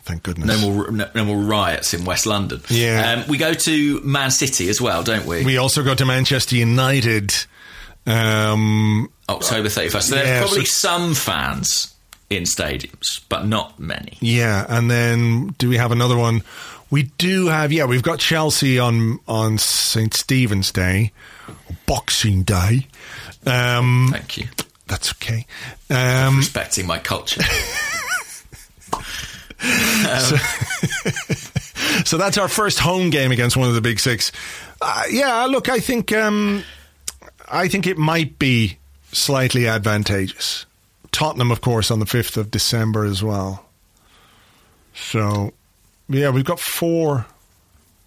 [0.00, 0.46] Yeah, thank goodness.
[0.48, 2.60] No more, no, no more riots in West London.
[2.68, 3.22] Yeah.
[3.22, 5.44] Um, we go to Man City as well, don't we?
[5.44, 7.32] We also go to Manchester United.
[8.06, 10.02] Um, October 31st.
[10.02, 11.94] So there are probably so- some fans
[12.30, 14.16] in stadiums, but not many.
[14.20, 16.42] yeah, and then do we have another one?
[16.90, 17.72] We do have.
[17.72, 21.12] Yeah, we've got Chelsea on on St Stephen's Day,
[21.86, 22.86] Boxing Day.
[23.46, 24.48] Um, Thank you.
[24.88, 25.46] that's okay.
[25.88, 27.42] Um, Respecting my culture.
[32.04, 34.32] so that's our first home game against one of the big six.
[34.80, 36.64] Uh, yeah, look, I think um,
[37.48, 38.78] I think it might be
[39.12, 40.66] slightly advantageous.
[41.12, 43.66] Tottenham, of course, on the fifth of December as well.
[44.94, 45.52] So,
[46.08, 47.26] yeah, we've got four.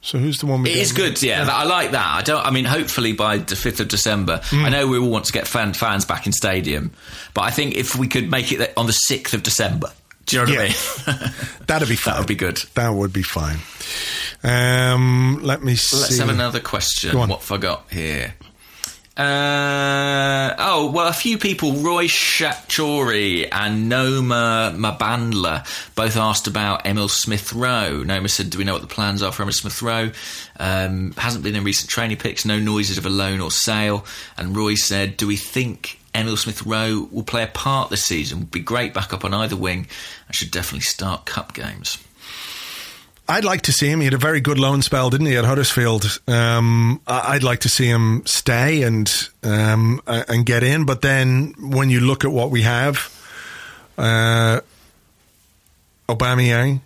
[0.02, 0.64] So who's the one?
[0.64, 1.48] We It is good, yeah.
[1.50, 2.06] I like that.
[2.06, 2.46] I don't.
[2.46, 4.42] I mean, hopefully by the fifth of December.
[4.44, 4.66] Hmm.
[4.66, 6.92] I know we all want to get fan, fans back in stadium,
[7.34, 9.92] but I think if we could make it on the sixth of December,
[10.26, 10.76] do you know what Yeah.
[11.08, 11.32] I mean?
[11.68, 12.14] That'd be fine.
[12.14, 12.58] that would be good.
[12.76, 13.60] That would be fine.
[14.44, 15.98] Um, let me see.
[15.98, 17.18] Let's have another question.
[17.18, 18.34] What have I got here?
[19.16, 27.08] Uh, oh, well, a few people, Roy Shachori and Noma Mabandla, both asked about Emil
[27.10, 28.02] Smith Rowe.
[28.04, 30.12] Noma said, Do we know what the plans are for Emil Smith Rowe?
[30.60, 34.04] Um, hasn't been in recent training picks, no noises of a loan or sale.
[34.36, 38.40] And Roy said, Do we think Emil Smith Rowe will play a part this season.
[38.40, 39.88] Would be great backup on either wing
[40.28, 41.98] and should definitely start cup games.
[43.28, 44.00] I'd like to see him.
[44.00, 46.20] He had a very good loan spell, didn't he, at Huddersfield?
[46.28, 49.10] Um, I'd like to see him stay and
[49.44, 50.86] um, and get in.
[50.86, 53.10] But then when you look at what we have,
[53.98, 54.60] uh,
[56.10, 56.82] Aubameyang,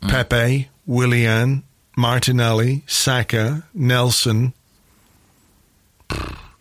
[0.00, 1.62] Pepe, Willian,
[1.96, 4.54] Martinelli, Saka, Nelson.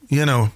[0.10, 0.52] You know,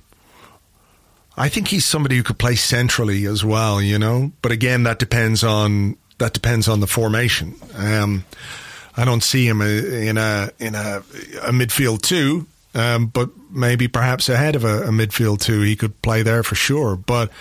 [1.38, 3.82] I think he's somebody who could play centrally as well.
[3.82, 7.56] You know, but again, that depends on that depends on the formation.
[7.76, 8.26] Um,
[8.96, 10.98] I don't see him uh, in a in a,
[11.44, 16.02] a midfield two, um, but maybe perhaps ahead of a, a midfield two, he could
[16.02, 16.96] play there for sure.
[16.96, 17.32] But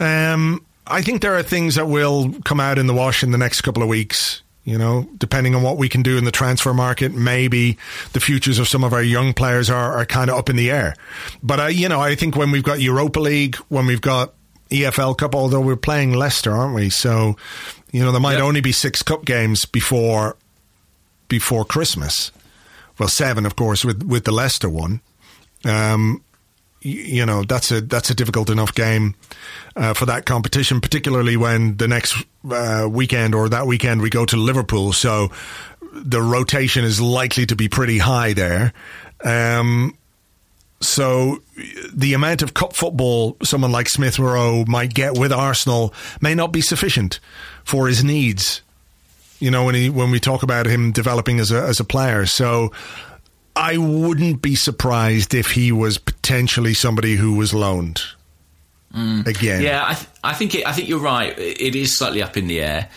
[0.00, 3.38] um, I think there are things that will come out in the wash in the
[3.38, 4.42] next couple of weeks.
[4.64, 7.76] You know, depending on what we can do in the transfer market, maybe
[8.14, 10.70] the futures of some of our young players are, are kind of up in the
[10.70, 10.94] air.
[11.42, 14.32] But uh, you know, I think when we've got Europa League, when we've got
[14.70, 16.88] EFL Cup, although we're playing Leicester, aren't we?
[16.88, 17.36] So,
[17.92, 18.42] you know, there might Yep.
[18.42, 20.36] only be six cup games before
[21.28, 22.32] before Christmas.
[22.98, 25.00] Well, seven, of course, with with the Leicester one.
[25.66, 26.22] Um,
[26.80, 29.14] you know, that's a that's a difficult enough game
[29.76, 32.14] uh, for that competition, particularly when the next
[32.50, 34.92] uh, weekend or that weekend we go to Liverpool.
[34.92, 35.30] So
[35.92, 38.72] the rotation is likely to be pretty high there.
[39.24, 39.96] Um,
[40.80, 41.42] so
[41.92, 46.52] the amount of cup football someone like Smith Rowe might get with Arsenal may not
[46.52, 47.20] be sufficient
[47.64, 48.60] for his needs.
[49.38, 52.26] You know, when he when we talk about him developing as a as a player,
[52.26, 52.72] so
[53.56, 58.02] I wouldn't be surprised if he was potentially somebody who was loaned
[58.94, 59.62] again.
[59.62, 61.36] Yeah, I, th- I think it, I think you're right.
[61.38, 62.88] It is slightly up in the air.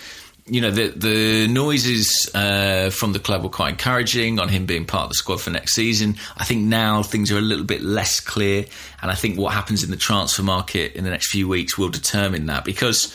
[0.50, 4.86] You know, the the noises uh, from the club were quite encouraging on him being
[4.86, 6.16] part of the squad for next season.
[6.38, 8.66] I think now things are a little bit less clear,
[9.02, 11.90] and I think what happens in the transfer market in the next few weeks will
[11.90, 13.14] determine that because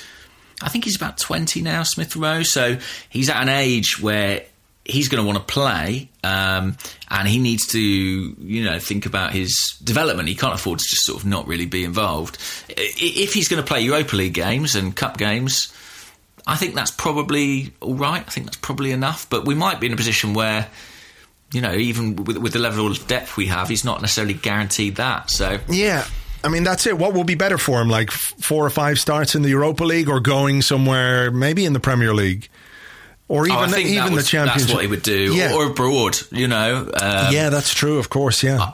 [0.61, 2.43] I think he's about 20 now, Smith Rowe.
[2.43, 2.77] So
[3.09, 4.45] he's at an age where
[4.85, 6.77] he's going to want to play um,
[7.09, 10.29] and he needs to, you know, think about his development.
[10.29, 12.39] He can't afford to just sort of not really be involved.
[12.69, 15.73] If he's going to play Europa League games and cup games,
[16.47, 18.25] I think that's probably all right.
[18.27, 19.29] I think that's probably enough.
[19.31, 20.69] But we might be in a position where,
[21.53, 24.97] you know, even with, with the level of depth we have, he's not necessarily guaranteed
[24.97, 25.31] that.
[25.31, 26.07] So Yeah.
[26.45, 26.99] I mean, that's it.
[26.99, 27.89] What will be better for him?
[27.89, 31.79] Like four or five starts in the Europa League or going somewhere, maybe in the
[31.79, 32.49] Premier League?
[33.29, 34.63] Or even, Oh, I think even was- the Championship.
[34.63, 35.53] That's what he would do, Yeah.
[35.55, 36.19] or, or abroad.
[36.31, 38.73] You know, um, yeah, that's true, of course, yeah.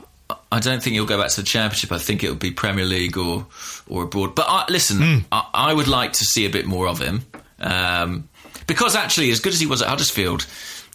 [0.50, 1.92] I don't think he'll go back to the Championship.
[1.92, 3.46] I think it'll be Premier League or
[3.88, 4.34] or abroad.
[4.34, 5.18] But I, listen, Hmm.
[5.30, 7.24] I, I would like to see a bit more of him
[7.60, 8.28] um,
[8.66, 10.46] because actually, as good as he was at Huddersfield,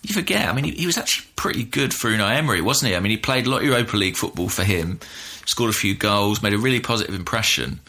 [0.01, 0.47] you forget.
[0.49, 2.95] I mean, he, he was actually pretty good for Unai Emery, wasn't he?
[2.95, 4.99] I mean, he played a lot of Europa League football for him,
[5.45, 7.79] scored a few goals, made a really positive impression.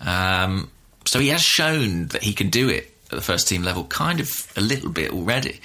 [0.00, 0.70] Um,
[1.06, 4.20] so he has shown that he can do it at the first team level, kind
[4.20, 5.60] of a little bit already.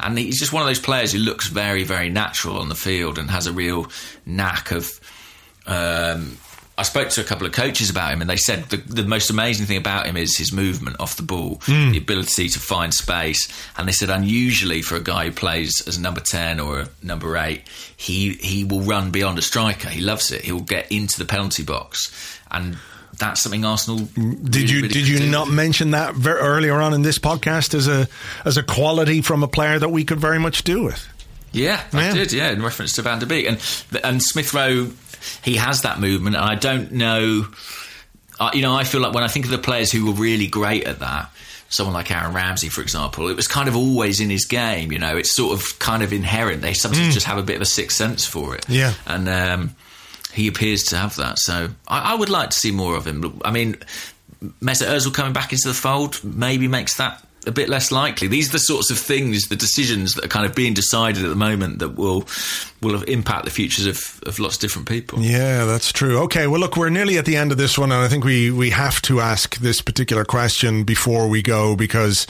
[0.00, 3.18] And he's just one of those players who looks very, very natural on the field
[3.18, 3.88] and has a real
[4.24, 4.88] knack of.
[5.66, 6.38] Um,
[6.78, 9.28] I spoke to a couple of coaches about him, and they said the, the most
[9.28, 11.60] amazing thing about him is his movement off the ball,
[11.92, 13.48] the ability to find space.
[13.76, 16.88] And they said, unusually for a guy who plays as a number ten or a
[17.02, 17.68] number eight,
[17.98, 19.90] he he will run beyond a striker.
[19.90, 20.40] He loves it.
[20.42, 22.78] He will get into the penalty box, and
[23.20, 23.98] that's something Arsenal.
[23.98, 25.30] Did you really did you do.
[25.30, 28.08] not mention that very earlier on in this podcast as a
[28.44, 31.06] as a quality from a player that we could very much do with?
[31.52, 31.82] Yeah.
[31.92, 32.32] I did.
[32.32, 34.90] Yeah, in reference to Van der Beek and and Smith Rowe,
[35.44, 37.46] he has that movement, and I don't know.
[38.38, 40.46] Uh, you know, I feel like when I think of the players who were really
[40.46, 41.30] great at that,
[41.68, 44.92] someone like Aaron Ramsey, for example, it was kind of always in his game.
[44.92, 46.62] You know, it's sort of kind of inherent.
[46.62, 48.66] They sometimes just have a bit of a sixth sense for it.
[48.68, 48.94] Yeah.
[49.06, 49.76] and um,
[50.32, 51.38] he appears to have that.
[51.38, 53.40] So I, I would like to see more of him.
[53.44, 53.76] I mean,
[54.62, 58.28] Mesut Ozil coming back into the fold maybe makes that a bit less likely.
[58.28, 61.28] These are the sorts of things, the decisions that are kind of being decided at
[61.28, 62.28] the moment that will
[62.82, 65.20] will impact the futures of, of lots of different people.
[65.20, 66.18] Yeah, that's true.
[66.24, 68.50] Okay, well, look, we're nearly at the end of this one, and I think we,
[68.50, 72.26] we have to ask this particular question before we go because,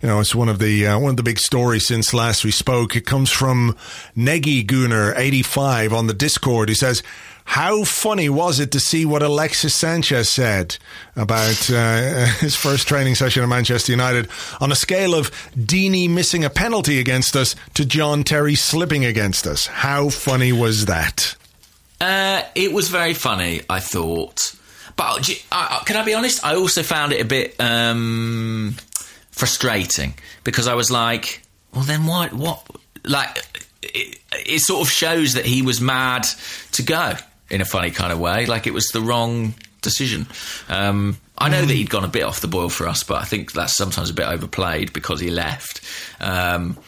[0.00, 2.52] you know, it's one of the uh, one of the big stories since last we
[2.52, 2.94] spoke.
[2.94, 3.76] It comes from
[4.16, 6.68] Negi Gunner eighty five on the Discord.
[6.68, 7.02] He says.
[7.44, 10.76] How funny was it to see what Alexis Sanchez said
[11.16, 14.28] about uh, his first training session at Manchester United
[14.60, 19.46] on a scale of Deeney missing a penalty against us to John Terry slipping against
[19.46, 19.66] us?
[19.66, 21.36] How funny was that?
[22.00, 24.54] Uh, it was very funny, I thought.
[24.96, 26.44] But uh, can I be honest?
[26.44, 28.76] I also found it a bit um,
[29.30, 30.14] frustrating
[30.44, 31.42] because I was like,
[31.74, 32.32] well, then what?
[32.32, 32.66] What?
[33.04, 33.38] Like,
[33.82, 36.26] it, it sort of shows that he was mad
[36.72, 37.14] to go
[37.52, 38.46] in a funny kind of way.
[38.46, 40.26] Like it was the wrong decision.
[40.68, 43.24] Um, I know that he'd gone a bit off the boil for us, but I
[43.24, 45.80] think that's sometimes a bit overplayed because he left.
[46.20, 46.78] Um,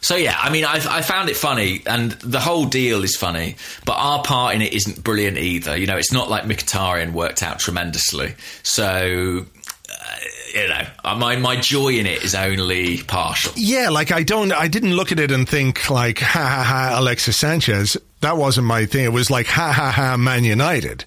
[0.00, 3.56] so yeah, I mean, I, I found it funny, and the whole deal is funny,
[3.84, 5.76] but our part in it isn't brilliant either.
[5.76, 8.34] You know, it's not like Mkhitaryan worked out tremendously.
[8.62, 9.46] So
[9.90, 10.16] uh,
[10.54, 13.52] you know, uh, my my joy in it is only partial.
[13.56, 17.00] Yeah, like I don't, I didn't look at it and think like, ha ha ha,
[17.00, 17.96] Alexis Sanchez.
[18.20, 19.04] That wasn't my thing.
[19.04, 21.04] It was like, ha ha ha, Man United.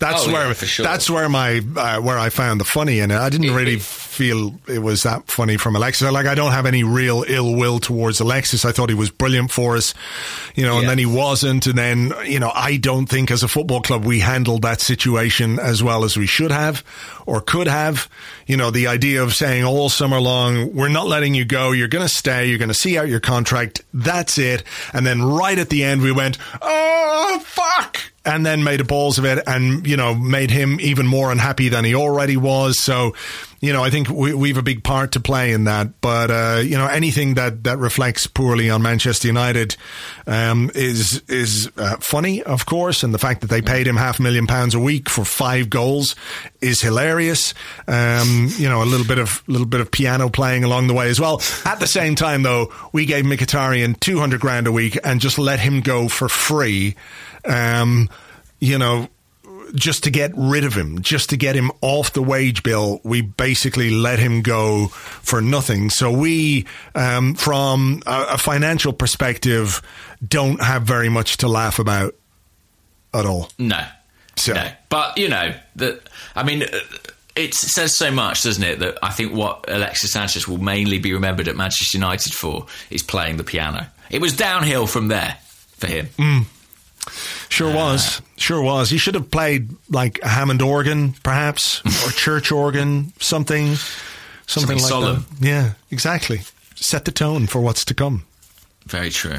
[0.00, 0.84] That's Oh, where for sure.
[0.84, 3.16] that's where my uh, where I found the funny in it.
[3.18, 6.10] I didn't really feel it was that funny from Alexis.
[6.10, 8.64] Like I don't have any real ill will towards Alexis.
[8.64, 9.94] I thought he was brilliant for us,
[10.54, 11.66] you know, and then he wasn't.
[11.66, 15.58] And then you know, I don't think as a football club we handled that situation
[15.58, 16.82] as well as we should have
[17.26, 18.08] or could have.
[18.46, 21.70] You know, the idea of saying all summer long, we're not letting you go.
[21.70, 22.46] You're going to stay.
[22.48, 23.82] You're going to see out your contract.
[23.94, 24.64] That's it.
[24.92, 27.69] And then right at the end, we went, oh fuck
[28.24, 31.70] and then made a balls of it and, you know, made him even more unhappy
[31.70, 32.78] than he already was.
[32.78, 33.14] So,
[33.60, 36.02] you know, I think we, we have a big part to play in that.
[36.02, 39.74] But, uh, you know, anything that, that reflects poorly on Manchester United,
[40.26, 43.02] um, is, is, uh, funny, of course.
[43.02, 45.70] And the fact that they paid him half a million pounds a week for five
[45.70, 46.14] goals
[46.60, 47.54] is hilarious.
[47.88, 51.08] Um, you know, a little bit of, little bit of piano playing along the way
[51.08, 51.40] as well.
[51.64, 55.58] At the same time, though, we gave Mkhitaryan 200 grand a week and just let
[55.58, 56.96] him go for free
[57.44, 58.08] um,
[58.60, 59.08] you know,
[59.74, 63.20] just to get rid of him, just to get him off the wage bill, we
[63.22, 65.90] basically let him go for nothing.
[65.90, 69.80] So we, um, from a, a financial perspective,
[70.26, 72.14] don't have very much to laugh about
[73.14, 73.48] at all.
[73.58, 73.80] No,
[74.36, 74.70] So- no.
[74.88, 76.08] But you know that.
[76.34, 76.66] I mean, uh,
[77.36, 78.80] it says so much, doesn't it?
[78.80, 83.04] That I think what Alexis Sanchez will mainly be remembered at Manchester United for is
[83.04, 83.86] playing the piano.
[84.10, 85.36] It was downhill from there
[85.76, 86.06] for him.
[86.18, 86.44] Mm.
[87.48, 88.22] Sure uh, was.
[88.36, 88.90] Sure was.
[88.90, 93.74] He should have played like a Hammond organ, perhaps, or church organ, something,
[94.46, 95.26] something, Something like solemn.
[95.40, 95.46] that.
[95.46, 96.40] Yeah, exactly.
[96.74, 98.24] Set the tone for what's to come.
[98.86, 99.38] Very true.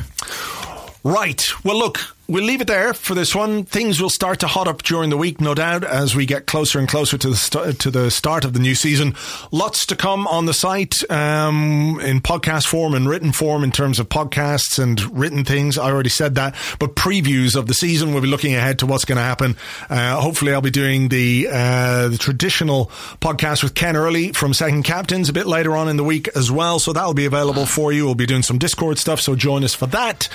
[1.04, 1.44] Right.
[1.64, 2.00] Well, look,
[2.32, 3.66] we'll leave it there for this one.
[3.66, 6.80] Things will start to hot up during the week, no doubt, as we get closer
[6.80, 9.16] and closer to the st- to the start of the new season.
[9.52, 14.00] Lots to come on the site um, in podcast form and written form in terms
[14.00, 15.78] of podcasts and written things.
[15.78, 18.14] I already said that, but previews of the season.
[18.14, 19.58] We'll be looking ahead to what's going to happen.
[19.90, 22.86] Uh, hopefully, I'll be doing the uh, the traditional
[23.20, 26.50] podcast with Ken Early from Second Captains a bit later on in the week as
[26.50, 26.80] well.
[26.80, 28.06] So that'll be available for you.
[28.06, 30.30] We'll be doing some Discord stuff, so join us for that.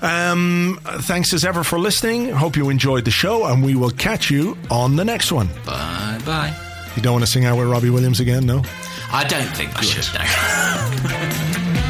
[0.00, 2.28] Um, thanks as ever for listening.
[2.28, 5.48] Hope you enjoyed the show, and we will catch you on the next one.
[5.64, 6.54] Bye bye.
[6.96, 8.62] You don't want to sing out with Robbie Williams again, no?
[9.10, 10.04] I don't think I should.